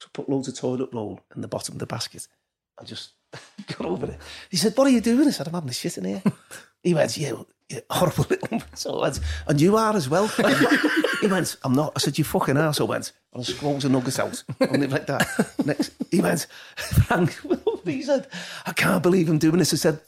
[0.00, 2.28] so put loads of toilet roll in the bottom of the basket
[2.78, 3.12] and just
[3.66, 4.20] got over it.
[4.50, 5.26] He said, what are you doing?
[5.28, 6.22] I said, I'm having a shit in here.
[6.82, 7.32] He went, yeah,
[7.68, 8.62] yeah horrible little.
[8.74, 10.30] So I went, and you are as well.
[11.26, 11.92] he went, I'm not.
[11.96, 12.80] I said, you fucking ass.
[12.80, 14.42] I went, and I squoze a nugget out.
[14.60, 15.26] And it like that.
[15.64, 16.46] Next, he went,
[16.76, 17.38] Frank,
[17.84, 18.28] he said,
[18.64, 19.72] I can't believe I'm doing this.
[19.72, 20.00] I said,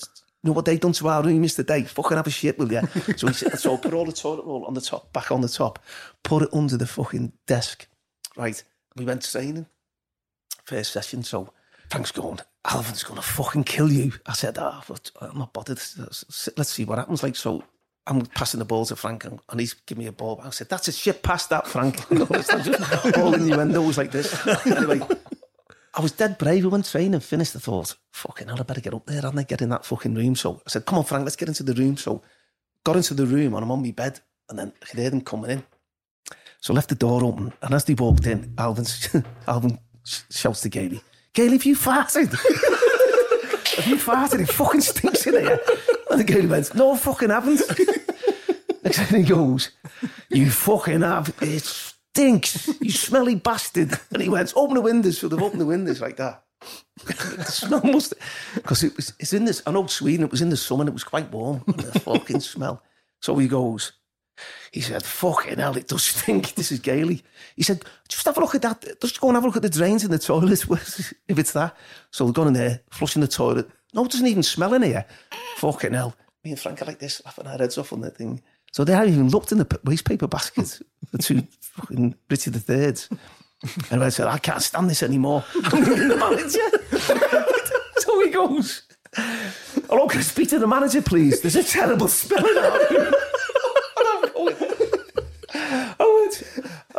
[0.42, 1.82] you know what they done to our room yesterday?
[1.82, 2.82] Fucking have a shit, will you?
[3.16, 5.40] So he said, so I put all the toilet roll on the top, back on
[5.40, 5.80] the top,
[6.22, 7.88] put it under the fucking desk.
[8.36, 8.62] Right.
[8.96, 9.66] We went to training.
[10.64, 11.24] First session.
[11.24, 11.52] So
[11.90, 14.12] Frank's going, Alvin's going to fucking kill you.
[14.26, 15.80] I said, ah, but I'm not bothered.
[15.98, 17.22] Let's see what happens.
[17.22, 17.64] Like, so
[18.09, 20.40] I'm passing the ball to Frank and, and he's giving me a ball.
[20.42, 22.11] I said, that's a shit pass, that, Frank.
[22.11, 24.46] Know, it's not just like this.
[24.66, 25.00] Anyway,
[25.94, 26.64] I was dead brave.
[26.64, 27.54] We went training, finished.
[27.54, 29.42] I thought, fucking hell, I better get up there, hadn't I?
[29.42, 30.36] Get in that fucking room.
[30.36, 31.98] So I said, come on, Frank, let's get into the room.
[31.98, 32.22] So
[32.82, 35.20] got into the room and I'm on my bed and then I could hear them
[35.20, 35.62] coming in.
[36.61, 38.86] So I left the door open and as they walked in, Alvin,
[39.46, 39.78] Alvin
[40.30, 41.02] shouts to Gailey,
[41.34, 42.30] Gailey, have you farted?
[43.76, 44.40] have you farted?
[44.40, 45.61] It fucking stinks in here.
[46.11, 47.61] And the Gailey went, no, fucking haven't.
[48.84, 49.70] Next thing he goes,
[50.28, 51.34] you fucking have.
[51.40, 52.68] It stinks.
[52.80, 53.98] You smelly bastard.
[54.12, 55.18] And he went, open the windows.
[55.18, 56.44] So they've opened the windows like that.
[57.06, 57.62] because
[58.82, 60.94] it was, it's in this, I know Sweden, it was in the summer and it
[60.94, 61.62] was quite warm.
[61.66, 62.82] And the fucking smell.
[63.20, 63.92] So he goes,
[64.72, 66.54] he said, fucking hell, it does stink.
[66.54, 67.22] This is Gailey.
[67.56, 69.00] He said, just have a look at that.
[69.00, 70.64] Just go and have a look at the drains in the toilet,
[71.28, 71.76] if it's that.
[72.10, 73.68] So we've gone in there, flushing the toilet.
[73.94, 75.04] No, it doesn't even smell in here.
[75.56, 76.14] Fucking hell.
[76.44, 78.42] Me and Frank are like this, laughing our heads off on that thing.
[78.72, 80.80] So they hadn't even looked in the waste paper basket,
[81.12, 83.08] the two fucking Richard the Thirds.
[83.90, 85.44] And I said, I can't stand this anymore.
[85.64, 87.48] I'm ringing the manager.
[87.98, 88.82] so he goes,
[89.88, 91.40] Hello, can I speak to the manager, please?
[91.40, 92.40] There's a terrible room.
[93.98, 94.54] I'm going,
[96.00, 96.42] I went,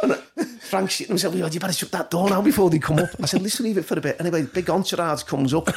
[0.01, 3.09] and Frank shitting himself, you better shut that door now before they come up.
[3.21, 4.17] I said, listen, leave it for a bit.
[4.19, 5.69] Anyway, big entourage comes up,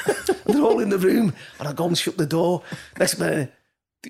[0.46, 2.62] they're all in the room, and I go and shut the door.
[2.98, 3.52] Next minute,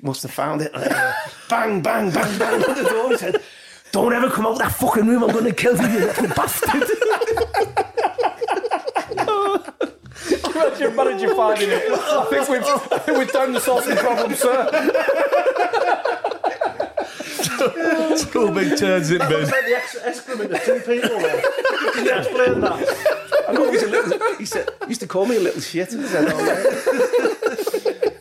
[0.01, 0.71] must have found it.
[0.75, 1.13] Uh,
[1.49, 3.11] bang, bang, bang, bang on the door.
[3.11, 3.43] He said,
[3.93, 6.29] don't ever come out of that fucking room, I'm going to kill you, you little
[6.29, 6.89] bastard.
[10.55, 11.91] Imagine manager finding it.
[11.91, 14.71] I think we've, I think we've done the sorting problem, sir.
[18.33, 19.29] Two big turds in bin.
[19.29, 21.43] the ex- excrement of two people there.
[21.93, 23.45] Can you explain that?
[23.49, 25.61] I know he was a little, he said, he used to call me a little
[25.61, 25.93] shit.
[25.93, 26.39] He said, oh,
[28.05, 28.19] yeah.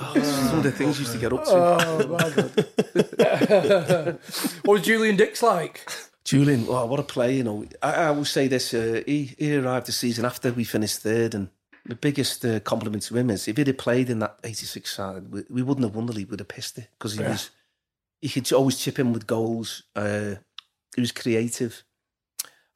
[0.00, 1.50] Oh, some of the things he used to get up to.
[1.52, 4.18] Oh, my God.
[4.64, 5.90] what was Julian Dicks like?
[6.24, 7.64] Julian, oh, what a play, you know.
[7.82, 11.34] I, I will say this, uh, he, he arrived the season after we finished third
[11.34, 11.48] and
[11.86, 15.32] the biggest uh, compliment to him is if he'd have played in that 86 side,
[15.32, 17.30] we, we wouldn't have won the league, we'd have pissed it because he Yeah.
[17.30, 17.50] was,
[18.20, 19.84] he could always chip in with goals.
[19.96, 20.34] Uh,
[20.94, 21.82] he was creative.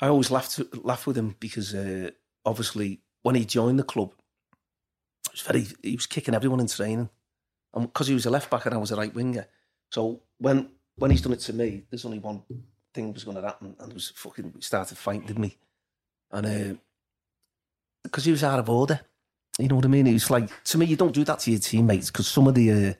[0.00, 2.10] I always laughed, laugh with him because uh,
[2.46, 4.12] obviously when he joined the club,
[5.26, 7.10] it was very, he was kicking everyone in training.
[7.74, 9.46] And because he was a left back and I was a right winger.
[9.90, 12.42] So when when he's done it to me, there's only one
[12.94, 15.56] thing was going to happen, and it was fucking started fighting, we?
[16.30, 16.78] And
[18.02, 19.00] because he was out of order,
[19.58, 20.06] you know what I mean?
[20.06, 22.54] He was like to me, you don't do that to your teammates because some of
[22.54, 22.92] the uh,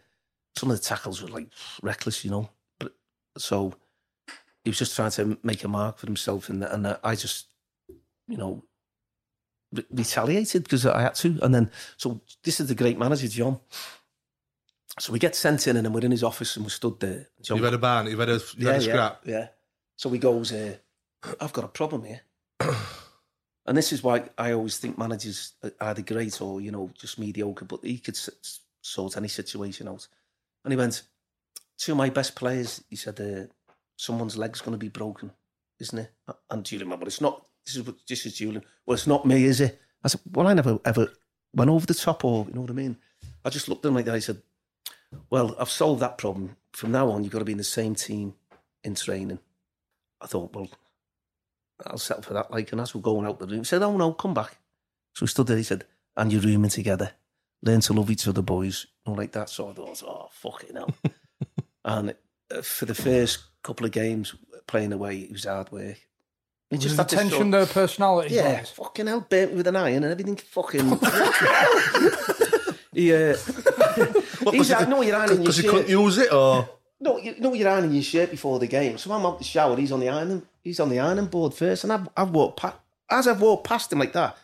[0.56, 1.48] some of the tackles were like
[1.82, 2.50] reckless, you know.
[2.78, 2.94] But
[3.38, 3.74] so
[4.64, 7.46] he was just trying to make a mark for himself, and and uh, I just,
[8.28, 8.64] you know,
[9.90, 13.60] retaliated because I had to, and then so this is the great manager, John.
[14.98, 17.28] So we get sent in, and then we're in his office, and we're stood there.
[17.40, 19.22] John You've had a ban, you've had a, you've had a scrap.
[19.24, 19.48] yeah, yeah.
[19.96, 20.76] So he goes, uh,
[21.40, 22.20] I've got a problem here.
[23.66, 27.18] And this is why I always think managers are either great or, you know, just
[27.18, 28.18] mediocre, but he could
[28.80, 30.08] sort any situation out.
[30.64, 31.02] And he went,
[31.78, 33.52] two of my best players, he said, uh,
[33.96, 35.30] someone's leg's going to be broken,
[35.78, 36.10] isn't it?
[36.50, 38.64] And Julian went, well, it's not, this is, this is Julian.
[38.84, 39.80] Well, it's not me, is it?
[40.02, 41.12] I said, well, I never ever
[41.54, 42.96] went over the top or, you know what I mean?
[43.44, 44.14] I just looked at him like that.
[44.16, 44.42] I said,
[45.30, 46.56] well, I've solved that problem.
[46.72, 48.34] From now on, you've got to be in the same team
[48.84, 49.38] in training.
[50.20, 50.68] I thought, well,
[51.86, 52.50] I'll settle for that.
[52.50, 54.56] Like, and as we're going out the room, he said, oh no, come back.
[55.14, 55.56] So we stood there.
[55.56, 55.84] He said,
[56.16, 57.12] and you're rooming together.
[57.62, 58.86] Learn to love each other, boys.
[59.06, 59.50] Know, like that.
[59.50, 60.86] So I thought, oh, fuck it now.
[61.84, 62.14] and
[62.50, 64.34] uh, for the first couple of games
[64.66, 65.98] playing away, it was hard work.
[66.70, 68.34] He Was the tension sort- their personality?
[68.34, 70.36] yeah, fucking hell, burnt me with an iron and everything.
[70.36, 70.88] Fucking.
[72.94, 73.12] he,
[74.50, 75.70] he's like, no, you're ironing your Because he shirt.
[75.70, 76.68] couldn't use it, or
[77.00, 78.98] No, you know you're ironing your shirt before the game.
[78.98, 79.76] So I'm out the shower.
[79.76, 80.42] He's on the ironing.
[80.62, 82.76] He's on the ironing board first, and I've, I've walked past.
[83.10, 84.36] As I've walked past him like that,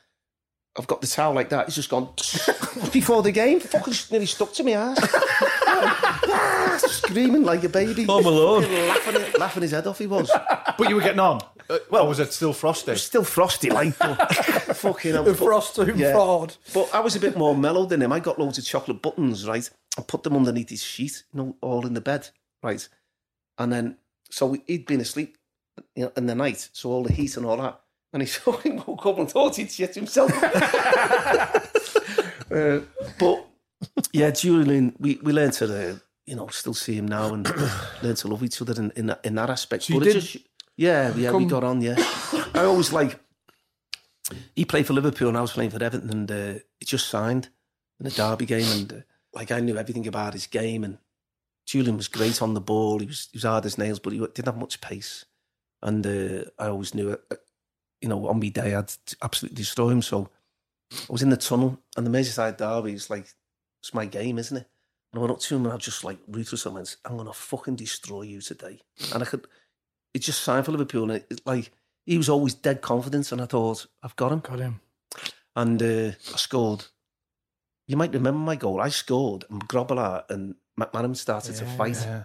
[0.79, 1.67] I've got the towel like that.
[1.67, 2.09] He's just gone
[2.93, 3.61] before the game.
[3.61, 4.99] Fucking nearly stuck to my ass.
[6.91, 8.05] Screaming like a baby.
[8.05, 8.63] Home Alone.
[8.63, 9.99] Fucking Laughing, laughing his head off.
[9.99, 10.31] He was.
[10.77, 11.41] But you were getting on.
[11.71, 12.95] Uh, well, was it still frosty?
[12.97, 15.13] Still frosty, like fucking.
[15.13, 15.25] hell.
[15.25, 16.13] The But- Yeah.
[16.13, 16.57] fraud.
[16.73, 18.13] But I was a bit more mellow than him.
[18.13, 19.69] I got loads of chocolate buttons, right?
[19.99, 22.29] I put them underneath his sheet, you know, all in the bed,
[22.63, 22.89] right?
[23.59, 23.97] And then,
[24.31, 25.37] so he'd been asleep
[25.97, 27.81] you know, in the night, so all the heat and all that.
[28.13, 30.33] And he fucking woke up and thought he'd shit himself.
[32.51, 32.81] Uh,
[33.19, 33.47] but
[34.11, 37.47] yeah, Julian, we, we learned to, uh, you know, still see him now and
[38.03, 39.83] learn to love each other in, in, that, in that aspect.
[39.83, 40.39] So but did just,
[40.75, 41.97] yeah, yeah, we got on, yeah.
[42.55, 43.21] I always like,
[44.57, 47.51] he played for Liverpool and I was playing for Everton and uh, he just signed
[48.01, 48.97] in a derby game and uh,
[49.33, 50.99] like I knew everything about his game and
[51.67, 52.99] Julian was great on the ball.
[52.99, 55.27] He was, he was hard as nails, but he didn't have much pace.
[55.83, 57.35] And uh, I always knew, uh,
[58.01, 58.91] you know, on me day I'd
[59.23, 60.03] absolutely destroy him.
[60.03, 60.31] So
[60.93, 63.27] I was in the tunnel and the Merseyside derby is like,
[63.81, 64.67] it's my game, isn't it?
[65.13, 66.67] And I went up to him and I was just like ruthless.
[66.67, 68.81] I went, I'm going to fucking destroy you today.
[69.13, 69.47] And I could,
[70.15, 71.05] it just signed for Liverpool.
[71.05, 71.71] And it, it, like,
[72.07, 73.31] he was always dead confident.
[73.31, 74.41] And I thought, I've got him.
[74.41, 74.81] Got him.
[75.55, 76.87] And uh, I scored.
[77.89, 78.81] You might remember my goal.
[78.81, 81.97] I scored and Grobbelaar and McManaman started to fight.
[81.97, 82.25] Yeah.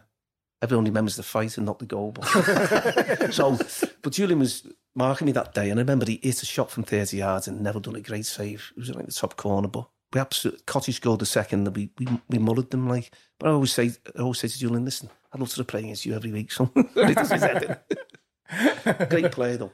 [0.61, 2.11] Everyone remembers the fight and not the goal.
[2.11, 2.25] But
[3.33, 3.57] so,
[4.01, 6.83] but Julian was marking me that day, and I remember he hit a shot from
[6.83, 8.71] 30 yards and never done a great save.
[8.75, 11.89] It was like the top corner, but we absolutely Cottee scored the second, and we
[11.97, 13.11] we, we mullered them like.
[13.39, 16.05] But I always say, I always say to Julian, listen, I'd love to play against
[16.05, 16.51] you every week.
[16.51, 17.83] So he does his head
[18.49, 19.07] in.
[19.07, 19.71] great player though.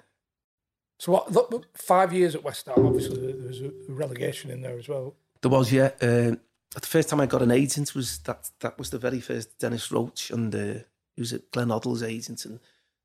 [1.00, 1.32] So what?
[1.32, 2.86] Look, five years at West Ham.
[2.86, 5.16] Obviously, there was a relegation in there as well.
[5.42, 5.92] There was, yeah.
[6.02, 6.36] Uh,
[6.72, 9.92] the first time I got an agent was that that was the very first Dennis
[9.92, 10.84] Roach, and uh,
[11.16, 12.60] he was at Glenn Hoddle's agent, and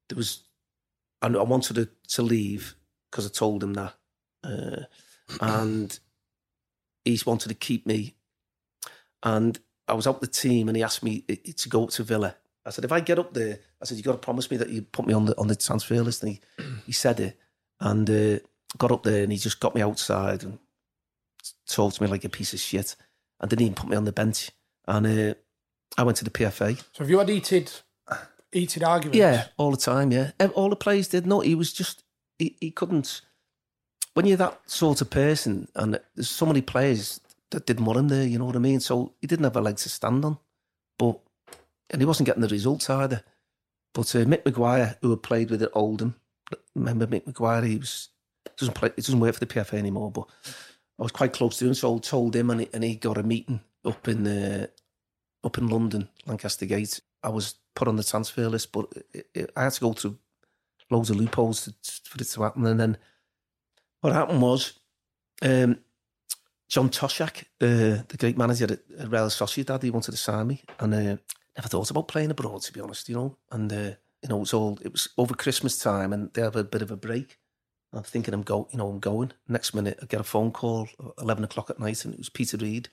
[0.09, 0.43] there was,
[1.23, 2.75] and I wanted to, to leave
[3.11, 3.95] because I told him that,
[4.43, 4.83] uh,
[5.41, 5.99] and
[7.05, 8.17] he wanted to keep me,
[9.23, 9.59] and
[9.89, 12.37] I was out the team, and he asked me to go up to Villa.
[12.67, 14.71] I said, if I get up there, I said, you got to promise me that
[14.71, 16.23] you put me on the on the transfer list.
[16.23, 16.41] And he,
[16.87, 17.39] he said it,
[17.81, 18.39] and uh,
[18.79, 20.59] got up there, and he just got me outside and
[21.67, 22.97] talked to me like a piece of shit
[23.41, 24.51] and didn't even put me on the bench.
[24.87, 25.35] And uh,
[25.97, 26.77] I went to the PFA.
[26.93, 27.73] So have you had heated,
[28.53, 29.19] heated arguments?
[29.19, 30.13] Yeah, all the time.
[30.13, 31.27] Yeah, all the players did.
[31.27, 32.05] No, he was just
[32.39, 33.23] he, he couldn't.
[34.15, 38.09] When you're that sort of person, and there's so many players that didn't want him
[38.09, 38.27] there.
[38.27, 38.81] You know what I mean?
[38.81, 40.39] So he didn't have a leg to stand on,
[40.99, 41.21] but
[41.91, 43.23] and he wasn't getting the results either.
[43.93, 46.17] But uh, Mick McGuire, who had played with at Oldham,
[46.75, 47.67] remember Mick McGuire?
[47.67, 48.09] He was
[48.57, 48.91] doesn't play.
[48.97, 50.27] He doesn't work for the PFA anymore, but
[50.99, 53.19] I was quite close to him, so I told him, and he, and he got
[53.19, 54.67] a meeting up in uh,
[55.43, 57.01] up in London, Lancaster Gate.
[57.23, 60.19] I was put on the transfer list, but it, it, I had to go through
[60.91, 61.73] loads of loopholes to,
[62.09, 62.67] for it to happen.
[62.67, 62.97] And then
[64.01, 64.75] what happened was
[65.43, 65.79] um,
[66.69, 70.63] John Toshack, uh, the great manager at, at Real Sociedad, he wanted to sign me,
[70.79, 71.17] and uh,
[71.57, 73.09] never thought about playing abroad, to be honest.
[73.09, 73.93] You know, and uh,
[74.23, 76.83] you know, it was all it was over Christmas time, and they have a bit
[76.83, 77.39] of a break.
[77.97, 79.33] I'm thinking I'm go, you know, I'm going.
[79.49, 80.89] Next minute, I get a phone call,
[81.19, 82.89] eleven o'clock at night, and it was Peter Reid,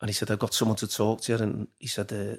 [0.00, 1.38] and he said, "I've got someone to talk to," you.
[1.38, 2.36] and he said, uh,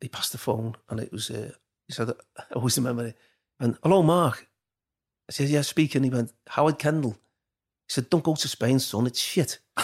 [0.00, 1.52] he passed the phone, and it was, uh,
[1.86, 3.16] he said, I always remember it,
[3.60, 4.48] and hello, Mark.
[5.28, 6.04] I said, yeah, speaking.
[6.04, 7.12] He went, Howard Kendall.
[7.88, 9.06] He said, don't go to Spain, son.
[9.06, 9.58] It's shit.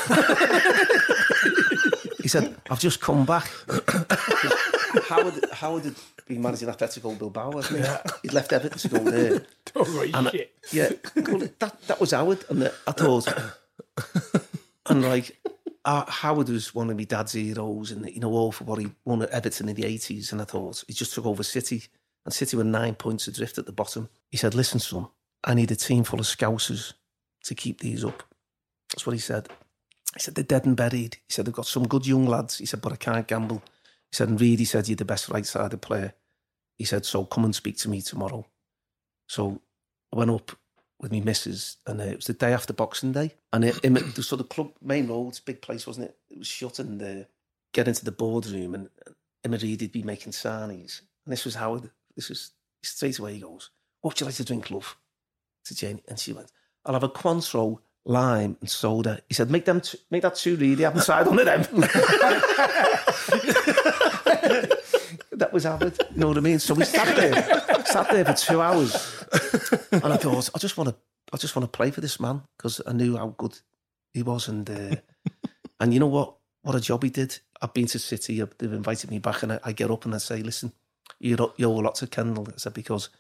[2.23, 3.51] he said, I've just come back.
[5.09, 5.95] Howard, Howard had
[6.27, 7.93] been managing Atletico Bilbao, hasn't he?
[8.23, 9.47] He'd left Everton to go there.
[9.75, 10.55] Don't And, uh, shit.
[10.73, 13.29] Yeah, well, that that was Howard, and uh, I thought,
[14.87, 15.39] and like
[15.85, 18.89] uh, Howard was one of my dad's heroes, and you know all for what he
[19.05, 21.85] won at Everton in the eighties, and I thought he just took over City,
[22.25, 24.09] and City were nine points adrift at the bottom.
[24.31, 25.09] He said, "Listen, son,
[25.45, 26.93] I need a team full of scousers
[27.45, 28.23] to keep these up.
[28.91, 29.49] That's what he said.
[30.15, 31.17] He said they're dead and buried.
[31.27, 32.59] He said they've got some good young lads.
[32.59, 33.63] He said, but I can't gamble.
[34.13, 36.13] He said, and Reid, he said, you're the best right-sided player.
[36.77, 38.47] He said, so come and speak to me tomorrow.
[39.27, 39.63] So
[40.13, 40.53] I went up
[41.01, 43.35] with me missus, and uh, it was the day after Boxing Day.
[43.53, 46.17] And it, it, so the club main road's big place, wasn't it?
[46.31, 47.25] It was shut, and uh,
[47.73, 48.89] get into the boardroom, and
[49.45, 51.01] Emery would be making sarnies.
[51.25, 51.91] And this was Howard.
[52.15, 52.53] This was
[52.83, 53.35] straight away.
[53.35, 53.71] He goes,
[54.01, 54.97] "What would you like to drink, love?"
[55.67, 56.53] To Jane, and she went,
[56.85, 60.57] "I'll have a Cointreau, lime, and soda." He said, "Make them, t- make that two
[60.57, 60.85] really.
[61.01, 61.67] Side on them."
[65.53, 65.99] that was Howard.
[66.15, 66.59] You know what I mean?
[66.59, 69.25] So we sat there, sat there for two hours,
[69.93, 70.97] and I thought, I just want to,
[71.33, 73.59] I just want to play for this man because I knew how good
[74.15, 74.97] he was, and uh,
[75.81, 76.37] and you know what?
[76.63, 77.39] What a job he did.
[77.61, 78.41] I've been to City.
[78.59, 80.73] They've invited me back, and I, I get up and I say, "Listen,
[81.21, 83.11] you owe, you owe a lot to Kendall." I said because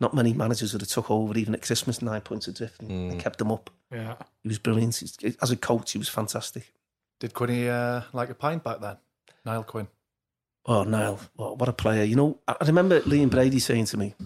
[0.00, 3.20] not many managers would have took over even at Christmas nine points adrift and, and
[3.20, 3.70] kept them up.
[3.92, 4.16] Yeah.
[4.42, 4.96] He was brilliant.
[4.96, 6.72] He's- As a coach, he was fantastic.
[7.20, 8.96] Did Quinny uh, like a pint back then?
[9.46, 9.86] Niall Quinn.
[10.68, 12.02] Oh, Niall, what, a player!
[12.02, 14.16] You know, I, remember Liam Brady saying to me,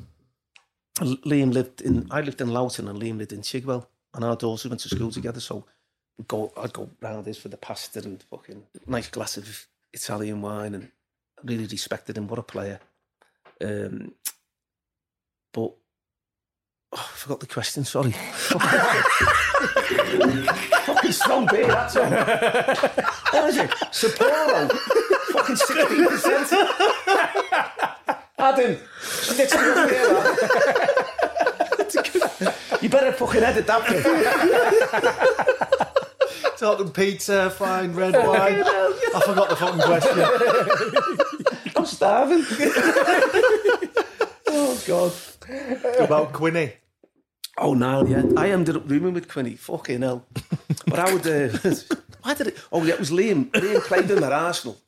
[0.99, 4.67] Liam lived in, I lived in Loughton and Liam lived in Chigwell, and our daughters
[4.71, 5.41] went to school together.
[5.41, 5.67] So
[6.17, 10.41] we'd go, I'd go round this for the pasta and fucking nice glass of Italian
[10.41, 10.91] wine, and
[11.45, 12.27] really respected him.
[12.27, 12.81] What a player!
[13.62, 14.15] Um,
[15.53, 15.75] but
[16.93, 17.85] oh, I forgot the question.
[17.85, 18.12] Sorry.
[20.87, 21.67] fucking strong beer.
[21.67, 22.09] That's all.
[23.31, 23.75] What is it?
[25.56, 26.52] Fucking sixteen percent.
[28.39, 30.36] Adam, stick it up here, lad.
[32.82, 34.02] You better fucking edit that bit.
[36.59, 38.62] Talking pizza, fine red wine.
[38.64, 40.24] I forgot the fucking question.
[41.77, 42.44] I'm starving.
[44.48, 45.12] oh God.
[45.98, 46.72] About Quinny.
[47.59, 48.22] Oh, Niall, yeah.
[48.36, 49.55] I ended up rooming with Quinny.
[49.56, 50.24] Fucking hell.
[50.86, 51.27] But I would.
[51.27, 51.48] Uh,
[52.22, 52.56] why did it?
[52.72, 53.51] Oh, yeah, it was Liam.
[53.51, 54.78] Liam played him at Arsenal.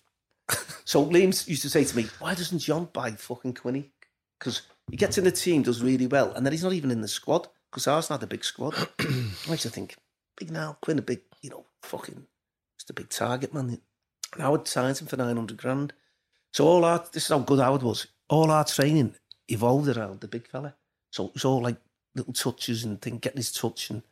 [0.84, 3.92] So Liam used to say to me, "Why doesn't John buy fucking Quinny?
[4.38, 7.00] Because he gets in the team, does really well, and then he's not even in
[7.00, 9.96] the squad because Arsenal had a big squad." I used to think,
[10.36, 12.26] "Big now, Quinn, a big, you know, fucking,
[12.78, 15.92] just a big target man." And Howard signed him for nine hundred grand.
[16.52, 18.06] So all our this is how good Howard was.
[18.28, 19.14] All our training
[19.48, 20.74] evolved around the big fella.
[21.10, 21.76] So it was all like
[22.14, 24.02] little touches and thing, getting his touch and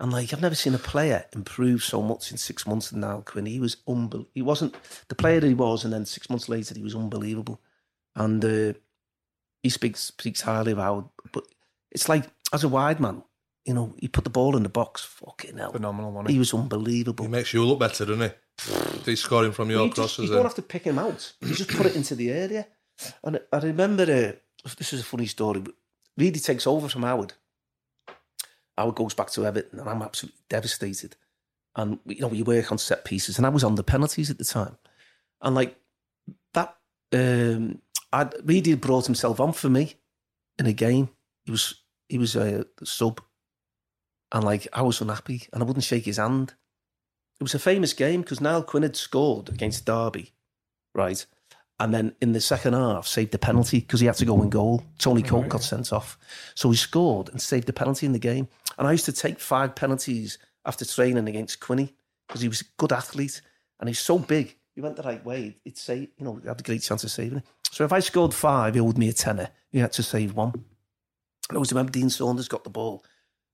[0.00, 3.22] and like I've never seen a player improve so much in six months than Niall
[3.22, 3.46] Quinn.
[3.46, 4.74] He was unbel- He wasn't
[5.08, 7.60] the player that he was, and then six months later he was unbelievable.
[8.16, 8.72] And uh,
[9.62, 11.44] he speaks speaks highly of Howard, but
[11.90, 13.22] it's like as a wide man,
[13.64, 15.02] you know, he put the ball in the box.
[15.04, 16.38] Fucking hell, Phenomenal, wasn't he he?
[16.38, 17.24] was unbelievable.
[17.24, 18.36] He makes you look better, doesn't he?
[19.04, 20.28] He's scoring from your you, just, crosses.
[20.28, 21.32] you don't have to pick him out.
[21.40, 22.66] You just put it into the area.
[23.24, 25.74] And I remember, uh, this is a funny story, but
[26.16, 27.32] Reidy takes over from Howard.
[28.76, 31.16] Howard goes back to Everton, and I'm absolutely devastated.
[31.76, 34.38] And you know, we work on set pieces, and I was on the penalties at
[34.38, 34.76] the time,
[35.40, 35.76] and like
[36.54, 36.76] that,
[37.12, 37.80] um,
[38.12, 39.94] I brought himself on for me
[40.58, 41.10] in a game.
[41.44, 43.20] He was he was a sub,
[44.32, 46.54] and like I was unhappy, and I wouldn't shake his hand.
[47.40, 50.32] It was a famous game because Niall Quinn had scored against Derby,
[50.94, 51.26] right?
[51.80, 54.50] And then in the second half, saved the penalty because he had to go in
[54.50, 54.84] goal.
[54.98, 56.16] Tony Coton got sent off.
[56.54, 58.48] So he scored and saved the penalty in the game.
[58.78, 61.94] And I used to take five penalties after training against Quinny
[62.28, 63.40] because he was a good athlete
[63.80, 64.56] and he's so big.
[64.74, 65.56] He went the right way.
[65.64, 67.44] He'd say, you know, he had a great chance of saving it.
[67.70, 69.48] So if I scored five, he owed me a tenner.
[69.70, 70.52] He had to save one.
[70.52, 73.04] And I always remember Dean Saunders got the ball,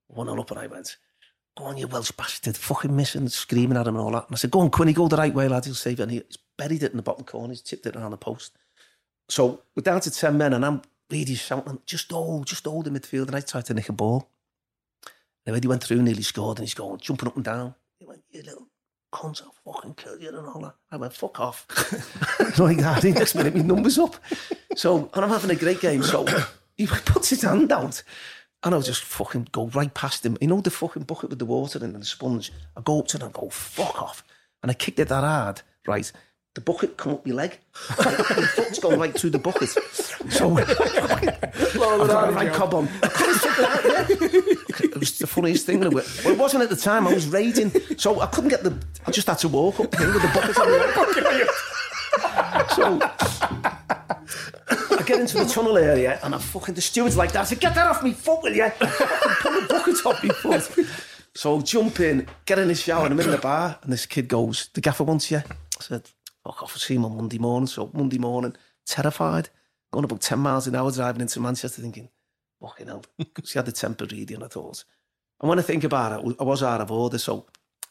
[0.09, 0.97] one on up, and I went,
[1.56, 4.26] Go on, you Welsh bastard, fucking missing, screaming at him and all that.
[4.26, 6.05] And I said, Go on, Quinny, go the right way, lad, he'll save it.
[6.05, 8.52] And he's buried it in the bottom corner, he's tipped it around the post.
[9.30, 12.90] So we're down to 10 men, and I'm really shouting, just hold, just hold the
[12.90, 13.28] midfield.
[13.28, 14.28] And I tried to nick a ball.
[15.46, 17.74] And he went through, nearly scored, and he's going, jumping up and down.
[17.98, 18.68] He went, you little
[19.10, 20.74] cunt, I'll fucking kill you, and all that.
[20.90, 21.66] I went, fuck off.
[22.58, 24.16] like that, he next minute, my number's up.
[24.76, 26.26] So, and I'm having a great game, so
[26.76, 28.02] he puts his hand out.
[28.62, 30.36] And I'll just fucking go right past him.
[30.38, 32.52] You know the fucking bucket with the water in and the sponge?
[32.76, 34.22] I go up to him and go, fuck off.
[34.62, 36.12] And I kicked it that hard, right?
[36.55, 37.59] The bucket come up my leg.
[37.97, 39.68] my foot's gone right through the bucket.
[40.31, 40.77] So I've
[41.77, 42.89] got a right cob on.
[43.02, 44.86] I couldn't figure it yeah.
[44.86, 45.78] It was the funniest thing.
[45.78, 47.06] Well, it wasn't at the time.
[47.06, 47.70] I was raging.
[47.97, 48.77] So I couldn't get the...
[49.06, 51.70] I just had to walk up here with the bucket on.
[52.70, 52.98] So
[54.98, 57.43] I get into the tunnel area and I fucking the steward's like that.
[57.43, 60.86] I said, "Get that off me foot, will you?" Pull the bucket off me foot.
[61.35, 64.28] So jump in, get in the shower, and I'm in the bar, and this kid
[64.28, 66.10] goes, "The gaffer wants you." I said,
[66.44, 67.66] "Fuck off!" I see him on Monday morning.
[67.66, 68.56] So Monday morning,
[68.86, 69.50] terrified,
[69.92, 72.08] going about ten miles an hour driving into Manchester, thinking,
[72.60, 73.04] "Fucking hell!"
[73.44, 74.84] She had the temper ready, and I thought,
[75.40, 77.18] And when I think about it, I was out of order.
[77.18, 77.46] So,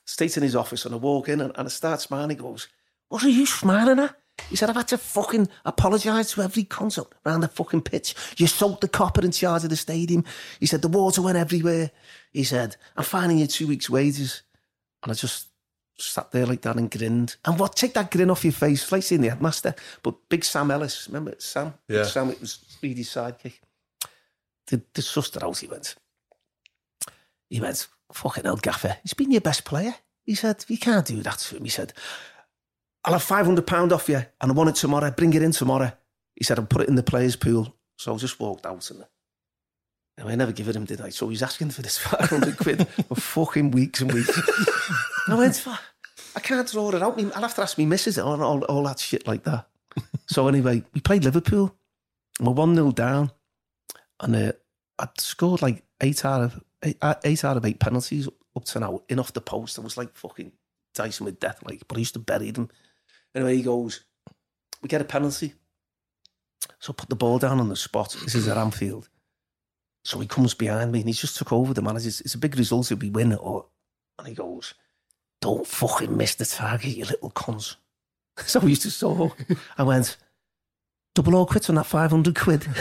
[0.06, 2.32] stayed in his office and I walk in and, and I start smiling.
[2.32, 2.68] He goes,
[3.10, 4.16] What are you smiling at?
[4.50, 8.16] He said, I've had to fucking apologise to every concert around the fucking pitch.
[8.38, 10.24] You soaked the copper in charge of the stadium.
[10.60, 11.92] He said, the water went everywhere.
[12.32, 14.44] He said, I'm finding you two weeks' wages.
[15.04, 15.48] And I just
[16.02, 17.36] sat there like that and grinned.
[17.46, 19.76] And what, take that grin off your face, It's like seeing the headmaster.
[20.04, 21.74] But Big Sam Ellis, remember Sam?
[21.88, 22.04] Big Yeah.
[22.04, 23.60] Sam, it was Speedy's sidekick.
[24.68, 25.96] The, the sussed it out, he went.
[27.50, 29.96] He went, fucking hell, Gaffer, he's been your best player.
[30.26, 31.64] He said, you can't do that to him.
[31.64, 31.94] He said,
[33.04, 35.10] I'll have £500 off you and I want it tomorrow.
[35.12, 35.92] Bring it in tomorrow.
[36.36, 37.76] He said, I'll put it in the players' pool.
[37.98, 39.06] So I just walked out and
[40.20, 41.10] and I never give it him, did I?
[41.10, 44.38] So he's asking for this 500 quid for fucking weeks and weeks.
[45.26, 45.82] And I went, "Fuck,
[46.36, 47.20] I can't draw it out.
[47.36, 49.68] I'll have to ask me missus and all, all that shit like that.
[50.28, 51.76] So anyway, we played Liverpool
[52.40, 53.32] we're 1 0 down.
[54.22, 54.52] And uh,
[54.98, 58.80] I'd scored like eight out of eight, uh, eight out of eight penalties up to
[58.80, 59.80] now in off the post.
[59.80, 60.52] I was like fucking
[60.94, 62.70] dicing with death, like, but I used to bury them.
[63.36, 64.02] Anyway, he goes,
[64.82, 65.54] We get a penalty.
[66.80, 68.16] So I put the ball down on the spot.
[68.24, 69.10] This is at Anfield.
[70.04, 72.08] So he comes behind me and he's just took over the manager.
[72.08, 73.40] It's, it's a big result if we win it.
[73.42, 73.66] Or,
[74.18, 74.74] and he goes,
[75.42, 77.78] Don't fucking miss the target, you little cons.
[78.46, 79.38] So we used to talk.
[79.78, 80.16] I went,
[81.14, 82.68] Double all quits on that 500 quid.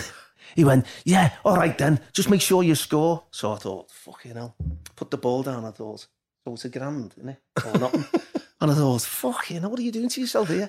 [0.57, 2.01] He went, Yeah, all right then.
[2.13, 3.25] Just make sure you score.
[3.31, 4.57] So I thought, Fucking hell.
[4.97, 5.65] Put the ball down.
[5.65, 6.07] I thought,
[6.45, 7.43] So it's a grand, isn't it?
[7.67, 8.05] Or nothing.
[8.61, 10.69] and I thought, Fucking hell, what are you doing to yourself here?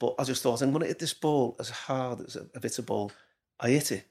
[0.00, 2.60] But I just thought, I'm going to hit this ball as hard as a, a
[2.60, 3.12] bit of ball.
[3.60, 4.06] I hit it,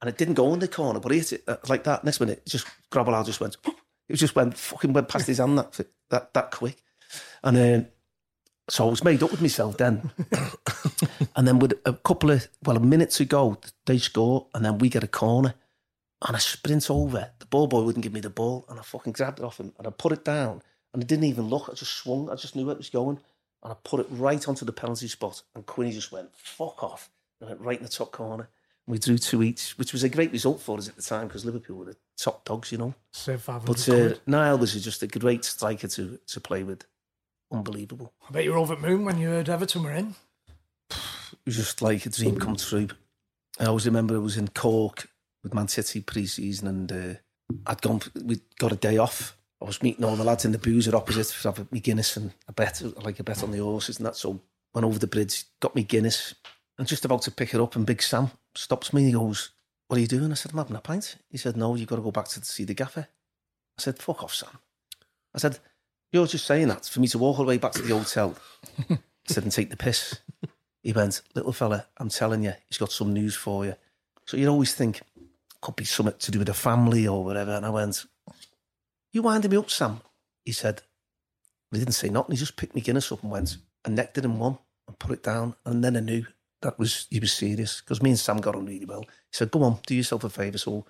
[0.00, 2.04] and it didn't go in the corner, but he hit it uh, like that.
[2.04, 3.56] Next minute, just Grobbelaar just went.
[4.08, 6.82] It just went fucking went past his hand that that that quick,
[7.44, 7.88] and then
[8.70, 10.10] so I was made up with myself then.
[11.36, 14.78] and then with a couple of well, a minute to go, they score, and then
[14.78, 15.54] we get a corner,
[16.26, 17.30] and I sprint over.
[17.38, 19.72] The ball boy wouldn't give me the ball, and I fucking grabbed it off him,
[19.78, 20.62] and I put it down,
[20.92, 21.68] and I didn't even look.
[21.70, 22.30] I just swung.
[22.30, 23.20] I just knew where it was going,
[23.62, 27.10] and I put it right onto the penalty spot, and Quinny just went fuck off,
[27.40, 28.48] and went right in the top corner.
[28.88, 31.44] We drew two each, which was a great result for us at the time because
[31.44, 32.94] Liverpool were the top dogs, you know.
[33.12, 34.18] Save 500 But uh.
[34.26, 36.86] Niall was just a great striker to to play with.
[37.52, 38.12] Unbelievable.
[38.26, 40.14] I bet you were over the moon when you heard Everton were in.
[40.90, 42.88] It was just like a dream come true.
[43.60, 45.08] I always remember I was in Cork
[45.42, 47.14] with Man City pre-season and uh,
[47.66, 49.36] I'd gone, we'd got a day off.
[49.60, 52.32] I was meeting all the lads in the boozer opposite to have me Guinness and
[52.48, 54.16] a bet, like a bet on the horses and that.
[54.16, 54.40] So
[54.74, 56.34] went over the bridge, got me Guinness
[56.78, 59.02] and just about to pick it up and Big Sam stops me.
[59.02, 59.50] And he goes,
[59.86, 60.30] what are you doing?
[60.30, 61.16] I said, I'm having a pint.
[61.30, 63.08] He said, no, you've got to go back to see the gaffer.
[63.78, 64.58] I said, fuck off, Sam.
[65.34, 65.58] I said,
[66.12, 68.36] you're just saying that for me to walk all the way back to the hotel.
[68.90, 70.20] I said, and take the piss.
[70.82, 73.74] He went, little fella, I'm telling you, he's got some news for you.
[74.26, 75.00] So you'd always think,
[75.60, 77.52] could be something to do with the family or whatever.
[77.52, 78.06] And I went,
[79.12, 80.00] you winding me up, Sam?
[80.44, 80.82] He said,
[81.72, 82.32] he didn't say nothing.
[82.32, 85.22] He just picked me Guinness up and went and necked it one and put it
[85.22, 85.54] down.
[85.64, 86.26] And then I knew
[86.62, 89.02] that was he was serious because me and Sam got on really well.
[89.02, 90.58] He said, go on, do yourself a favour.
[90.58, 90.86] So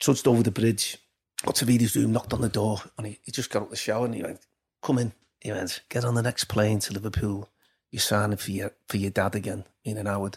[0.00, 0.98] trudged over the bridge,
[1.44, 3.76] got to Vidi's room, knocked on the door, and he, he just got out the
[3.76, 4.40] shower and he went,
[4.82, 5.12] come in.
[5.40, 7.48] He went, get on the next plane to Liverpool.
[7.90, 10.30] You're signing for your, for your dad again in an hour.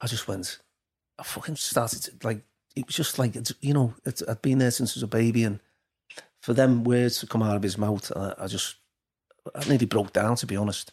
[0.00, 0.58] I just went,
[1.18, 2.42] I fucking started to, like,
[2.74, 5.60] it was just like, you know, I'd been there since I was a baby and
[6.40, 8.76] for them words to come out of his mouth, I, I just,
[9.54, 10.92] I nearly broke down, to be honest.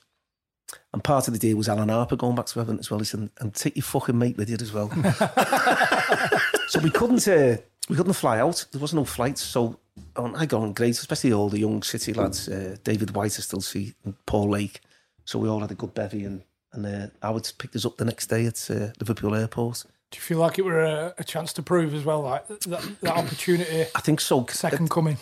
[0.93, 2.99] And part of the deal was Alan Harper going back to Everton as well.
[2.99, 4.89] He said, and take your fucking mate with you as well.
[6.67, 7.57] so we couldn't, uh,
[7.89, 8.65] we couldn't fly out.
[8.71, 9.41] There wasn't no flights.
[9.41, 9.79] So
[10.15, 12.47] I got on great, especially all the young City lads.
[12.47, 14.81] Uh, David White, I still see, and Paul Lake.
[15.25, 16.43] So we all had a good bevy, and
[16.73, 19.85] and uh, Howard picked us up the next day at uh, Liverpool Airport.
[20.11, 22.61] Do you feel like it were a, a chance to prove as well, like that,
[23.01, 24.45] that opportunity, I think so.
[24.49, 25.17] second coming?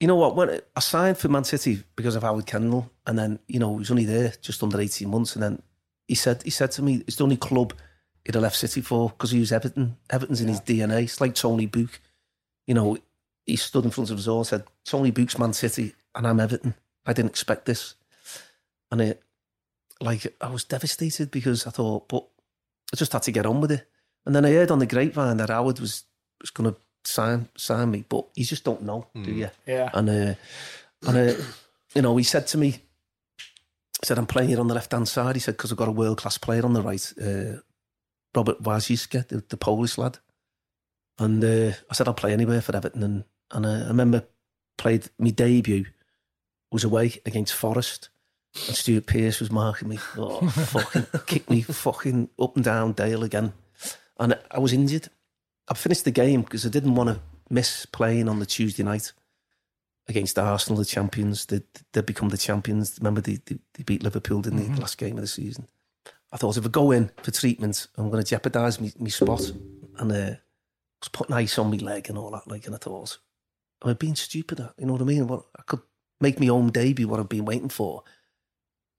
[0.00, 0.36] You know what?
[0.36, 3.78] When I signed for Man City because of Howard Kendall, and then you know he
[3.80, 5.62] was only there just under eighteen months, and then
[6.06, 7.74] he said he said to me, "It's the only club
[8.24, 9.96] he'd have left City for because he was Everton.
[10.10, 11.04] Everton's in his DNA.
[11.04, 12.00] It's like Tony Book.
[12.66, 12.98] You know,
[13.44, 16.38] he stood in front of us all, and said, "Tony Book's Man City, and I'm
[16.40, 16.74] Everton.
[17.04, 17.94] I didn't expect this."
[18.92, 19.22] And it,
[20.00, 22.26] like, I was devastated because I thought, but
[22.92, 23.86] I just had to get on with it.
[24.24, 26.04] And then I heard on the grapevine that Howard was
[26.40, 29.50] was going to sign sign me, but you just don't know, do you?
[29.66, 29.90] Yeah.
[29.94, 30.34] And uh,
[31.06, 31.42] and uh,
[31.94, 35.08] you know, he said to me, he said, "I'm playing it on the left hand
[35.08, 37.60] side." He said, "Because I've got a world class player on the right, uh,
[38.34, 40.18] Robert Warzycha, the, the Polish lad."
[41.18, 44.24] And uh, I said, "I'll play anywhere for Everton." And and uh, I remember
[44.76, 45.86] played my debut
[46.70, 48.10] was away against Forest.
[48.66, 49.98] And Stuart Pearce was marking me.
[50.16, 53.52] Oh, fucking kicked me fucking up and down Dale again.
[54.18, 55.08] And I was injured.
[55.68, 57.20] I finished the game because I didn't want to
[57.50, 59.12] miss playing on the Tuesday night
[60.08, 61.46] against Arsenal, the champions.
[61.46, 61.62] They
[61.92, 62.98] they become the champions.
[63.00, 65.68] Remember they they, they beat Liverpool in the last game of the season.
[66.32, 69.50] I thought if I go in for treatment, I'm going to jeopardise my, spot,
[69.98, 70.38] and uh, I
[71.00, 72.46] was putting ice on my leg and all that.
[72.46, 73.18] Like, and I thought,
[73.82, 74.60] am I being stupid?
[74.78, 75.26] You know what I mean?
[75.26, 75.80] What I could
[76.20, 78.04] make my own debut, what I've been waiting for,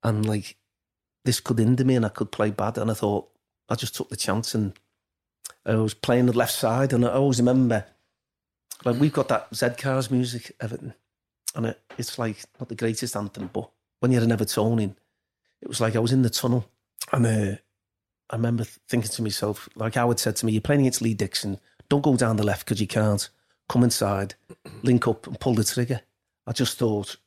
[0.04, 0.58] and like
[1.26, 2.78] this could hinder me, and I could play bad.
[2.78, 3.30] And I thought
[3.68, 4.74] I just took the chance, and
[5.70, 7.86] I was playing the left side, and I always remember
[8.86, 10.94] like we've got that Z Cars music, Everton,
[11.56, 13.70] and it, it's like not the greatest anthem, but
[14.00, 14.96] when you're an Evertonian,
[15.62, 16.66] it was like I was in the tunnel,
[17.12, 17.56] and uh,
[18.30, 21.60] I remember thinking to myself, like Howard said to me, "You're playing against Lee Dixon.
[21.90, 23.30] Don't go down the left because you can't.
[23.68, 24.34] Come inside,
[24.82, 26.02] link up, and pull the trigger."
[26.48, 27.18] I just thought,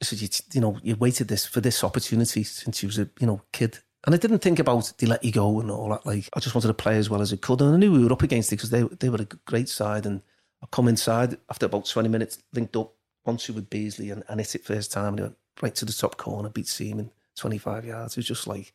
[0.00, 3.10] I said, you, you know, you waited this for this opportunity since you was a
[3.20, 3.80] you know kid.
[4.06, 6.06] And I didn't think about they let you go and all that.
[6.06, 8.04] Like I just wanted to play as well as I could, and I knew we
[8.04, 10.06] were up against it because they they were a great side.
[10.06, 10.22] And
[10.62, 12.94] I come inside after about twenty minutes, linked up
[13.24, 15.08] one two with Beardsley, and, and hit it first time.
[15.08, 18.14] And he went right to the top corner, beat Seaman twenty five yards.
[18.14, 18.72] It was just like,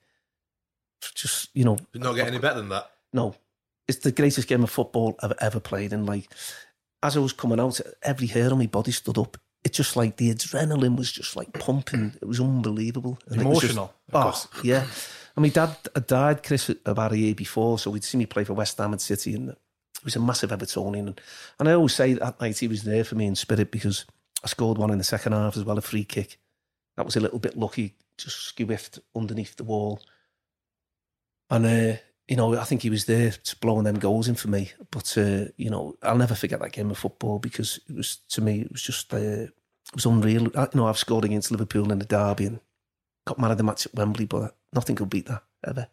[1.16, 2.92] just you know, Did not get any better than that.
[3.14, 3.36] no,
[3.88, 5.92] it's the greatest game of football I've ever played.
[5.94, 6.28] And like,
[7.04, 9.38] as I was coming out, every hair on my body stood up.
[9.66, 12.14] It's just like the adrenaline was just like pumping.
[12.22, 13.20] It was unbelievable.
[13.28, 14.48] And it was just- Emotional, of course.
[14.56, 14.86] oh, yeah.
[15.36, 17.78] And my dad had died, Chris, about a year before.
[17.80, 19.34] So we'd seen me play for West Ham and City.
[19.34, 21.08] And he was a massive Evertonian.
[21.08, 21.22] And,
[21.60, 24.06] and I always say that night he was there for me in spirit because
[24.44, 26.38] I scored one in the second half as well, a free kick.
[26.96, 30.00] That was a little bit lucky, just skewiffed underneath the wall.
[31.50, 31.98] And, uh,
[32.28, 34.72] you know, I think he was there to blowing them goals in for me.
[34.90, 38.42] But, uh, you know, I'll never forget that game of football because it was, to
[38.42, 39.52] me, it was just, uh, it
[39.94, 40.48] was unreal.
[40.56, 42.60] I, you know, I've scored against Liverpool in the derby and
[43.28, 45.88] got man of the match at Wembley, but nothing could beat that ever.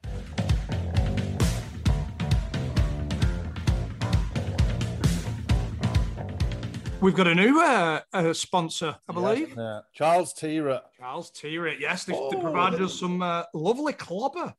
[7.02, 9.54] We've got a new uh, uh, sponsor, I believe.
[9.56, 9.80] Yeah.
[9.92, 10.82] Charles Tyrwhitt.
[10.96, 11.80] Charles Tyrwhitt.
[11.80, 14.54] Yes, they, they provided us some uh, lovely clobber.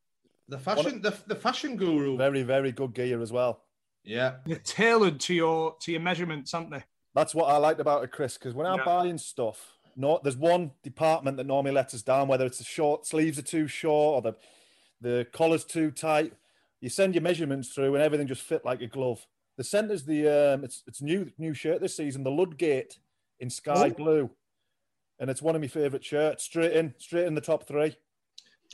[0.48, 2.16] The fashion, the, the fashion guru.
[2.16, 3.62] Very, very good gear as well.
[4.04, 4.36] Yeah.
[4.44, 6.84] They're tailored to your to your measurements, aren't they?
[7.14, 8.84] That's what I liked about it, Chris, because when I'm Yeah.
[8.84, 13.06] buying stuff, no, there's one department that normally lets us down, whether it's the short
[13.06, 14.36] sleeves are too short or the
[15.00, 16.32] the collar's too tight.
[16.80, 19.26] You send your measurements through and everything just fit like a glove.
[19.56, 22.98] The centre's the um, it's it's new new shirt this season, the Ludgate
[23.40, 23.90] in sky Oh.
[23.94, 24.30] blue,
[25.18, 26.44] and it's one of my favourite shirts.
[26.44, 27.96] Straight in, straight in the top three.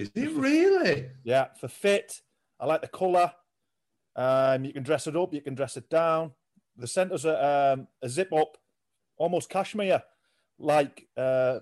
[0.00, 1.08] Is it really?
[1.24, 2.22] Yeah, for fit.
[2.58, 3.32] I like the colour.
[4.16, 6.32] Um, you can dress it up, you can dress it down.
[6.76, 8.56] The centre's a, um, a zip up,
[9.18, 10.02] almost cashmere,
[10.58, 11.58] like uh,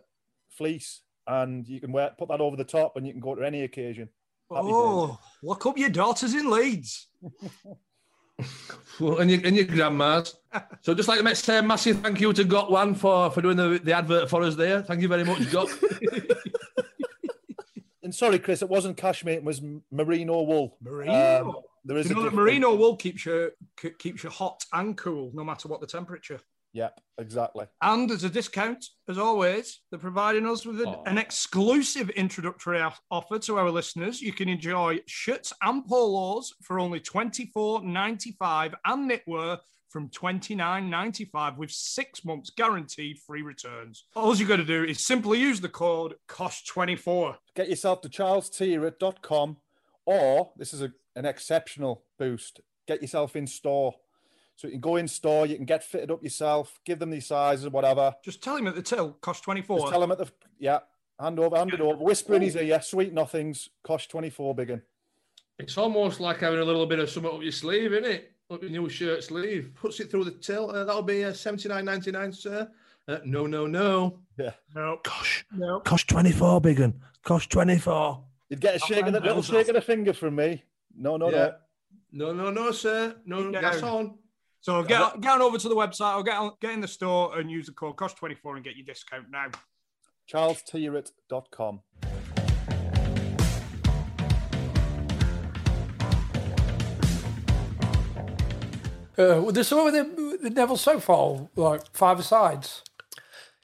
[0.50, 3.42] fleece, and you can wear put that over the top, and you can go to
[3.42, 4.08] any occasion.
[4.50, 4.72] Happy days.
[4.72, 7.08] Oh, look up your daughters in Leeds.
[9.00, 10.36] Well, and your, and your grandma's.
[10.80, 13.56] so just like to say a massive thank you to Got One for, for doing
[13.56, 14.82] the, the advert for us there.
[14.82, 15.68] Thank you very much, Got.
[18.08, 19.60] And sorry, Chris, it wasn't cashmere; it was
[19.92, 20.78] merino wool.
[20.80, 21.44] Merino.
[21.44, 24.96] Um, there is you know that merino wool keeps you ke- keeps you hot and
[24.96, 26.40] cool, no matter what the temperature.
[26.72, 27.66] Yep, exactly.
[27.82, 33.02] And as a discount, as always, they're providing us with an, an exclusive introductory off-
[33.10, 34.22] offer to our listeners.
[34.22, 39.58] You can enjoy shirts and polos for only twenty four ninety five and knitwear
[39.88, 44.04] from twenty nine ninety five with six months guaranteed free returns.
[44.14, 47.36] All you got to do is simply use the code COSH24.
[47.54, 49.56] Get yourself to charlestyrwhitt.com,
[50.06, 52.60] or this is a, an exceptional boost.
[52.86, 53.94] Get yourself in store.
[54.56, 57.26] So you can go in store, you can get fitted up yourself, give them these
[57.28, 58.12] sizes, whatever.
[58.24, 59.78] Just tell him at the till, cosh 24.
[59.78, 60.28] Just tell them at the
[60.58, 60.80] yeah,
[61.20, 64.54] hand over, hand it over, whisper in his ear, yeah, sweet nothings, cosh twenty four
[64.54, 64.82] biggin.
[65.58, 68.32] It's almost like having a little bit of something up your sleeve, isn't it?
[68.50, 69.72] Up your new shirt sleeve.
[69.74, 70.70] Puts it through the till.
[70.70, 72.70] Uh, that'll be uh, seventy nine ninety nine, sir.
[73.06, 74.18] Uh, no, no, no.
[74.38, 74.52] Yeah.
[74.74, 75.00] No.
[75.04, 75.44] Gosh.
[75.52, 75.80] No.
[75.80, 77.00] Cosh 24, biggin.
[77.22, 78.22] Cosh 24.
[78.50, 80.62] You'd get a shake of the little shake of the finger from me.
[80.96, 81.50] No, no, Yeah.
[82.12, 82.32] no.
[82.32, 83.16] No, no, no, sir.
[83.24, 83.60] No, Yeah.
[83.62, 84.18] that's on.
[84.60, 87.38] So get, get on over to the website or get, on, get in the store
[87.38, 89.46] and use the code COSH24 and get your discount now.
[90.30, 91.80] CharlesTyrwhitt.com.
[99.18, 102.84] Uh, there's some with the, Neville Southall, like five sides.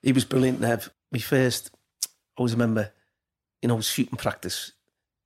[0.03, 0.91] He was brilliant, Nev.
[1.13, 1.71] My first,
[2.05, 2.09] I
[2.39, 2.91] always remember,
[3.63, 4.73] you know, shooting practice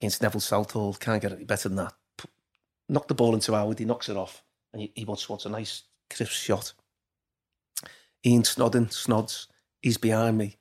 [0.00, 0.92] against Neville Southall.
[0.94, 1.94] Can't get any better than that.
[2.90, 4.42] Knock the ball into Howard, he knocks it off,
[4.72, 6.74] and he, he wants, wants a nice crisp shot.
[8.24, 9.46] Ian Snodin, Snods,
[9.80, 10.56] he's behind me.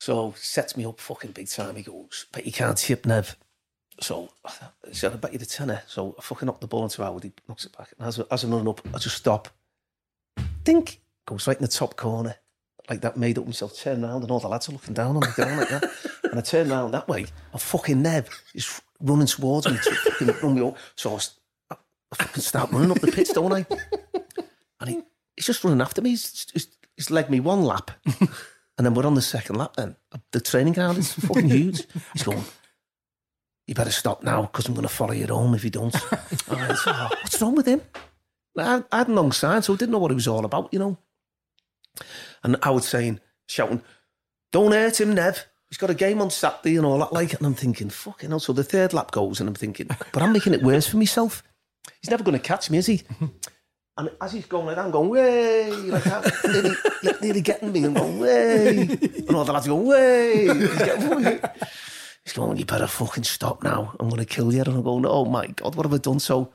[0.00, 1.76] So sets me up fucking big time.
[1.76, 3.36] He goes, but you can't chip Nev.
[4.00, 4.52] So I
[4.92, 5.82] said, I bet you the tenner.
[5.86, 7.92] So I fucking knock the ball into Howard, he knocks it back.
[7.98, 9.48] And as, as I'm running up, I just stop.
[10.64, 12.36] dink, goes right in the top corner,
[12.90, 15.20] like that, made up himself, turn around, and all the lads are looking down on
[15.20, 15.90] me, down like that.
[16.24, 20.28] And I turn around that way, and fucking Nev is running towards me to fucking
[20.42, 20.76] run me up.
[20.96, 21.20] So I,
[21.70, 21.76] I,
[22.12, 23.66] I fucking start running up the pitch, don't I?
[24.80, 25.02] And he,
[25.36, 26.10] he's just running after me.
[26.10, 27.90] He's, he's, he's legged me one lap.
[28.76, 29.94] And then we're on the second lap then.
[30.32, 31.86] The training ground is fucking huge.
[32.12, 32.42] He's going,
[33.66, 35.94] you better stop now because I'm going to follow you home if you don't.
[36.48, 37.80] And I said, "Oh, what's wrong with him?
[38.58, 40.78] I, I had long sign, so I didn't know what he was all about, you
[40.78, 40.98] know.
[42.42, 43.82] And I was saying, shouting,
[44.52, 45.46] don't hurt him, Nev.
[45.68, 47.32] He's got a game on Saturday and all that like.
[47.32, 48.38] And I'm thinking, fucking hell.
[48.38, 51.42] So the third lap goes and I'm thinking, but I'm making it worse for myself.
[52.00, 53.02] He's never going to catch me, is he?
[53.96, 56.24] And as he's going like that, I'm going, way, like that,
[57.02, 58.78] nearly, nearly getting me and going, way.
[58.80, 60.46] And all the lads go, way.
[60.46, 61.40] He's, getting, way.
[62.24, 63.94] He's going, you better fucking stop now.
[64.00, 64.60] I'm going to kill you.
[64.60, 66.20] And I'm going, oh my God, what have I done?
[66.20, 66.52] So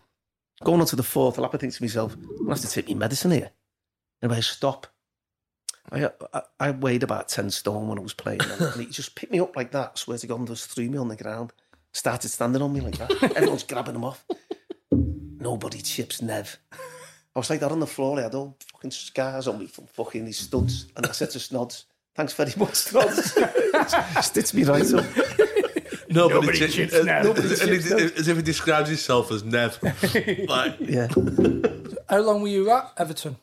[0.64, 2.68] going on to the fourth lap, I think to myself, I'm going to have to
[2.68, 3.52] take my medicine here.
[4.22, 4.88] And I stop.
[5.92, 8.42] I, I, I weighed about 10 stone when I was playing.
[8.42, 9.98] And, he just picked me up like that.
[9.98, 11.54] swear to God, and just threw me on the ground.
[11.94, 13.36] Started standing on me like that.
[13.36, 14.24] Everyone's grabbing him off.
[14.92, 16.60] Nobody chips Nev.
[16.72, 18.20] I was like that on the floor.
[18.20, 20.88] I had all fucking scars on me from fucking these studs.
[20.96, 21.86] And I said to Snods,
[22.16, 23.34] thanks very much, Snods.
[24.24, 25.06] Stitched me right up.
[26.10, 27.24] Nobody, Nobody chips, chips uh, Nev.
[27.24, 28.18] Nobody and chips Nev.
[28.18, 29.78] as if he describes himself as Nev.
[30.48, 31.08] like, Yeah.
[32.10, 33.38] How long were you at Everton?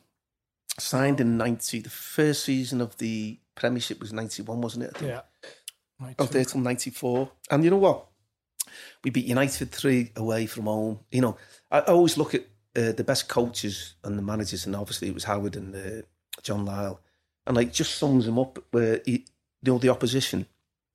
[0.79, 1.81] Signed in 90.
[1.81, 4.93] The first season of the Premiership was 91, wasn't it?
[4.97, 5.11] I think.
[5.11, 5.21] Yeah.
[6.01, 7.31] I was there till 94.
[7.51, 8.07] And you know what?
[9.05, 11.01] We beat United 3 away from home.
[11.11, 11.37] You know,
[11.71, 12.43] I always look at
[12.77, 16.03] uh, the best coaches and the managers, and obviously it was Howard and uh,
[16.43, 16.99] John Lyall.
[17.47, 19.25] And like, just sums them up where, he,
[19.63, 20.47] you know, the opposition,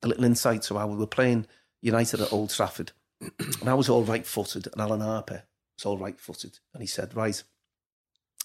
[0.02, 1.46] a little insight to how we were playing
[1.82, 2.92] United at Old Trafford.
[3.20, 5.44] and I was all right footed, and Alan Harper
[5.76, 6.58] was all right footed.
[6.72, 7.42] And he said, Right,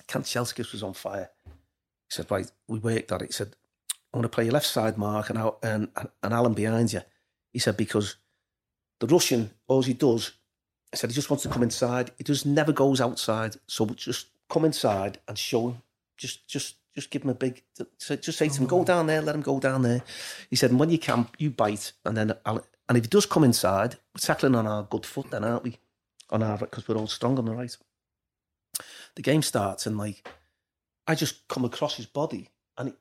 [0.07, 1.30] Kanchelskis was on fire.
[1.45, 1.51] He
[2.09, 3.27] said, Right, we worked at it.
[3.27, 3.55] He said,
[4.14, 7.01] I want to play your left side, Mark, and, and, and Alan behind you.
[7.51, 8.15] He said, because
[8.99, 10.31] the Russian, all he does,
[10.93, 12.11] I said, he just wants to come inside.
[12.18, 13.57] He just never goes outside.
[13.68, 15.81] So just come inside and show him.
[16.18, 17.61] Just, just, just give him a big,
[17.99, 18.85] just say to him, go oh.
[18.85, 20.01] down there, let him go down there.
[20.49, 21.91] He said, and when you can, you bite.
[22.05, 25.30] And then, I'll, and if he does come inside, we're tackling on our good foot
[25.31, 25.77] then, aren't we?
[26.30, 27.76] On our, because we're all strong on the right.
[29.15, 30.27] The game starts and like,
[31.07, 32.95] I just come across his body and it,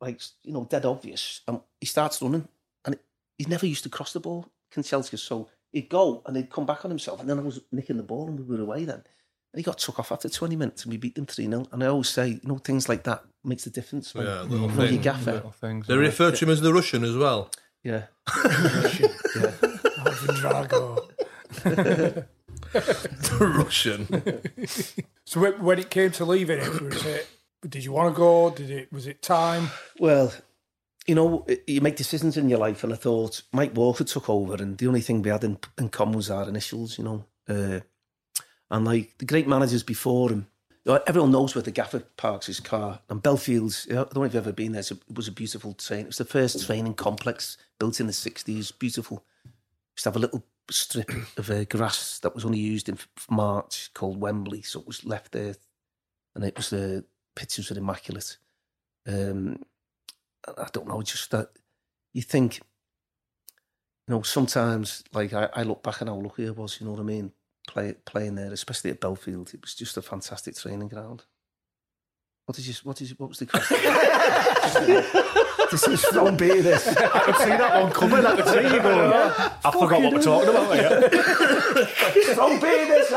[0.00, 1.42] like, you know, dead obvious.
[1.46, 2.48] And he starts running
[2.84, 2.98] and
[3.38, 5.20] he never used to cross the ball, Kanchelskis.
[5.20, 7.20] So he'd go and he'd come back on himself.
[7.20, 9.02] And then I was nicking the ball and we were away then.
[9.52, 11.66] And he got took off after 20 minutes and we beat them 3 0.
[11.72, 14.14] And I always say, you know, things like that makes a difference.
[14.14, 15.32] When, Yeah, you little know, your gaffer.
[15.32, 15.86] Little things.
[15.86, 17.50] they refer to him as the Russian as well.
[17.84, 18.06] Yeah.
[19.36, 21.08] Alvin Drago.
[22.72, 24.06] the Russian.
[25.24, 27.28] So when, when it came to leaving it, was it?
[27.68, 28.50] Did you want to go?
[28.50, 28.92] Did it?
[28.92, 29.68] Was it time?
[29.98, 30.32] Well,
[31.06, 34.54] you know, you make decisions in your life, and I thought Mike Walker took over,
[34.54, 37.24] and the only thing we had in, in common was our initials, you know.
[37.48, 37.80] Uh,
[38.70, 40.50] and like the great managers before him, you know,
[40.86, 43.00] everyone knows where the gaffer parks his car.
[43.08, 45.74] And Bellefield's, know, I don't know if you've ever been there, it was a beautiful
[45.74, 46.00] train.
[46.00, 49.24] It was the first training complex built in the 60s, beautiful.
[49.94, 52.98] Used to have a little strip of uh, grass that was only used in
[53.30, 55.54] March called Wembley, so it was left there.
[56.34, 57.04] And it was the
[57.36, 58.38] pictures were immaculate.
[59.06, 59.62] Um,
[60.46, 61.50] I don't know, just that
[62.12, 62.60] you think,
[64.08, 66.92] you know, sometimes like I, I look back and how lucky I was, you know
[66.92, 67.32] what I mean?
[67.68, 71.24] Play, playing there, especially at Bellefield, it was just a fantastic training ground.
[72.46, 72.80] What is did you?
[72.82, 73.14] What did you?
[73.18, 73.76] What was the question?
[75.70, 76.60] this is from beer.
[76.60, 78.26] This I could see that one coming.
[78.26, 79.12] I could see you going.
[79.12, 80.74] I forgot what we're talking about.
[80.74, 81.08] Here.
[82.34, 82.86] from beer.
[82.86, 83.10] This.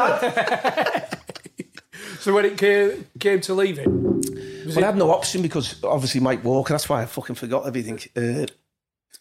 [2.19, 4.21] So when it came, came to leaving,
[4.65, 6.73] was Well, I had no option because obviously Mike Walker.
[6.73, 7.99] That's why I fucking forgot everything.
[8.15, 8.45] Uh,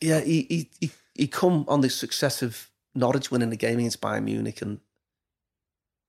[0.01, 4.25] yeah, he he he he come on this successive Norwich winning the game against Bayern
[4.25, 4.81] Munich, and the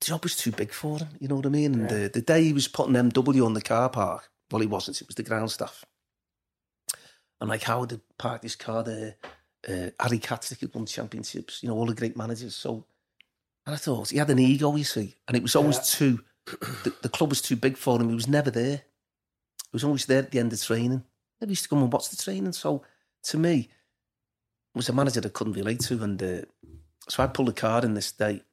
[0.06, 1.08] job was too big for him.
[1.20, 1.74] You know what I mean?
[1.74, 5.02] And the, the day he was putting MW on the car park, well, he wasn't.
[5.02, 5.84] It was the ground staff.
[7.42, 9.16] And like Howard had parked his car there.
[9.68, 11.62] Uh, Harry Catterick had won championships.
[11.62, 12.56] You know all the great managers.
[12.56, 12.86] So,
[13.66, 15.84] and I thought he had an ego, you see, and it was always Yeah.
[15.84, 16.24] too.
[16.84, 18.10] The, the club was too big for him.
[18.10, 18.78] He was never there.
[18.78, 21.04] He was always there at the end of training.
[21.42, 22.54] Never used to come and watch the training.
[22.54, 22.84] So,
[23.24, 26.04] to me, it was a manager that I couldn't relate to.
[26.04, 26.42] And uh,
[27.10, 28.44] so I pulled a card in this day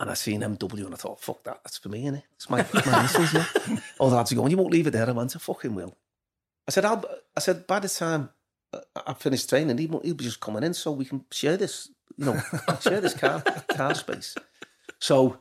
[0.00, 2.24] and I seen MW and I thought, fuck that, that's for me, innit?
[2.34, 3.46] It's my, my initials, yeah.
[4.00, 5.08] All are going, you won't leave it there.
[5.08, 5.96] I went, I fucking will.
[6.68, 7.04] I said, I'll,
[7.36, 8.30] I said, by the time
[8.74, 11.90] I- I finished training, he he'll be just coming in so we can share this,
[12.16, 12.40] you know,
[12.80, 13.42] share this car,
[13.76, 14.36] car space.
[15.00, 15.38] So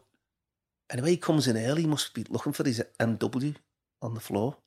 [0.92, 3.56] anyway, he comes in early, he must be looking for his MW
[4.02, 4.58] on the floor.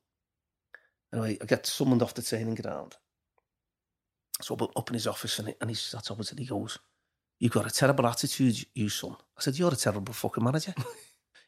[1.13, 2.95] Anyway, I get summoned off the training ground.
[4.41, 6.79] So I'm up in his office and, he, and he sat opposite he goes,
[7.39, 9.17] You've got a terrible attitude, you son.
[9.37, 10.73] I said, You're a terrible fucking manager.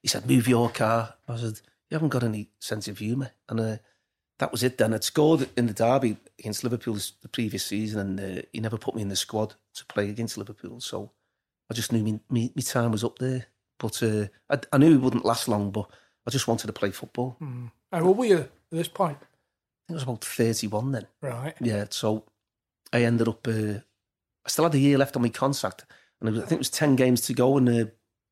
[0.02, 1.16] he said, Move your car.
[1.28, 1.60] I said,
[1.90, 3.32] You haven't got any sense of humour.
[3.50, 3.78] And uh,
[4.40, 4.94] that was it then.
[4.94, 8.96] I'd scored in the derby against Liverpool the previous season and uh, he never put
[8.96, 10.82] me in the squad to play against Liverpool.
[10.82, 11.12] So
[11.70, 13.48] I just knew me, me, me time was up there.
[13.78, 15.90] But uh, I, I knew it wouldn't last long, but
[16.28, 17.38] I just wanted to play football.
[17.42, 17.72] Mm.
[17.92, 19.18] How old were you at this point?
[19.22, 21.08] I think I was about 31 then.
[21.22, 21.54] Right.
[21.62, 22.26] Yeah, so
[22.92, 23.80] I ended up, uh,
[24.46, 25.86] I still had a year left on my contract.
[26.20, 27.86] And it was, I think it was 10 games to go in uh,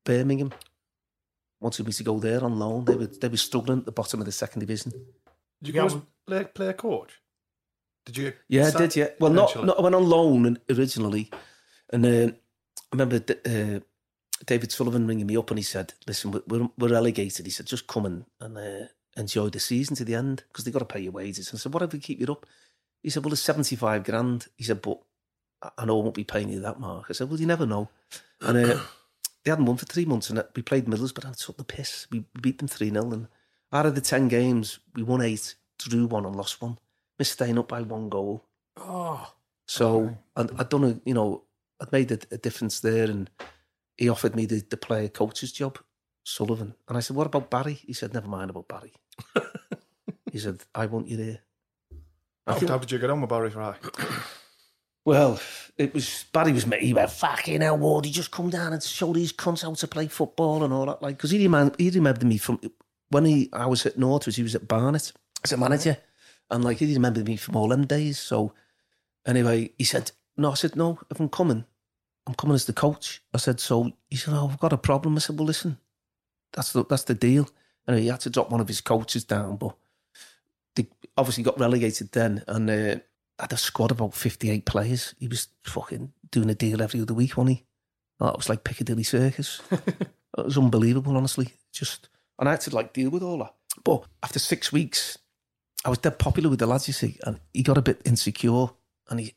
[0.06, 0.54] Birmingham.
[1.60, 2.86] Wanted me to go there on loan.
[2.86, 4.92] They were, they were struggling at the bottom of the second division.
[5.62, 5.98] Did you go as
[6.28, 7.22] play, play coach?
[8.06, 8.34] Did you?
[8.50, 8.96] Yeah, I did.
[8.96, 9.10] Yeah.
[9.20, 11.32] Well, not, not I went on loan originally,
[11.92, 12.36] and uh, I
[12.92, 13.80] remember D- uh,
[14.46, 17.66] David Sullivan ringing me up and he said, "Listen, we're we're, we're relegated." He said,
[17.66, 20.86] "Just come and, and uh, enjoy the season to the end because they got to
[20.86, 22.46] pay your wages." And I said, "Whatever, keep you up."
[23.02, 25.00] He said, "Well, it's seventy five grand." He said, "But
[25.64, 27.66] I- I know I won't be paying you that, Mark." I said, "Well, you never
[27.66, 27.90] know."
[28.42, 28.80] And uh,
[29.44, 32.08] they hadn't won for three months, and we played Middlesbrough and took the piss.
[32.12, 33.28] We beat them three 0 and
[33.72, 36.78] out of the ten games, we won eight, drew one, and lost one.
[37.18, 38.44] Missed staying up by one goal.
[38.78, 39.34] Oh,
[39.68, 41.44] So I'd, I'd done a, you know,
[41.82, 43.30] I'd made a, a difference there, and
[43.98, 45.80] he offered me the, the player coach's job,
[46.24, 46.76] Sullivan.
[46.88, 48.94] And I said, "What about Barry?" He said, "Never mind about Barry."
[50.32, 51.40] he said, "I want you there."
[52.46, 53.76] How, how did you get on with Barry Fry?
[55.06, 55.40] Well,
[55.78, 56.80] it was Barry was me.
[56.80, 58.06] He went fucking hell, Ward.
[58.06, 61.02] He just come down and show these cunts how to play football and all that.
[61.02, 62.60] Like, because he remember, he remembered me from
[63.10, 64.38] when he I was at Northwich.
[64.38, 65.12] He was at Barnet
[65.44, 65.98] as a manager,
[66.50, 68.20] and like he remembered me from all them days.
[68.20, 68.54] So
[69.26, 71.66] anyway, he said, "No," I said, "No, if I'm coming,
[72.26, 75.18] I'm coming as the coach." I said, "So," he said, "Oh, I've got a problem."
[75.18, 75.80] I said, "Well, listen,
[76.54, 77.50] that's the that's the deal."
[77.86, 79.76] And he had to drop one of his coaches down, but
[80.76, 82.96] they obviously got relegated then, and uh,
[83.40, 85.16] had a squad of about fifty-eight players.
[85.20, 87.66] He was fucking doing a deal every other week, wasn't he?
[88.20, 89.62] Oh, it was like Piccadilly Circus.
[89.72, 91.50] it was unbelievable, honestly.
[91.72, 93.54] Just and I had to like deal with all that.
[93.84, 95.18] But after six weeks,
[95.86, 98.68] I was dead popular with the lads, you see, and he got a bit insecure.
[99.10, 99.34] And he,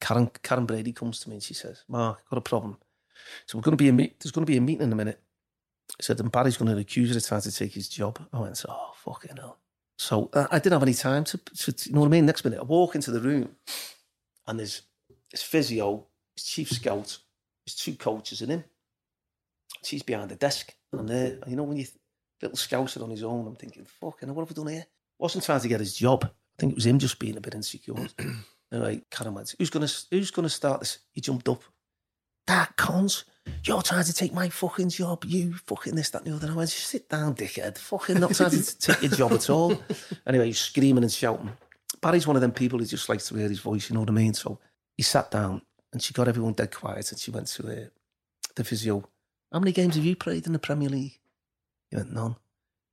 [0.00, 2.78] Karren, Karren Brady comes to me and she says, "Mark, I've got a problem.
[3.46, 4.20] So we're going to be a meet.
[4.20, 5.20] There's going to be a meeting in a minute."
[5.96, 8.40] He said, "And Barry's going to accuse her of trying to take his job." I
[8.40, 9.58] went, "Oh fucking hell."
[9.96, 12.26] So uh, I didn't have any time to, to, you know what I mean.
[12.26, 13.56] Next minute, I walk into the room,
[14.46, 14.82] and there's
[15.30, 16.06] his physio,
[16.36, 17.18] his chief scout,
[17.64, 18.64] his two coaches, and him.
[19.84, 21.38] She's behind the desk, and I'm there.
[21.42, 21.86] And you know when you
[22.42, 24.86] little scouser on his own, I'm thinking, "Fucking, what have I done here?"
[25.18, 26.24] Wasn't trying to get his job.
[26.24, 27.94] I think it was him just being a bit insecure.
[28.72, 31.62] anyway, Karren went, "Who's gonna Who's gonna start this?" He jumped up.
[32.46, 33.24] That cons.
[33.64, 35.24] You're trying to take my fucking job.
[35.24, 36.52] You fucking this, that, and the other.
[36.52, 37.78] I went, sit down, dickhead.
[37.78, 39.76] Fucking not trying to take your job at all.
[40.26, 41.50] Anyway, he's screaming and shouting.
[42.00, 44.10] Barry's one of them people who just likes to hear his voice, you know what
[44.10, 44.34] I mean?
[44.34, 44.58] So
[44.96, 45.62] he sat down
[45.92, 47.86] and she got everyone dead quiet and she went to uh,
[48.56, 49.08] the physio.
[49.52, 51.18] How many games have you played in the Premier League?
[51.90, 52.36] He went, none.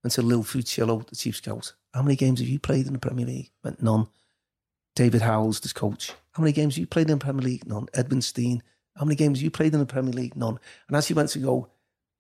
[0.04, 1.74] Went to Lil Fuccillo, the chief scout.
[1.94, 3.52] How many games have you played in the Premier League?
[3.64, 4.08] Went, none.
[4.96, 6.14] David Howells, the coach.
[6.34, 7.68] How many games have you played in the Premier League?
[7.68, 7.88] None.
[7.94, 8.64] Edwin Stein.
[8.96, 10.36] How many games have you played in the Premier League?
[10.36, 10.60] None.
[10.88, 11.70] And as he went to go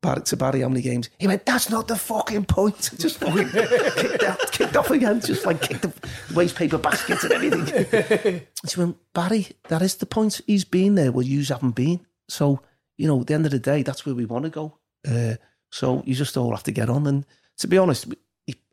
[0.01, 1.09] back to Barry, how many games?
[1.19, 2.91] He went, that's not the fucking point.
[2.97, 5.21] Just fucking kicked, out, kicked off again.
[5.21, 5.93] Just like kicked the
[6.33, 8.47] waste paper basket and everything.
[8.61, 10.41] And she went, Barry, that is the point.
[10.47, 12.05] He's been there where you haven't been.
[12.29, 12.61] So,
[12.97, 14.77] you know, at the end of the day, that's where we want to go.
[15.07, 15.35] Uh,
[15.69, 17.05] so you just all have to get on.
[17.07, 17.25] And
[17.57, 18.07] to be honest,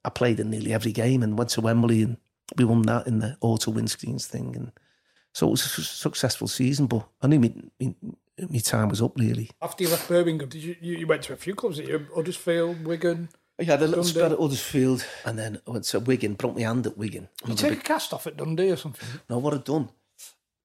[0.04, 2.16] I played in nearly every game and went to Wembley and
[2.56, 4.56] we won that in the auto windscreens thing.
[4.56, 4.72] And
[5.38, 7.94] so it was a su- successful season, but I knew my, my,
[8.50, 9.50] my time was up really.
[9.62, 11.76] After you left Birmingham, did you you, went to a few clubs?
[11.76, 13.28] Did you Huddersfield, Wigan?
[13.60, 14.18] I had a little Dundee?
[14.18, 17.28] spell at Huddersfield and then I went to Wigan, broke my hand at Wigan.
[17.46, 19.08] You take a cast off at Dundee or something?
[19.30, 19.90] No, what I'd done,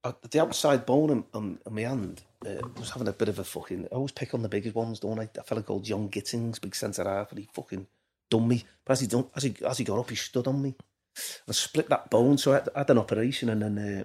[0.04, 3.38] I, the outside bone on, on, on my hand uh, was having a bit of
[3.38, 3.90] a fucking.
[3.92, 5.30] I always pick on the biggest ones, don't I?
[5.38, 7.86] A fella called Jon Gittens, big centre half, and he fucking
[8.32, 8.66] done me.
[8.84, 10.74] But as he done, as he as he got up, he stood on me.
[11.48, 14.04] I split that bone, so I had, I had an operation, and then uh,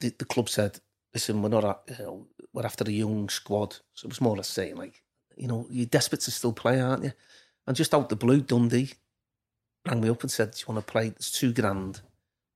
[0.00, 0.80] the, the club said,
[1.14, 4.34] "Listen, we're not, a, you know, we're after a young squad." So it was more
[4.34, 5.02] or less saying, like,
[5.36, 7.12] you know, you're desperate to still play, aren't you?
[7.66, 8.92] And just out the blue, Dundee
[9.86, 11.08] rang me up and said, "Do you want to play?
[11.08, 12.00] It's two grand."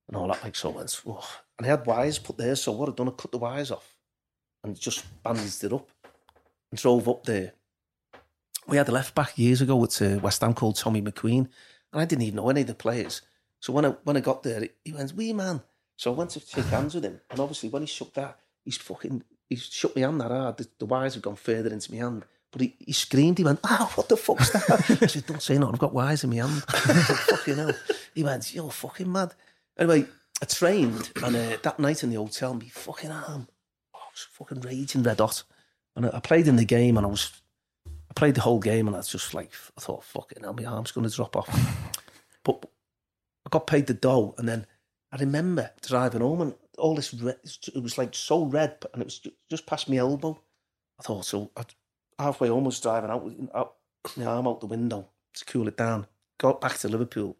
[0.08, 0.42] and all that.
[0.42, 1.28] Like so, I went, "Oh."
[1.58, 2.56] and I had wires put there.
[2.56, 3.96] So what I'd done, I cut the wires off
[4.64, 5.88] and just bandaged it up
[6.70, 7.52] and drove up there.
[8.66, 11.48] We had a left back years ago at uh, West Ham called Tommy McQueen,
[11.92, 13.22] and I didn't even know any of the players.
[13.60, 15.62] So when I when I got there, he went, "Wee man."
[16.02, 18.76] So I went to shake hands with him, and obviously when he shook that, he's
[18.76, 20.56] fucking he shook my hand that hard.
[20.56, 22.24] The, the wires have gone further into my hand.
[22.50, 24.68] But he, he screamed, he went, oh, what the fuck's that?
[25.02, 26.64] I said, don't say nothing, I've got wires in my hand.
[26.68, 27.72] Said, fucking hell.
[28.14, 29.32] He went, you're fucking mad.
[29.78, 30.06] Anyway,
[30.42, 33.48] I trained, and uh, that night in the hotel, my fucking arm,
[33.94, 35.44] oh, I was fucking raging red hot.
[35.96, 37.30] And I, I played in the game, and I was,
[37.86, 40.64] I played the whole game, and I was just like, I thought, fucking hell, my
[40.64, 41.48] arm's going to drop off.
[42.44, 42.66] But
[43.46, 44.66] I got paid the dough, and then
[45.12, 47.36] I remember driving home, and all this, red,
[47.74, 49.20] it was like so red, and it was
[49.50, 50.40] just past my elbow.
[50.98, 51.64] I thought, so I
[52.18, 53.74] halfway was driving out, out
[54.16, 56.06] my arm out the window to cool it down.
[56.38, 57.36] Got back to Liverpool,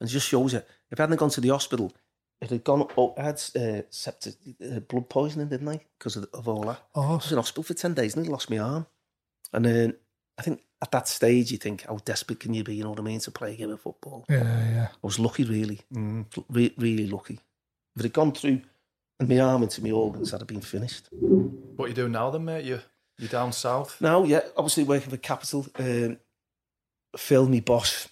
[0.00, 1.92] and just shows you if I hadn't gone to the hospital,
[2.40, 2.86] it had gone.
[2.96, 4.34] Oh, I had uh, septic,
[4.64, 5.80] uh, blood poisoning, didn't I?
[5.98, 6.82] Because of, of all that.
[6.94, 8.86] Oh, I was in hospital for ten days and I lost my arm.
[9.52, 9.96] And then
[10.38, 12.76] I think at that stage, you think, how desperate can you be?
[12.76, 13.20] You know what I mean?
[13.20, 14.24] To play a game of football.
[14.28, 14.88] Yeah, yeah.
[14.92, 15.80] I was lucky, really,
[16.48, 17.38] Re- really lucky.
[17.96, 18.62] If it had gone through
[19.18, 21.08] and my arm into my organs, I'd have been finished.
[21.12, 22.64] What are you doing now then, mate?
[22.64, 22.80] You
[23.18, 24.00] you down south?
[24.00, 25.66] Now, yeah, obviously working for Capital.
[25.78, 26.18] Um,
[27.16, 28.08] Phil, my boss,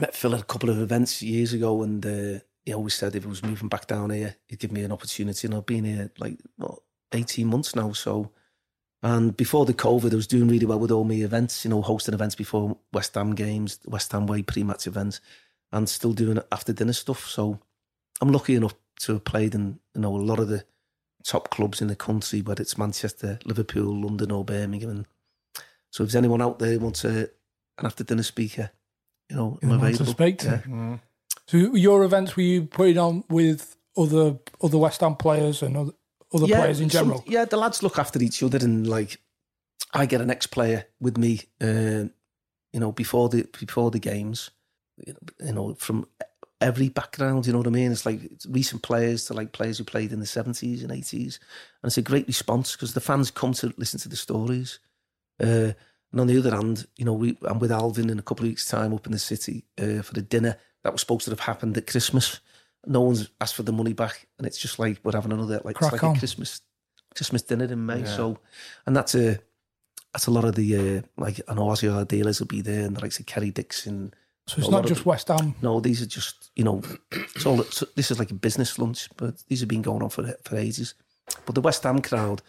[0.00, 3.22] met Phil at a couple of events years ago, and uh, he always said if
[3.22, 5.46] he was moving back down here, he'd give me an opportunity.
[5.46, 6.80] And I've been here like what,
[7.12, 7.92] 18 months now.
[7.92, 8.32] So,
[9.04, 11.82] and before the COVID, I was doing really well with all my events, you know,
[11.82, 15.20] hosting events before West Ham games, West Ham Way pre match events,
[15.70, 17.28] and still doing after dinner stuff.
[17.28, 17.60] So,
[18.22, 20.64] I'm lucky enough to have played in, you know, a lot of the
[21.22, 24.90] top clubs in the country, whether it's Manchester, Liverpool, London, or Birmingham.
[24.90, 25.06] And
[25.90, 27.28] so, if there's anyone out there who wants a,
[27.78, 28.70] an after dinner speaker,
[29.28, 30.48] you know, I'm You want to speak to?
[30.48, 30.72] Yeah.
[30.72, 31.00] Mm.
[31.46, 35.92] So your events were you putting on with other other West Ham players and other,
[36.34, 37.24] other players in some- general?
[37.26, 39.20] yeah, the lads look after each other, and like
[39.92, 42.08] I get an ex player with me, uh,
[42.72, 44.50] you know, before the before the games,
[45.06, 45.14] you
[45.52, 46.06] know, from
[46.60, 47.46] every background.
[47.46, 47.92] You know what I mean?
[47.92, 51.38] It's like it's recent players to like players who played in the seventies and eighties,
[51.82, 54.78] and it's a great response because the fans come to listen to the stories.
[55.40, 55.72] Uh,
[56.12, 58.50] and on the other hand, you know, we I'm with Alvin in a couple of
[58.50, 61.40] weeks' time up in the city uh, for the dinner that was supposed to have
[61.40, 62.40] happened at Christmas.
[62.86, 65.76] No one's asked for the money back, and it's just like we're having another like
[65.76, 66.16] Crack it's like on.
[66.16, 66.60] a Christmas
[67.14, 68.00] Christmas dinner in May.
[68.00, 68.16] Yeah.
[68.16, 68.38] So,
[68.86, 69.38] and that's a
[70.12, 72.96] that's a lot of the uh, like I know Ossie Ardiles will be there, and
[72.96, 74.12] the likes of Kerry Dixon.
[74.46, 75.54] So it's not lot of- just West Ham.
[75.62, 76.82] No, these are just you know,
[77.12, 77.60] it's all.
[77.60, 80.56] It's, this is like a business lunch, but these have been going on for for
[80.56, 80.94] ages.
[81.46, 82.42] But the West Ham crowd,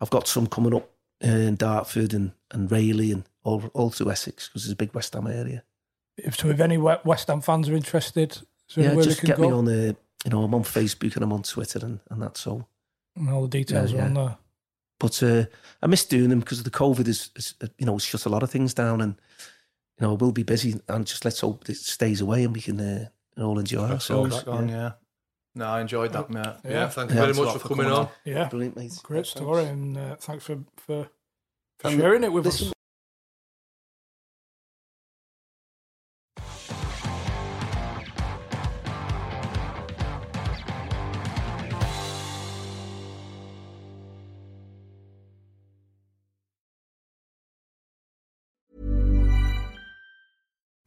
[0.00, 0.88] I've got some coming up
[1.20, 5.14] in Dartford and and Rayleigh and all all through Essex because it's a big West
[5.14, 5.64] Ham area.
[6.16, 8.38] If, so if any West Ham fans are interested,
[8.70, 9.96] is there yeah, just get can me on the.
[10.24, 12.36] You know, I'm on Facebook and I'm on Twitter and, and that.
[12.36, 12.66] So
[13.16, 14.36] and all the details Yeah, are on there.
[14.98, 15.44] But uh,
[15.82, 18.28] I miss doing them because the COVID is, is, uh, you know, it's shut a
[18.28, 19.14] lot of things down, and
[19.98, 20.78] you know, we'll be busy.
[20.88, 23.92] And just let's hope it stays away and we can uh, all enjoy So
[24.24, 24.36] ourselves.
[24.44, 24.92] back on, yeah.
[25.54, 26.46] No, I enjoyed that, mate.
[26.68, 28.04] Yeah, thank you Yeah, very much for for coming coming on.
[28.06, 28.12] on.
[28.26, 28.92] Yeah, Brilliant, mate.
[29.02, 31.08] great story, and uh, thanks for for,
[31.78, 32.74] for sharing it with listen- us.